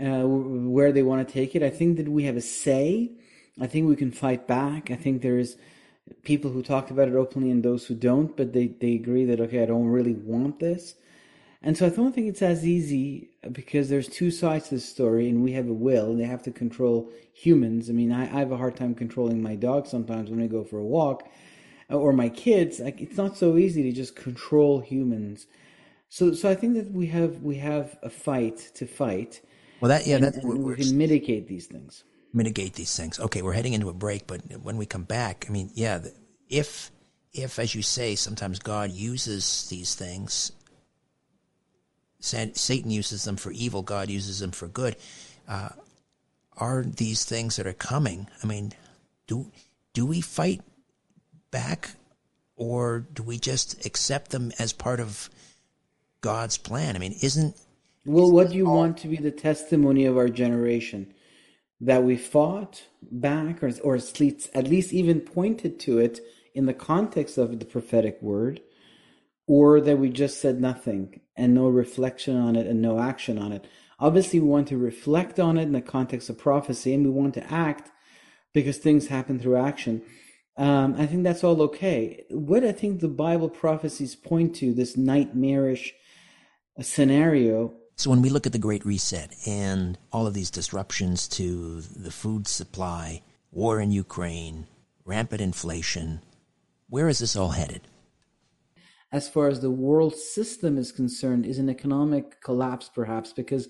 uh, 0.01 0.22
where 0.26 0.90
they 0.90 1.05
want 1.05 1.26
to 1.26 1.32
take 1.32 1.55
it. 1.55 1.62
I 1.62 1.70
think 1.70 1.98
that 1.98 2.09
we 2.09 2.24
have 2.24 2.36
a 2.36 2.40
say. 2.40 3.12
I 3.61 3.68
think 3.68 3.88
we 3.88 3.94
can 3.94 4.11
fight 4.11 4.48
back. 4.48 4.90
I 4.90 4.96
think 4.96 5.22
there's 5.22 5.57
people 6.24 6.51
who 6.51 6.62
talk 6.62 6.90
about 6.90 7.07
it 7.07 7.14
openly 7.14 7.53
and 7.53 7.62
those 7.62 7.86
who 7.86 7.94
don't, 7.94 8.36
but 8.36 8.53
they, 8.53 8.66
they 8.66 8.94
agree 8.94 9.24
that, 9.26 9.40
okay, 9.40 9.62
I 9.62 9.66
don't 9.66 9.86
really 9.86 10.14
want 10.14 10.59
this. 10.59 10.94
And 11.62 11.76
so 11.76 11.86
I 11.86 11.90
don't 11.90 12.14
think 12.14 12.28
it's 12.28 12.40
as 12.40 12.66
easy 12.66 13.30
because 13.52 13.90
there's 13.90 14.08
two 14.08 14.30
sides 14.30 14.68
to 14.68 14.76
the 14.76 14.80
story, 14.80 15.28
and 15.28 15.42
we 15.44 15.52
have 15.52 15.68
a 15.68 15.74
will, 15.74 16.11
and 16.11 16.18
they 16.18 16.24
have 16.24 16.42
to 16.44 16.50
control 16.50 17.11
humans. 17.34 17.90
I 17.90 17.92
mean, 17.92 18.12
I, 18.12 18.22
I 18.34 18.38
have 18.38 18.52
a 18.52 18.56
hard 18.56 18.76
time 18.76 18.94
controlling 18.94 19.42
my 19.42 19.56
dog 19.56 19.86
sometimes 19.86 20.30
when 20.30 20.42
I 20.42 20.46
go 20.46 20.64
for 20.64 20.78
a 20.78 20.84
walk, 20.84 21.28
or 21.90 22.12
my 22.14 22.30
kids. 22.30 22.80
Like, 22.80 23.00
it's 23.00 23.18
not 23.18 23.36
so 23.36 23.58
easy 23.58 23.82
to 23.82 23.92
just 23.92 24.16
control 24.16 24.80
humans. 24.80 25.46
So, 26.08 26.32
so 26.32 26.48
I 26.48 26.54
think 26.54 26.74
that 26.74 26.90
we 26.92 27.06
have 27.08 27.42
we 27.42 27.56
have 27.56 27.98
a 28.02 28.08
fight 28.11 28.70
to 28.74 28.86
fight. 28.86 29.42
Well, 29.80 29.90
that 29.90 30.06
yeah, 30.06 30.16
and, 30.16 30.24
that 30.24 30.36
and 30.36 30.64
we 30.64 30.76
can 30.76 30.96
mitigate 30.96 31.46
these 31.46 31.66
things. 31.66 32.04
Mitigate 32.32 32.74
these 32.74 32.96
things. 32.96 33.20
Okay, 33.20 33.42
we're 33.42 33.52
heading 33.52 33.74
into 33.74 33.90
a 33.90 33.94
break, 33.94 34.26
but 34.26 34.40
when 34.62 34.78
we 34.78 34.86
come 34.86 35.04
back, 35.04 35.44
I 35.46 35.52
mean, 35.52 35.70
yeah, 35.74 36.00
if 36.48 36.90
if 37.34 37.58
as 37.58 37.74
you 37.74 37.82
say, 37.82 38.14
sometimes 38.14 38.58
God 38.61 38.92
uses 38.92 39.68
these 39.68 39.94
things 39.94 40.52
Satan 42.21 42.91
uses 42.91 43.25
them 43.25 43.37
for 43.37 43.51
evil, 43.53 43.83
God 43.83 44.11
uses 44.11 44.41
them 44.41 44.51
for 44.51 44.68
good. 44.68 44.97
Uh, 45.49 45.71
are 46.57 46.85
these 46.85 47.25
things 47.25 47.57
that 47.57 47.66
are 47.66 47.73
coming? 47.73 48.29
I 48.43 48.47
mean, 48.47 48.73
do 49.27 49.51
do 49.95 50.07
we 50.07 50.21
fight 50.21 50.61
back, 51.51 51.91
or 52.57 53.07
do 53.12 53.23
we 53.23 53.39
just 53.39 53.85
accept 53.87 54.31
them 54.31 54.53
as 54.59 54.73
part 54.73 55.01
of 55.01 55.31
God's 56.21 56.59
plan? 56.59 56.95
I 56.97 56.99
mean, 56.99 57.16
isn't 57.23 57.57
well, 58.05 58.31
what 58.31 58.51
do 58.51 58.57
you 58.57 58.66
all... 58.66 58.77
want 58.77 58.99
to 58.99 59.09
be 59.09 59.16
the 59.16 59.31
testimony 59.31 60.05
of 60.05 60.16
our 60.16 60.29
generation? 60.29 61.12
That 61.81 62.05
we 62.05 62.16
fought 62.16 62.85
back, 63.11 63.62
or, 63.62 63.73
or 63.83 63.97
at 63.97 64.21
least, 64.21 64.51
at 64.55 64.68
least 64.68 64.93
even 64.93 65.21
pointed 65.21 65.81
to 65.81 65.99
it 65.99 66.21
in 66.55 66.66
the 66.66 66.75
context 66.75 67.39
of 67.39 67.59
the 67.59 67.64
prophetic 67.64 68.21
word, 68.21 68.61
or 69.51 69.80
that 69.80 69.98
we 69.98 70.09
just 70.09 70.40
said 70.40 70.61
nothing 70.61 71.20
and 71.34 71.53
no 71.53 71.68
reflection 71.68 72.36
on 72.36 72.55
it 72.55 72.68
and 72.68 72.80
no 72.80 73.01
action 73.01 73.36
on 73.36 73.51
it. 73.51 73.66
Obviously, 73.98 74.38
we 74.38 74.46
want 74.46 74.68
to 74.68 74.78
reflect 74.78 75.40
on 75.40 75.59
it 75.59 75.62
in 75.62 75.72
the 75.72 75.80
context 75.80 76.30
of 76.30 76.38
prophecy 76.38 76.94
and 76.94 77.05
we 77.05 77.11
want 77.11 77.34
to 77.34 77.53
act 77.53 77.90
because 78.55 78.78
things 78.78 79.09
happen 79.09 79.40
through 79.40 79.57
action. 79.57 80.03
Um, 80.57 80.94
I 80.96 81.05
think 81.07 81.24
that's 81.24 81.42
all 81.42 81.61
okay. 81.62 82.22
What 82.30 82.62
I 82.62 82.70
think 82.70 83.01
the 83.01 83.09
Bible 83.09 83.48
prophecies 83.48 84.14
point 84.14 84.55
to, 84.57 84.72
this 84.72 84.96
nightmarish 84.96 85.94
scenario. 86.80 87.74
So, 87.96 88.09
when 88.09 88.22
we 88.22 88.30
look 88.30 88.46
at 88.46 88.53
the 88.53 88.59
Great 88.59 88.86
Reset 88.86 89.34
and 89.48 89.98
all 90.12 90.28
of 90.28 90.34
these 90.34 90.53
disruptions 90.53 91.26
to 91.28 91.80
the 91.80 92.12
food 92.12 92.46
supply, 92.46 93.22
war 93.51 93.80
in 93.80 93.90
Ukraine, 93.90 94.68
rampant 95.05 95.40
inflation, 95.40 96.20
where 96.88 97.09
is 97.09 97.18
this 97.18 97.34
all 97.34 97.51
headed? 97.51 97.80
As 99.12 99.28
far 99.28 99.48
as 99.48 99.61
the 99.61 99.70
world 99.70 100.14
system 100.14 100.78
is 100.78 100.92
concerned 100.92 101.44
is 101.44 101.58
an 101.58 101.68
economic 101.68 102.40
collapse 102.40 102.90
perhaps 102.92 103.32
because 103.32 103.68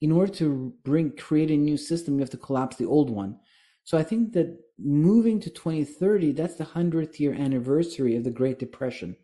in 0.00 0.12
order 0.12 0.32
to 0.32 0.72
bring 0.84 1.10
create 1.12 1.50
a 1.50 1.56
new 1.56 1.76
system 1.76 2.14
you 2.14 2.20
have 2.20 2.30
to 2.30 2.36
collapse 2.36 2.76
the 2.76 2.86
old 2.86 3.10
one. 3.10 3.36
So 3.84 3.98
i 3.98 4.02
think 4.02 4.32
that 4.32 4.58
moving 4.78 5.40
to 5.40 5.50
2030 5.50 6.32
that's 6.32 6.56
the 6.56 6.64
100th 6.64 7.18
year 7.18 7.34
anniversary 7.34 8.16
of 8.16 8.24
the 8.24 8.30
great 8.30 8.58
depression. 8.58 9.16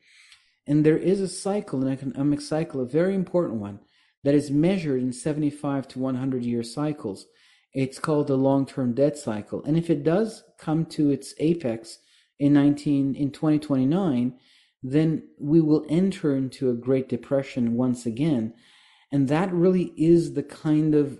And 0.66 0.84
there 0.84 0.98
is 0.98 1.20
a 1.20 1.28
cycle 1.28 1.82
an 1.82 1.92
economic 1.92 2.40
cycle 2.40 2.80
a 2.80 2.86
very 2.86 3.14
important 3.14 3.60
one 3.60 3.80
that 4.24 4.34
is 4.34 4.50
measured 4.50 5.02
in 5.02 5.12
75 5.12 5.86
to 5.88 5.98
100 5.98 6.44
year 6.44 6.62
cycles. 6.62 7.26
It's 7.74 7.98
called 7.98 8.28
the 8.28 8.36
long-term 8.36 8.94
debt 8.94 9.18
cycle. 9.18 9.62
And 9.64 9.76
if 9.76 9.90
it 9.90 10.04
does 10.04 10.44
come 10.58 10.86
to 10.86 11.10
its 11.10 11.34
apex 11.38 11.98
in 12.38 12.52
19 12.54 13.14
in 13.14 13.30
2029 13.30 14.38
then 14.84 15.22
we 15.38 15.62
will 15.62 15.86
enter 15.88 16.36
into 16.36 16.68
a 16.68 16.74
Great 16.74 17.08
Depression 17.08 17.74
once 17.74 18.04
again. 18.04 18.52
And 19.10 19.28
that 19.28 19.50
really 19.50 19.94
is 19.96 20.34
the 20.34 20.42
kind 20.42 20.94
of 20.94 21.18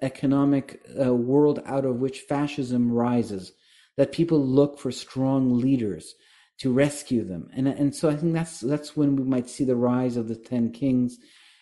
economic 0.00 0.80
uh, 0.98 1.14
world 1.14 1.60
out 1.66 1.84
of 1.84 1.96
which 1.96 2.20
fascism 2.20 2.90
rises, 2.90 3.52
that 3.98 4.10
people 4.10 4.44
look 4.44 4.78
for 4.78 4.90
strong 4.90 5.60
leaders 5.60 6.14
to 6.58 6.72
rescue 6.72 7.24
them. 7.24 7.50
And, 7.54 7.68
and 7.68 7.94
so 7.94 8.08
I 8.08 8.16
think 8.16 8.32
that's, 8.32 8.60
that's 8.60 8.96
when 8.96 9.16
we 9.16 9.24
might 9.24 9.50
see 9.50 9.64
the 9.64 9.76
rise 9.76 10.16
of 10.16 10.28
the 10.28 10.36
10 10.36 10.72
kings 10.72 11.18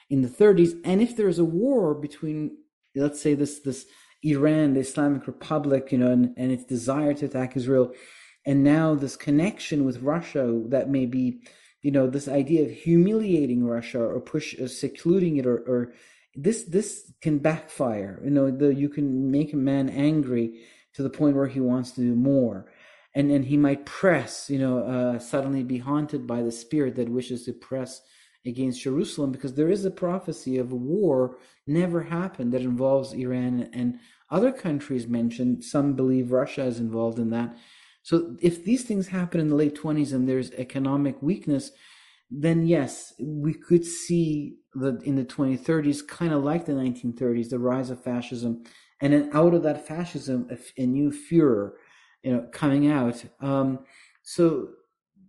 in 0.08 0.22
the 0.22 0.28
30s. 0.28 0.78
And 0.84 1.02
if 1.02 1.16
there's 1.16 1.40
a 1.40 1.44
war 1.44 1.92
between, 1.92 2.56
let's 2.94 3.20
say, 3.20 3.34
this, 3.34 3.58
this 3.60 3.86
Iran, 4.22 4.74
the 4.74 4.80
Islamic 4.80 5.26
Republic, 5.26 5.90
you 5.90 5.98
know, 5.98 6.12
and, 6.12 6.34
and 6.36 6.52
its 6.52 6.64
desire 6.64 7.14
to 7.14 7.26
attack 7.26 7.56
Israel, 7.56 7.92
and 8.44 8.64
now 8.64 8.94
this 8.94 9.16
connection 9.16 9.84
with 9.84 10.02
Russia 10.02 10.62
that 10.68 10.88
may 10.88 11.06
be, 11.06 11.40
you 11.80 11.90
know, 11.90 12.08
this 12.08 12.28
idea 12.28 12.64
of 12.64 12.70
humiliating 12.70 13.64
Russia 13.64 14.00
or 14.00 14.20
push 14.20 14.54
secluding 14.66 15.36
it 15.36 15.46
or, 15.46 15.58
or 15.58 15.92
this 16.34 16.64
this 16.64 17.12
can 17.20 17.38
backfire. 17.38 18.20
You 18.24 18.30
know, 18.30 18.50
the 18.50 18.74
you 18.74 18.88
can 18.88 19.30
make 19.30 19.52
a 19.52 19.56
man 19.56 19.88
angry 19.88 20.60
to 20.94 21.02
the 21.02 21.10
point 21.10 21.36
where 21.36 21.46
he 21.46 21.60
wants 21.60 21.92
to 21.92 22.00
do 22.00 22.14
more, 22.14 22.72
and 23.14 23.30
and 23.30 23.44
he 23.44 23.56
might 23.56 23.86
press. 23.86 24.50
You 24.50 24.58
know, 24.58 24.78
uh, 24.78 25.18
suddenly 25.18 25.62
be 25.62 25.78
haunted 25.78 26.26
by 26.26 26.42
the 26.42 26.52
spirit 26.52 26.96
that 26.96 27.08
wishes 27.08 27.44
to 27.44 27.52
press 27.52 28.00
against 28.44 28.82
Jerusalem 28.82 29.30
because 29.30 29.54
there 29.54 29.70
is 29.70 29.84
a 29.84 29.90
prophecy 29.90 30.58
of 30.58 30.72
a 30.72 30.76
war 30.76 31.38
never 31.66 32.02
happened 32.02 32.52
that 32.52 32.62
involves 32.62 33.12
Iran 33.12 33.70
and 33.72 34.00
other 34.30 34.50
countries 34.50 35.06
mentioned. 35.06 35.62
Some 35.62 35.92
believe 35.94 36.32
Russia 36.32 36.64
is 36.64 36.80
involved 36.80 37.18
in 37.18 37.30
that. 37.30 37.56
So 38.02 38.36
if 38.40 38.64
these 38.64 38.84
things 38.84 39.08
happen 39.08 39.40
in 39.40 39.48
the 39.48 39.54
late 39.54 39.80
20s 39.80 40.12
and 40.12 40.28
there's 40.28 40.50
economic 40.52 41.22
weakness, 41.22 41.70
then 42.30 42.66
yes, 42.66 43.12
we 43.20 43.52
could 43.52 43.84
see 43.84 44.56
that 44.74 45.02
in 45.02 45.16
the 45.16 45.24
2030s, 45.24 46.06
kind 46.06 46.32
of 46.32 46.42
like 46.42 46.64
the 46.64 46.72
1930s, 46.72 47.50
the 47.50 47.58
rise 47.58 47.90
of 47.90 48.02
fascism, 48.02 48.64
and 49.00 49.12
then 49.12 49.30
out 49.32 49.52
of 49.52 49.62
that 49.64 49.86
fascism, 49.86 50.48
a, 50.50 50.82
a 50.82 50.86
new 50.86 51.10
Führer, 51.10 51.72
you 52.22 52.32
know, 52.32 52.48
coming 52.52 52.90
out. 52.90 53.22
Um, 53.40 53.80
so 54.22 54.70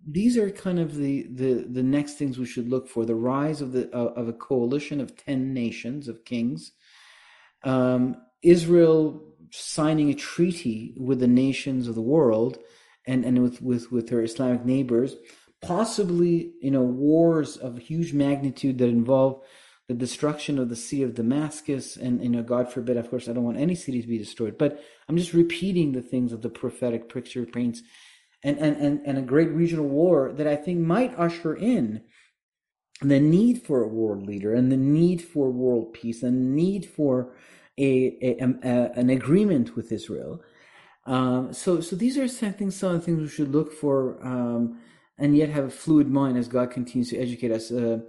these 0.08 0.38
are 0.38 0.50
kind 0.50 0.80
of 0.80 0.96
the, 0.96 1.28
the 1.34 1.66
the 1.70 1.84
next 1.84 2.14
things 2.16 2.38
we 2.38 2.46
should 2.46 2.70
look 2.70 2.88
for: 2.88 3.06
the 3.06 3.16
rise 3.16 3.62
of 3.62 3.72
the 3.72 3.94
uh, 3.96 4.14
of 4.14 4.28
a 4.28 4.34
coalition 4.34 5.02
of 5.02 5.18
ten 5.18 5.54
nations 5.54 6.08
of 6.08 6.24
kings, 6.24 6.72
um, 7.64 8.16
Israel 8.44 9.33
signing 9.56 10.10
a 10.10 10.16
treaty 10.16 10.96
with 10.98 11.20
the 11.20 11.28
nations 11.28 11.88
of 11.88 11.96
the 11.96 12.02
world, 12.02 12.58
and 13.06 13.24
and 13.26 13.42
with 13.42 13.62
with 13.62 13.92
with 13.92 14.10
her 14.10 14.24
Islamic 14.24 14.66
neighbors 14.66 15.16
possibly 15.64 16.52
you 16.62 16.70
know 16.70 16.82
wars 16.82 17.58
of 17.58 17.78
huge 17.78 18.14
magnitude 18.14 18.78
that 18.78 18.90
involve 18.90 19.42
the 19.88 19.94
destruction 19.94 20.60
of 20.60 20.70
the 20.70 20.76
sea 20.76 21.04
of 21.04 21.16
Damascus 21.16 21.96
and 21.98 22.22
you 22.22 22.30
know 22.30 22.44
God 22.44 22.72
forbid 22.72 22.98
of 22.98 23.10
course 23.10 23.28
I 23.28 23.34
don't 23.34 23.46
want 23.46 23.58
any 23.58 23.76
city 23.76 24.02
to 24.02 24.08
be 24.08 24.18
destroyed 24.18 24.58
but 24.58 24.84
I'm 25.08 25.18
just 25.18 25.34
repeating 25.34 25.94
the 25.94 26.02
things 26.02 26.34
of 26.34 26.42
the 26.42 26.50
prophetic 26.50 27.12
picture 27.12 27.46
paints 27.46 27.82
and 28.44 28.58
and 28.58 28.78
and, 28.78 29.02
and 29.06 29.18
a 29.18 29.22
great 29.22 29.50
regional 29.52 29.88
war 29.88 30.34
that 30.34 30.48
I 30.48 30.58
think 30.58 30.80
might 30.80 31.18
usher 31.18 31.56
in 31.56 32.04
the 33.02 33.20
need 33.20 33.64
for 33.64 33.82
a 33.82 33.88
world 33.88 34.28
leader 34.28 34.54
and 34.54 34.72
the 34.72 34.78
need 34.78 35.22
for 35.22 35.50
world 35.50 35.94
peace 35.94 36.24
and 36.24 36.56
need 36.56 36.86
for 36.86 37.34
a, 37.78 38.18
a, 38.22 38.56
a 38.64 38.92
an 38.96 39.10
agreement 39.10 39.76
with 39.76 39.92
Israel 39.92 40.42
um, 41.06 41.54
so 41.54 41.82
so 41.82 41.96
these 41.96 42.18
are 42.18 42.28
some 42.28 42.54
things 42.54 42.76
some 42.76 42.96
of 42.96 43.00
the 43.00 43.06
things 43.06 43.20
we 43.20 43.28
should 43.28 43.52
look 43.52 43.74
for 43.74 44.24
um, 44.26 44.80
and 45.18 45.36
yet 45.36 45.50
have 45.50 45.66
a 45.66 45.70
fluid 45.70 46.10
mind 46.10 46.38
as 46.38 46.48
God 46.48 46.72
continues 46.72 47.10
to 47.10 47.18
educate 47.18 47.52
us 47.52 47.72
uh, 47.72 48.00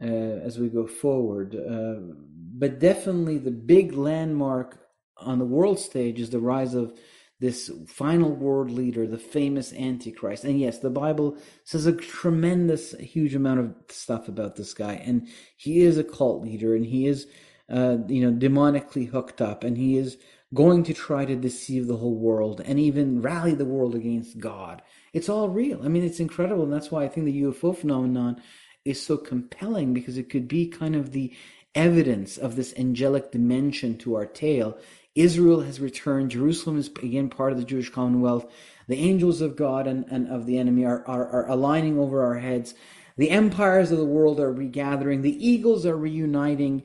uh, 0.00 0.06
as 0.06 0.58
we 0.58 0.68
go 0.68 0.86
forward. 0.86 1.54
Uh, 1.54 2.14
but 2.58 2.78
definitely 2.78 3.38
the 3.38 3.50
big 3.50 3.92
landmark 3.92 4.78
on 5.18 5.38
the 5.38 5.44
world 5.44 5.78
stage 5.78 6.20
is 6.20 6.30
the 6.30 6.40
rise 6.40 6.74
of 6.74 6.92
this 7.38 7.70
final 7.86 8.30
world 8.30 8.70
leader, 8.70 9.06
the 9.06 9.18
famous 9.18 9.72
Antichrist. 9.74 10.44
And 10.44 10.58
yes, 10.58 10.78
the 10.78 10.90
Bible 10.90 11.36
says 11.64 11.84
a 11.84 11.92
tremendous, 11.92 12.92
huge 12.92 13.34
amount 13.34 13.60
of 13.60 13.74
stuff 13.90 14.28
about 14.28 14.56
this 14.56 14.72
guy. 14.72 14.94
And 14.94 15.28
he 15.56 15.80
is 15.80 15.98
a 15.98 16.04
cult 16.04 16.42
leader 16.42 16.74
and 16.74 16.86
he 16.86 17.06
is, 17.06 17.26
uh, 17.68 17.98
you 18.08 18.20
know, 18.20 18.36
demonically 18.36 19.08
hooked 19.08 19.40
up 19.40 19.64
and 19.64 19.76
he 19.76 19.96
is 19.96 20.18
going 20.54 20.84
to 20.84 20.94
try 20.94 21.24
to 21.24 21.34
deceive 21.34 21.86
the 21.86 21.96
whole 21.96 22.16
world 22.16 22.60
and 22.64 22.78
even 22.78 23.20
rally 23.20 23.54
the 23.54 23.64
world 23.64 23.94
against 23.94 24.38
God. 24.38 24.82
It's 25.12 25.28
all 25.28 25.48
real. 25.48 25.82
I 25.82 25.88
mean, 25.88 26.04
it's 26.04 26.20
incredible. 26.20 26.64
And 26.64 26.72
that's 26.72 26.90
why 26.90 27.04
I 27.04 27.08
think 27.08 27.26
the 27.26 27.42
UFO 27.42 27.76
phenomenon 27.76 28.40
is 28.84 29.04
so 29.04 29.16
compelling 29.16 29.92
because 29.92 30.16
it 30.16 30.30
could 30.30 30.46
be 30.46 30.68
kind 30.68 30.94
of 30.94 31.12
the 31.12 31.34
evidence 31.74 32.38
of 32.38 32.56
this 32.56 32.72
angelic 32.76 33.32
dimension 33.32 33.98
to 33.98 34.14
our 34.14 34.26
tale. 34.26 34.78
Israel 35.14 35.62
has 35.62 35.80
returned. 35.80 36.30
Jerusalem 36.30 36.78
is 36.78 36.88
again 36.88 37.28
part 37.28 37.52
of 37.52 37.58
the 37.58 37.64
Jewish 37.64 37.90
Commonwealth. 37.90 38.46
The 38.86 38.98
angels 38.98 39.40
of 39.40 39.56
God 39.56 39.86
and, 39.86 40.04
and 40.10 40.28
of 40.28 40.46
the 40.46 40.58
enemy 40.58 40.84
are, 40.84 41.02
are, 41.06 41.26
are 41.28 41.48
aligning 41.48 41.98
over 41.98 42.22
our 42.22 42.38
heads. 42.38 42.74
The 43.16 43.30
empires 43.30 43.90
of 43.90 43.98
the 43.98 44.04
world 44.04 44.38
are 44.38 44.52
regathering. 44.52 45.22
The 45.22 45.46
eagles 45.46 45.84
are 45.86 45.96
reuniting. 45.96 46.84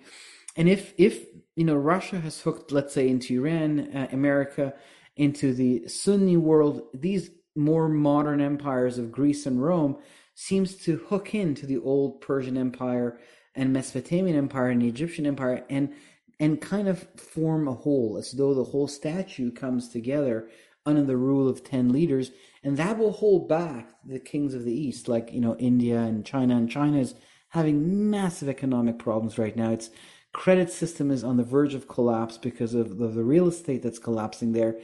And 0.56 0.68
if, 0.68 0.94
if 0.98 1.26
you 1.56 1.64
know, 1.64 1.76
Russia 1.76 2.20
has 2.20 2.42
hooked, 2.42 2.72
let's 2.72 2.94
say, 2.94 3.08
into 3.08 3.40
Iran, 3.40 3.96
uh, 3.96 4.08
America, 4.12 4.74
into 5.16 5.54
the 5.54 5.88
Sunni 5.88 6.38
world, 6.38 6.84
these 6.94 7.30
more 7.56 7.90
modern 7.90 8.42
empires 8.42 8.98
of 8.98 9.12
Greece 9.12 9.46
and 9.46 9.62
Rome 9.62 9.98
seems 10.36 10.76
to 10.78 10.98
hook 11.10 11.36
into 11.36 11.66
the 11.66 11.78
old 11.78 12.22
Persian 12.22 12.58
Empire 12.58 13.20
and 13.54 13.74
Mesopotamian 13.74 14.38
Empire 14.38 14.70
and 14.70 14.82
the 14.82 14.88
Egyptian 14.88 15.26
Empire 15.26 15.66
and 15.70 15.94
and 16.40 16.60
kind 16.60 16.88
of 16.88 17.08
form 17.18 17.68
a 17.68 17.74
whole, 17.74 18.18
as 18.18 18.32
though 18.32 18.56
the 18.56 18.64
whole 18.64 18.88
statue 18.88 19.52
comes 19.52 19.90
together 19.90 20.50
under 20.88 21.04
the 21.04 21.16
rule 21.16 21.48
of 21.48 21.64
ten 21.64 21.90
leaders, 21.90 22.32
and 22.64 22.78
that 22.78 22.98
will 22.98 23.12
hold 23.12 23.48
back 23.48 23.90
the 24.04 24.20
kings 24.20 24.56
of 24.56 24.64
the 24.64 24.74
East, 24.74 25.08
like 25.08 25.32
you 25.32 25.40
know 25.40 25.56
India 25.58 26.00
and 26.00 26.26
China. 26.26 26.56
And 26.56 26.70
China 26.70 26.98
is 26.98 27.14
having 27.50 28.10
massive 28.10 28.50
economic 28.50 28.98
problems 28.98 29.38
right 29.38 29.56
now. 29.56 29.72
Its 29.72 29.92
credit 30.34 30.72
system 30.72 31.12
is 31.12 31.24
on 31.24 31.38
the 31.38 31.44
verge 31.44 31.74
of 31.74 31.88
collapse 31.88 32.38
because 32.38 32.74
of 32.74 32.98
the, 32.98 33.08
the 33.08 33.24
real 33.24 33.48
estate 33.48 33.82
that's 33.84 34.00
collapsing 34.00 34.54
there 34.54 34.76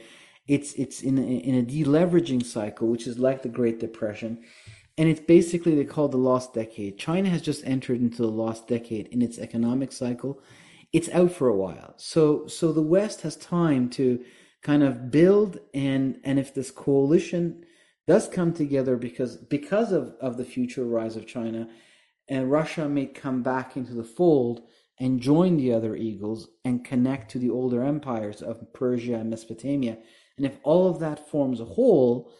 it's 0.48 0.72
it's 0.72 1.02
in 1.02 1.18
a, 1.18 1.22
in 1.22 1.54
a 1.56 1.62
deleveraging 1.62 2.44
cycle, 2.44 2.88
which 2.88 3.06
is 3.06 3.18
like 3.18 3.42
the 3.42 3.48
Great 3.50 3.78
Depression, 3.78 4.42
and 4.96 5.08
it's 5.08 5.20
basically 5.20 5.74
they 5.74 5.84
call 5.84 6.08
the 6.08 6.16
lost 6.16 6.54
decade. 6.54 6.98
China 6.98 7.28
has 7.28 7.42
just 7.42 7.64
entered 7.66 8.00
into 8.00 8.22
the 8.22 8.28
lost 8.28 8.66
decade 8.66 9.08
in 9.08 9.22
its 9.22 9.38
economic 9.38 9.92
cycle. 9.92 10.42
It's 10.92 11.10
out 11.10 11.32
for 11.32 11.48
a 11.48 11.56
while, 11.56 11.94
so 11.98 12.46
so 12.46 12.72
the 12.72 12.80
West 12.80 13.20
has 13.20 13.36
time 13.36 13.90
to 13.90 14.24
kind 14.62 14.82
of 14.82 15.10
build 15.10 15.60
and 15.74 16.18
and 16.24 16.38
if 16.38 16.52
this 16.54 16.70
coalition 16.70 17.64
does 18.06 18.26
come 18.26 18.54
together 18.54 18.96
because 18.96 19.36
because 19.36 19.92
of 19.92 20.14
of 20.18 20.38
the 20.38 20.46
future 20.46 20.86
rise 20.86 21.14
of 21.14 21.26
China, 21.26 21.68
and 22.26 22.50
Russia 22.50 22.88
may 22.88 23.04
come 23.04 23.42
back 23.42 23.76
into 23.76 23.92
the 23.92 24.02
fold 24.02 24.62
and 25.00 25.20
join 25.20 25.56
the 25.56 25.72
other 25.72 25.94
eagles 25.94 26.48
and 26.64 26.84
connect 26.84 27.30
to 27.30 27.38
the 27.38 27.50
older 27.50 27.82
empires 27.82 28.42
of 28.42 28.72
Persia 28.72 29.14
and 29.14 29.30
Mesopotamia 29.30 29.98
and 30.38 30.46
if 30.46 30.58
all 30.62 30.88
of 30.88 31.00
that 31.00 31.28
forms 31.28 31.60
a 31.60 31.64
whole, 31.64 32.30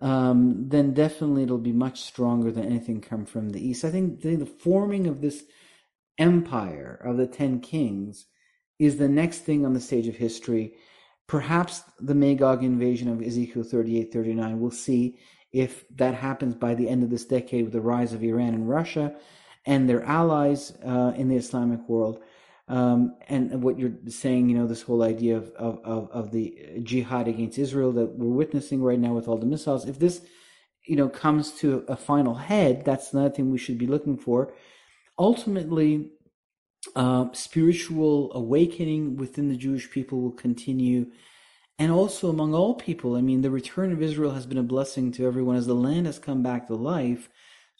um, 0.00 0.68
then 0.68 0.94
definitely 0.94 1.44
it'll 1.44 1.58
be 1.58 1.72
much 1.72 2.00
stronger 2.00 2.50
than 2.50 2.64
anything 2.64 3.00
come 3.00 3.24
from 3.24 3.50
the 3.50 3.64
east. 3.64 3.84
I 3.84 3.90
think 3.90 4.22
the, 4.22 4.34
the 4.34 4.46
forming 4.46 5.06
of 5.06 5.20
this 5.20 5.44
empire 6.18 7.00
of 7.04 7.18
the 7.18 7.26
ten 7.26 7.60
kings 7.60 8.26
is 8.78 8.96
the 8.96 9.08
next 9.08 9.40
thing 9.40 9.64
on 9.64 9.74
the 9.74 9.80
stage 9.80 10.08
of 10.08 10.16
history. 10.16 10.72
Perhaps 11.28 11.82
the 12.00 12.14
Magog 12.14 12.64
invasion 12.64 13.08
of 13.08 13.22
Ezekiel 13.22 13.62
38 13.62 14.12
39. 14.12 14.58
We'll 14.58 14.70
see 14.70 15.18
if 15.52 15.84
that 15.96 16.14
happens 16.14 16.54
by 16.54 16.74
the 16.74 16.88
end 16.88 17.02
of 17.02 17.10
this 17.10 17.26
decade 17.26 17.64
with 17.64 17.72
the 17.74 17.80
rise 17.80 18.12
of 18.12 18.24
Iran 18.24 18.54
and 18.54 18.68
Russia 18.68 19.14
and 19.64 19.88
their 19.88 20.02
allies 20.04 20.72
uh, 20.84 21.12
in 21.16 21.28
the 21.28 21.36
Islamic 21.36 21.88
world. 21.88 22.22
Um, 22.68 23.16
and 23.28 23.62
what 23.62 23.78
you're 23.78 23.92
saying, 24.08 24.48
you 24.48 24.56
know, 24.56 24.66
this 24.66 24.82
whole 24.82 25.02
idea 25.02 25.36
of, 25.36 25.50
of, 25.50 26.10
of, 26.10 26.30
the 26.30 26.80
jihad 26.82 27.28
against 27.28 27.58
Israel 27.58 27.92
that 27.92 28.16
we're 28.16 28.28
witnessing 28.28 28.82
right 28.82 28.98
now 28.98 29.12
with 29.12 29.28
all 29.28 29.36
the 29.36 29.46
missiles, 29.46 29.86
if 29.86 29.98
this, 29.98 30.22
you 30.86 30.96
know, 30.96 31.08
comes 31.08 31.52
to 31.58 31.84
a 31.88 31.96
final 31.96 32.34
head, 32.34 32.84
that's 32.84 33.12
another 33.12 33.30
thing 33.30 33.50
we 33.50 33.58
should 33.58 33.78
be 33.78 33.86
looking 33.86 34.16
for. 34.16 34.54
Ultimately, 35.18 36.12
uh, 36.96 37.26
spiritual 37.32 38.32
awakening 38.34 39.16
within 39.16 39.48
the 39.48 39.56
Jewish 39.56 39.90
people 39.90 40.20
will 40.20 40.32
continue. 40.32 41.06
And 41.78 41.90
also 41.90 42.28
among 42.30 42.54
all 42.54 42.74
people, 42.74 43.16
I 43.16 43.20
mean, 43.20 43.42
the 43.42 43.50
return 43.50 43.92
of 43.92 44.02
Israel 44.02 44.32
has 44.32 44.46
been 44.46 44.58
a 44.58 44.62
blessing 44.62 45.12
to 45.12 45.26
everyone 45.26 45.56
as 45.56 45.66
the 45.66 45.74
land 45.74 46.06
has 46.06 46.18
come 46.18 46.42
back 46.42 46.66
to 46.66 46.74
life. 46.74 47.28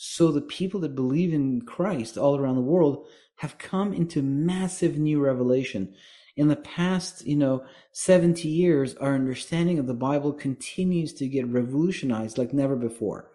So 0.05 0.32
the 0.32 0.40
people 0.40 0.80
that 0.80 0.96
believe 0.96 1.32
in 1.32 1.61
Christ 1.61 2.18
all 2.18 2.36
around 2.36 2.57
the 2.57 2.61
world 2.61 3.07
have 3.36 3.57
come 3.57 3.92
into 3.92 4.20
massive 4.20 4.98
new 4.98 5.20
revelation. 5.20 5.94
In 6.34 6.48
the 6.48 6.57
past, 6.57 7.24
you 7.24 7.36
know, 7.36 7.64
70 7.92 8.48
years, 8.48 8.96
our 8.96 9.14
understanding 9.14 9.78
of 9.78 9.86
the 9.86 9.94
Bible 9.94 10.32
continues 10.32 11.12
to 11.14 11.28
get 11.28 11.46
revolutionized 11.46 12.36
like 12.36 12.53
never 12.53 12.74
before. 12.74 13.30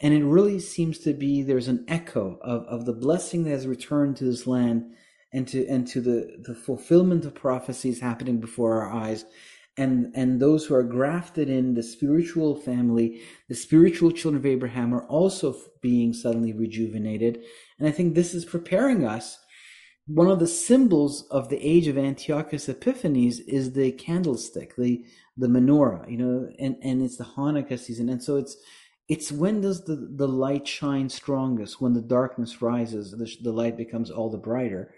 And 0.00 0.12
it 0.12 0.22
really 0.22 0.60
seems 0.60 0.98
to 0.98 1.14
be 1.14 1.40
there's 1.40 1.68
an 1.68 1.86
echo 1.88 2.38
of, 2.42 2.64
of 2.64 2.84
the 2.84 2.92
blessing 2.92 3.44
that 3.44 3.50
has 3.52 3.66
returned 3.66 4.18
to 4.18 4.24
this 4.24 4.46
land 4.46 4.84
and 5.32 5.48
to 5.48 5.66
and 5.66 5.86
to 5.88 6.02
the 6.02 6.36
the 6.44 6.54
fulfillment 6.54 7.24
of 7.24 7.34
prophecies 7.34 8.00
happening 8.00 8.38
before 8.38 8.82
our 8.82 8.92
eyes 8.92 9.24
and 9.76 10.12
and 10.14 10.40
those 10.40 10.66
who 10.66 10.74
are 10.74 10.82
grafted 10.82 11.48
in 11.48 11.74
the 11.74 11.82
spiritual 11.82 12.54
family 12.54 13.20
the 13.48 13.54
spiritual 13.54 14.10
children 14.10 14.40
of 14.40 14.46
abraham 14.46 14.94
are 14.94 15.06
also 15.06 15.56
being 15.80 16.12
suddenly 16.12 16.52
rejuvenated. 16.52 17.42
And 17.78 17.88
i 17.88 17.90
think 17.90 18.14
this 18.14 18.34
is 18.34 18.44
preparing 18.44 19.04
us. 19.04 19.38
One 20.06 20.28
of 20.28 20.40
the 20.40 20.48
symbols 20.48 21.26
of 21.30 21.48
the 21.48 21.64
age 21.64 21.86
of 21.86 21.96
antiochus 21.96 22.68
epiphanes 22.68 23.40
is 23.40 23.72
the 23.72 23.92
candlestick 23.92 24.76
the 24.76 25.04
the 25.36 25.48
menorah 25.48 26.10
you 26.10 26.18
know 26.18 26.48
and 26.58 26.76
and 26.82 27.02
it's 27.02 27.16
the 27.16 27.24
hanukkah 27.24 27.78
season. 27.78 28.08
And 28.08 28.22
so 28.22 28.36
it's 28.36 28.56
it's 29.08 29.32
when 29.32 29.60
does 29.60 29.84
the, 29.84 29.96
the 29.96 30.28
light 30.28 30.66
shine 30.66 31.08
strongest? 31.08 31.80
When 31.80 31.92
the 31.92 32.00
darkness 32.00 32.62
rises 32.62 33.12
the, 33.12 33.30
the 33.42 33.52
light 33.52 33.76
becomes 33.76 34.10
all 34.10 34.30
the 34.30 34.38
brighter 34.38 34.94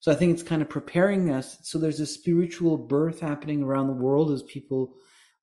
so 0.00 0.12
I 0.12 0.14
think 0.14 0.32
it's 0.32 0.42
kind 0.42 0.62
of 0.62 0.68
preparing 0.68 1.30
us. 1.30 1.58
So 1.62 1.78
there's 1.78 2.00
a 2.00 2.06
spiritual 2.06 2.76
birth 2.76 3.20
happening 3.20 3.62
around 3.62 3.88
the 3.88 3.92
world 3.94 4.30
as 4.30 4.42
people 4.44 4.94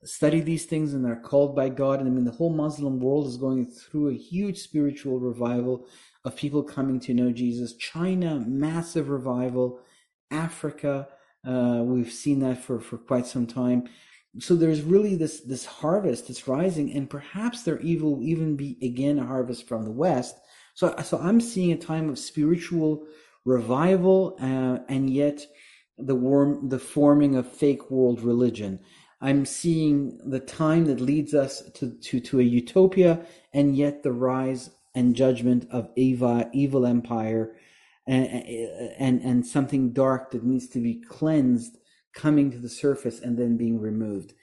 study 0.04 0.40
these 0.40 0.66
things 0.66 0.94
and 0.94 1.04
they're 1.04 1.16
called 1.16 1.56
by 1.56 1.70
God. 1.70 2.00
And 2.00 2.08
I 2.08 2.12
mean, 2.12 2.26
the 2.26 2.32
whole 2.32 2.54
Muslim 2.54 3.00
world 3.00 3.28
is 3.28 3.38
going 3.38 3.66
through 3.66 4.10
a 4.10 4.18
huge 4.18 4.60
spiritual 4.60 5.20
revival 5.20 5.88
of 6.24 6.36
people 6.36 6.64
coming 6.64 7.00
to 7.02 7.14
know 7.14 7.32
Jesus. 7.32 7.76
China, 7.76 8.44
massive 8.48 9.10
revival. 9.10 9.80
Africa, 10.32 11.08
uh, 11.46 11.82
we've 11.84 12.12
seen 12.12 12.40
that 12.40 12.64
for, 12.64 12.80
for 12.80 12.98
quite 12.98 13.28
some 13.28 13.48
time. 13.48 13.88
So 14.40 14.56
there's 14.56 14.82
really 14.82 15.16
this 15.16 15.40
this 15.42 15.66
harvest 15.66 16.28
that's 16.28 16.46
rising, 16.46 16.92
and 16.92 17.10
perhaps 17.10 17.64
there 17.64 17.80
will 17.82 18.22
even 18.22 18.58
be 18.58 18.78
again 18.82 19.18
a 19.18 19.26
harvest 19.26 19.66
from 19.66 19.86
the 19.86 19.92
west. 19.92 20.36
So 20.74 20.94
so 21.06 21.18
I'm 21.20 21.40
seeing 21.40 21.72
a 21.72 21.78
time 21.78 22.10
of 22.10 22.20
spiritual 22.20 23.08
revival 23.46 24.36
uh, 24.42 24.80
and 24.90 25.10
yet 25.10 25.46
the 25.98 26.16
warm, 26.16 26.70
the 26.70 26.80
forming 26.80 27.36
of 27.36 27.52
fake 27.52 27.90
world 27.90 28.22
religion. 28.22 28.80
I'm 29.22 29.46
seeing 29.46 30.20
the 30.30 30.40
time 30.40 30.86
that 30.86 31.00
leads 31.00 31.34
us 31.34 31.64
to, 31.76 31.92
to, 31.92 32.20
to 32.20 32.40
a 32.40 32.44
utopia 32.44 33.26
and 33.54 33.76
yet 33.76 34.04
the 34.04 34.12
rise 34.12 34.72
and 34.94 35.16
judgment 35.16 35.68
of 35.72 35.90
Eva, 35.96 36.50
evil 36.54 36.86
empire 36.86 37.56
and, 38.08 38.28
and, 39.00 39.22
and 39.22 39.46
something 39.46 39.94
dark 39.94 40.32
that 40.32 40.44
needs 40.44 40.68
to 40.70 40.80
be 40.80 41.02
cleansed 41.02 41.78
coming 42.14 42.52
to 42.52 42.58
the 42.58 42.70
surface 42.70 43.20
and 43.20 43.38
then 43.38 43.58
being 43.58 43.80
removed. 43.80 44.34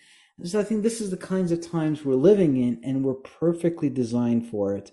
So 0.45 0.59
I 0.59 0.65
think 0.65 0.83
this 0.83 1.01
is 1.01 1.11
the 1.11 1.17
kinds 1.17 1.53
of 1.53 1.61
times 1.61 2.05
we're 2.05 2.15
living 2.15 2.57
in 2.57 2.81
and 2.83 3.05
we're 3.05 3.15
perfectly 3.15 3.89
designed 3.89 4.49
for 4.49 4.75
it 4.75 4.93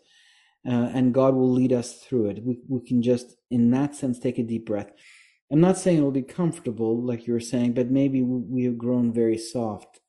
uh, 0.67 0.91
and 0.93 1.13
God 1.13 1.35
will 1.35 1.51
lead 1.51 1.73
us 1.73 1.95
through 1.95 2.29
it. 2.29 2.43
We, 2.43 2.59
we 2.67 2.81
can 2.81 3.01
just, 3.01 3.35
in 3.49 3.71
that 3.71 3.95
sense, 3.95 4.19
take 4.19 4.37
a 4.37 4.43
deep 4.43 4.65
breath. 4.65 4.91
I'm 5.51 5.61
not 5.61 5.77
saying 5.77 5.97
it'll 5.97 6.11
be 6.11 6.21
comfortable, 6.21 7.01
like 7.01 7.25
you 7.25 7.33
were 7.33 7.39
saying, 7.39 7.73
but 7.73 7.89
maybe 7.89 8.21
we 8.21 8.65
have 8.65 8.77
grown 8.77 9.11
very 9.11 9.37
soft 9.37 9.99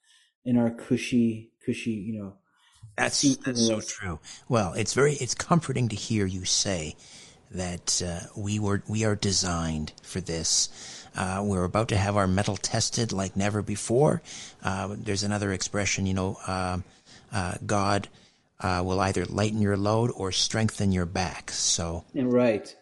in 0.44 0.58
our 0.58 0.70
cushy, 0.70 1.52
cushy, 1.64 1.92
you 1.92 2.20
know. 2.20 2.34
That's 2.96 3.36
that's 3.38 3.66
so 3.66 3.80
true. 3.80 4.18
Well, 4.48 4.74
it's 4.74 4.92
very 4.92 5.14
it's 5.14 5.34
comforting 5.34 5.88
to 5.88 5.96
hear 5.96 6.26
you 6.26 6.44
say 6.44 6.96
that 7.50 8.02
uh, 8.04 8.26
we 8.36 8.58
were 8.58 8.82
we 8.88 9.04
are 9.04 9.16
designed 9.16 9.92
for 10.02 10.20
this. 10.20 11.06
Uh, 11.16 11.42
we're 11.42 11.64
about 11.64 11.88
to 11.88 11.96
have 11.96 12.16
our 12.16 12.26
mettle 12.26 12.56
tested 12.56 13.12
like 13.12 13.36
never 13.36 13.62
before. 13.62 14.20
Uh, 14.62 14.94
there's 14.98 15.22
another 15.22 15.52
expression, 15.52 16.06
you 16.06 16.14
know, 16.14 16.36
um, 16.46 16.84
uh, 17.32 17.54
God 17.64 18.08
uh, 18.60 18.82
will 18.84 19.00
either 19.00 19.24
lighten 19.26 19.60
your 19.60 19.76
load 19.76 20.10
or 20.14 20.32
strengthen 20.32 20.92
your 20.92 21.06
back. 21.06 21.50
So 21.50 22.04
right, 22.14 22.74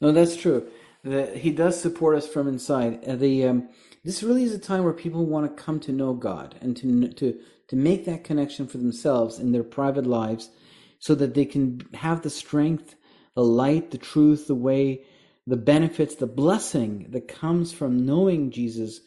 no, 0.00 0.12
that's 0.12 0.36
true. 0.36 0.66
The, 1.04 1.26
he 1.38 1.52
does 1.52 1.80
support 1.80 2.16
us 2.16 2.26
from 2.26 2.48
inside. 2.48 3.04
Uh, 3.04 3.16
the 3.16 3.46
um, 3.46 3.68
this 4.04 4.22
really 4.22 4.44
is 4.44 4.52
a 4.52 4.58
time 4.58 4.84
where 4.84 4.92
people 4.92 5.24
want 5.24 5.56
to 5.56 5.62
come 5.62 5.80
to 5.80 5.92
know 5.92 6.14
God 6.14 6.56
and 6.60 6.76
to 6.78 7.08
to 7.08 7.38
to 7.68 7.76
make 7.76 8.04
that 8.04 8.24
connection 8.24 8.66
for 8.66 8.78
themselves 8.78 9.38
in 9.38 9.52
their 9.52 9.64
private 9.64 10.06
lives, 10.06 10.50
so 10.98 11.14
that 11.14 11.34
they 11.34 11.44
can 11.44 11.80
have 11.94 12.22
the 12.22 12.30
strength, 12.30 12.94
the 13.34 13.44
light, 13.44 13.90
the 13.90 13.98
truth, 13.98 14.46
the 14.46 14.54
way, 14.54 15.02
the 15.46 15.56
benefits, 15.56 16.14
the 16.16 16.26
blessing 16.26 17.06
that 17.10 17.28
comes 17.28 17.72
from 17.72 18.04
knowing 18.04 18.50
Jesus 18.50 19.00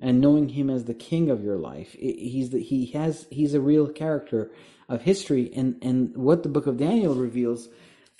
and 0.00 0.20
knowing 0.20 0.48
Him 0.50 0.68
as 0.70 0.84
the 0.84 0.94
King 0.94 1.30
of 1.30 1.44
your 1.44 1.56
life. 1.56 1.92
He's 1.92 2.50
the, 2.50 2.62
he 2.62 2.86
has 2.92 3.26
he's 3.30 3.54
a 3.54 3.60
real 3.60 3.88
character 3.88 4.50
of 4.88 5.02
history 5.02 5.50
and, 5.54 5.76
and 5.82 6.16
what 6.16 6.42
the 6.42 6.48
book 6.48 6.66
of 6.66 6.76
Daniel 6.76 7.14
reveals 7.14 7.68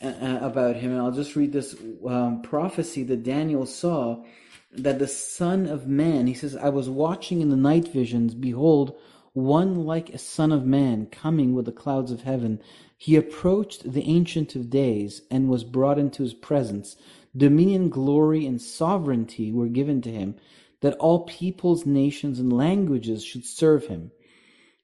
uh, 0.02 0.08
uh, 0.08 0.38
about 0.42 0.76
him. 0.76 0.90
And 0.90 1.00
I'll 1.00 1.12
just 1.12 1.36
read 1.36 1.52
this 1.52 1.76
um, 2.06 2.42
prophecy 2.42 3.02
that 3.04 3.22
Daniel 3.22 3.66
saw 3.66 4.24
that 4.72 4.98
the 4.98 5.06
Son 5.06 5.66
of 5.66 5.86
Man, 5.86 6.26
he 6.26 6.34
says, 6.34 6.56
I 6.56 6.70
was 6.70 6.88
watching 6.88 7.40
in 7.40 7.50
the 7.50 7.56
night 7.56 7.88
visions, 7.88 8.34
behold, 8.34 8.96
one 9.34 9.84
like 9.84 10.10
a 10.10 10.18
Son 10.18 10.52
of 10.52 10.64
Man 10.64 11.06
coming 11.06 11.54
with 11.54 11.66
the 11.66 11.72
clouds 11.72 12.10
of 12.10 12.22
heaven. 12.22 12.60
He 12.96 13.16
approached 13.16 13.92
the 13.92 14.04
Ancient 14.04 14.54
of 14.54 14.70
Days 14.70 15.22
and 15.30 15.48
was 15.48 15.64
brought 15.64 15.98
into 15.98 16.22
his 16.22 16.34
presence. 16.34 16.96
Dominion, 17.36 17.88
glory, 17.88 18.46
and 18.46 18.60
sovereignty 18.60 19.52
were 19.52 19.68
given 19.68 20.02
to 20.02 20.10
him, 20.10 20.36
that 20.80 20.94
all 20.94 21.24
peoples, 21.26 21.86
nations, 21.86 22.38
and 22.38 22.52
languages 22.52 23.24
should 23.24 23.44
serve 23.44 23.86
him. 23.86 24.10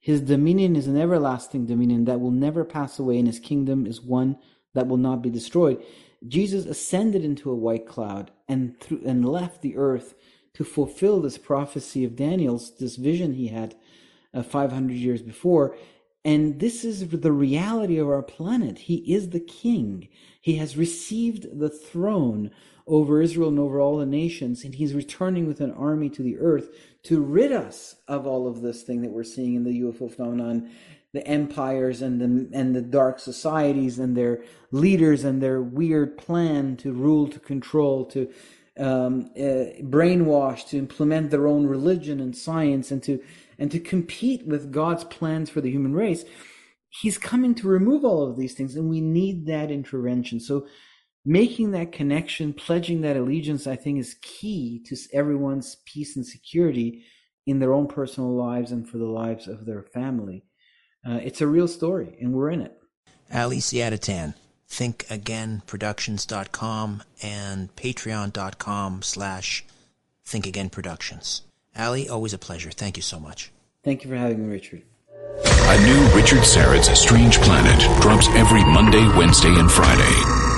His 0.09 0.23
dominion 0.23 0.75
is 0.75 0.87
an 0.87 0.97
everlasting 0.97 1.67
dominion 1.67 2.07
that 2.07 2.19
will 2.19 2.31
never 2.31 2.65
pass 2.65 2.99
away, 2.99 3.19
and 3.19 3.27
his 3.27 3.39
kingdom 3.39 3.85
is 3.85 4.01
one 4.01 4.39
that 4.73 4.87
will 4.87 4.97
not 4.97 5.21
be 5.21 5.29
destroyed. 5.29 5.85
Jesus 6.27 6.65
ascended 6.65 7.27
into 7.27 7.51
a 7.51 7.55
white 7.55 7.87
cloud 7.87 8.31
and 8.49 8.81
through, 8.81 9.03
and 9.05 9.29
left 9.29 9.61
the 9.61 9.77
earth 9.77 10.15
to 10.55 10.65
fulfill 10.65 11.21
this 11.21 11.37
prophecy 11.37 12.07
of 12.07 12.17
Daniel's, 12.17 12.75
this 12.79 12.97
vision 12.97 13.35
he 13.35 13.49
had 13.49 13.75
uh, 14.33 14.43
500 14.43 14.95
years 14.95 15.21
before. 15.21 15.77
And 16.25 16.59
this 16.59 16.87
is 16.87 17.07
the 17.07 17.31
reality 17.31 17.99
of 17.99 18.09
our 18.09 18.23
planet. 18.23 18.79
He 18.79 19.13
is 19.13 19.29
the 19.29 19.41
king. 19.41 20.09
He 20.41 20.57
has 20.57 20.75
received 20.75 21.59
the 21.59 21.69
throne 21.69 22.51
over 22.89 23.20
Israel 23.20 23.49
and 23.49 23.59
over 23.59 23.78
all 23.80 23.99
the 23.99 24.07
nations, 24.07 24.64
and 24.64 24.74
he's 24.74 24.95
returning 24.95 25.47
with 25.47 25.61
an 25.61 25.72
army 25.72 26.09
to 26.11 26.22
the 26.22 26.39
earth 26.39 26.70
to 27.05 27.20
rid 27.20 27.53
us 27.53 27.97
of 28.09 28.26
all 28.26 28.49
of 28.49 28.62
this 28.62 28.82
thing 28.82 29.03
that 29.03 29.11
we're 29.11 29.24
seeing 29.24 29.55
in 29.55 29.64
the 29.64 29.80
UFO 29.82 30.11
phenomenon, 30.11 30.70
the 31.12 31.26
empires 31.26 32.03
and 32.03 32.20
the 32.20 32.59
and 32.59 32.74
the 32.74 32.82
dark 32.82 33.18
societies 33.18 33.99
and 33.99 34.16
their 34.16 34.43
leaders 34.72 35.24
and 35.24 35.43
their 35.43 35.62
weird 35.62 36.18
plan 36.18 36.76
to 36.78 36.93
rule, 36.93 37.28
to 37.28 37.39
control, 37.39 38.05
to 38.07 38.30
um, 38.78 39.30
uh, 39.36 39.80
brainwash, 39.84 40.68
to 40.68 40.78
implement 40.78 41.30
their 41.30 41.47
own 41.47 41.66
religion 41.66 42.20
and 42.20 42.36
science, 42.36 42.91
and 42.91 43.03
to 43.03 43.22
and 43.59 43.70
to 43.70 43.80
compete 43.80 44.47
with 44.47 44.72
God's 44.72 45.05
plans 45.05 45.51
for 45.51 45.61
the 45.61 45.70
human 45.70 45.95
race. 45.95 46.24
He's 46.91 47.18
coming 47.18 47.55
to 47.57 47.68
remove 47.68 48.05
all 48.05 48.28
of 48.28 48.36
these 48.36 48.55
things, 48.55 48.76
and 48.76 48.89
we 48.89 49.01
need 49.01 49.47
that 49.47 49.70
intervention. 49.70 50.41
So 50.41 50.66
making 51.29 51.70
that 51.72 51.93
connection, 51.93 52.55
pledging 52.55 53.03
that 53.03 53.16
allegiance, 53.16 53.66
I 53.66 53.76
think 53.76 53.99
is 53.99 54.16
key 54.22 54.83
to 54.87 54.97
everyone's 55.12 55.76
peace 55.85 56.16
and 56.16 56.26
security 56.26 57.05
in 57.47 57.59
their 57.59 57.74
own 57.74 57.87
personal 57.87 58.35
lives 58.35 58.72
and 58.72 58.89
for 58.89 58.97
the 58.97 59.05
lives 59.05 59.47
of 59.47 59.66
their 59.66 59.83
family. 59.83 60.47
Uh, 61.07 61.18
it's 61.22 61.43
a 61.43 61.47
real 61.47 61.68
story, 61.68 62.16
and 62.20 62.33
we're 62.33 62.51
in 62.51 62.62
it. 62.62 62.72
Ali 63.33 63.59
Siadatan, 63.59 64.35
thinkagainproductions.com 64.70 67.03
and 67.22 67.76
patreon.com 67.76 69.03
slash 69.03 69.64
thinkagainproductions. 70.26 71.43
Ali, 71.76 72.09
always 72.09 72.33
a 72.33 72.39
pleasure. 72.39 72.70
Thank 72.70 72.97
you 72.97 73.03
so 73.03 73.20
much. 73.20 73.53
Thank 73.85 74.03
you 74.03 74.09
for 74.09 74.16
having 74.16 74.47
me, 74.47 74.53
Richard. 74.53 74.81
A 75.45 75.79
new 75.85 76.09
Richard 76.16 76.45
Syrett's 76.45 76.99
Strange 76.99 77.37
Planet 77.39 77.79
drops 78.01 78.29
every 78.29 78.64
Monday, 78.64 79.07
Wednesday, 79.16 79.55
and 79.55 79.70
Friday. 79.70 80.58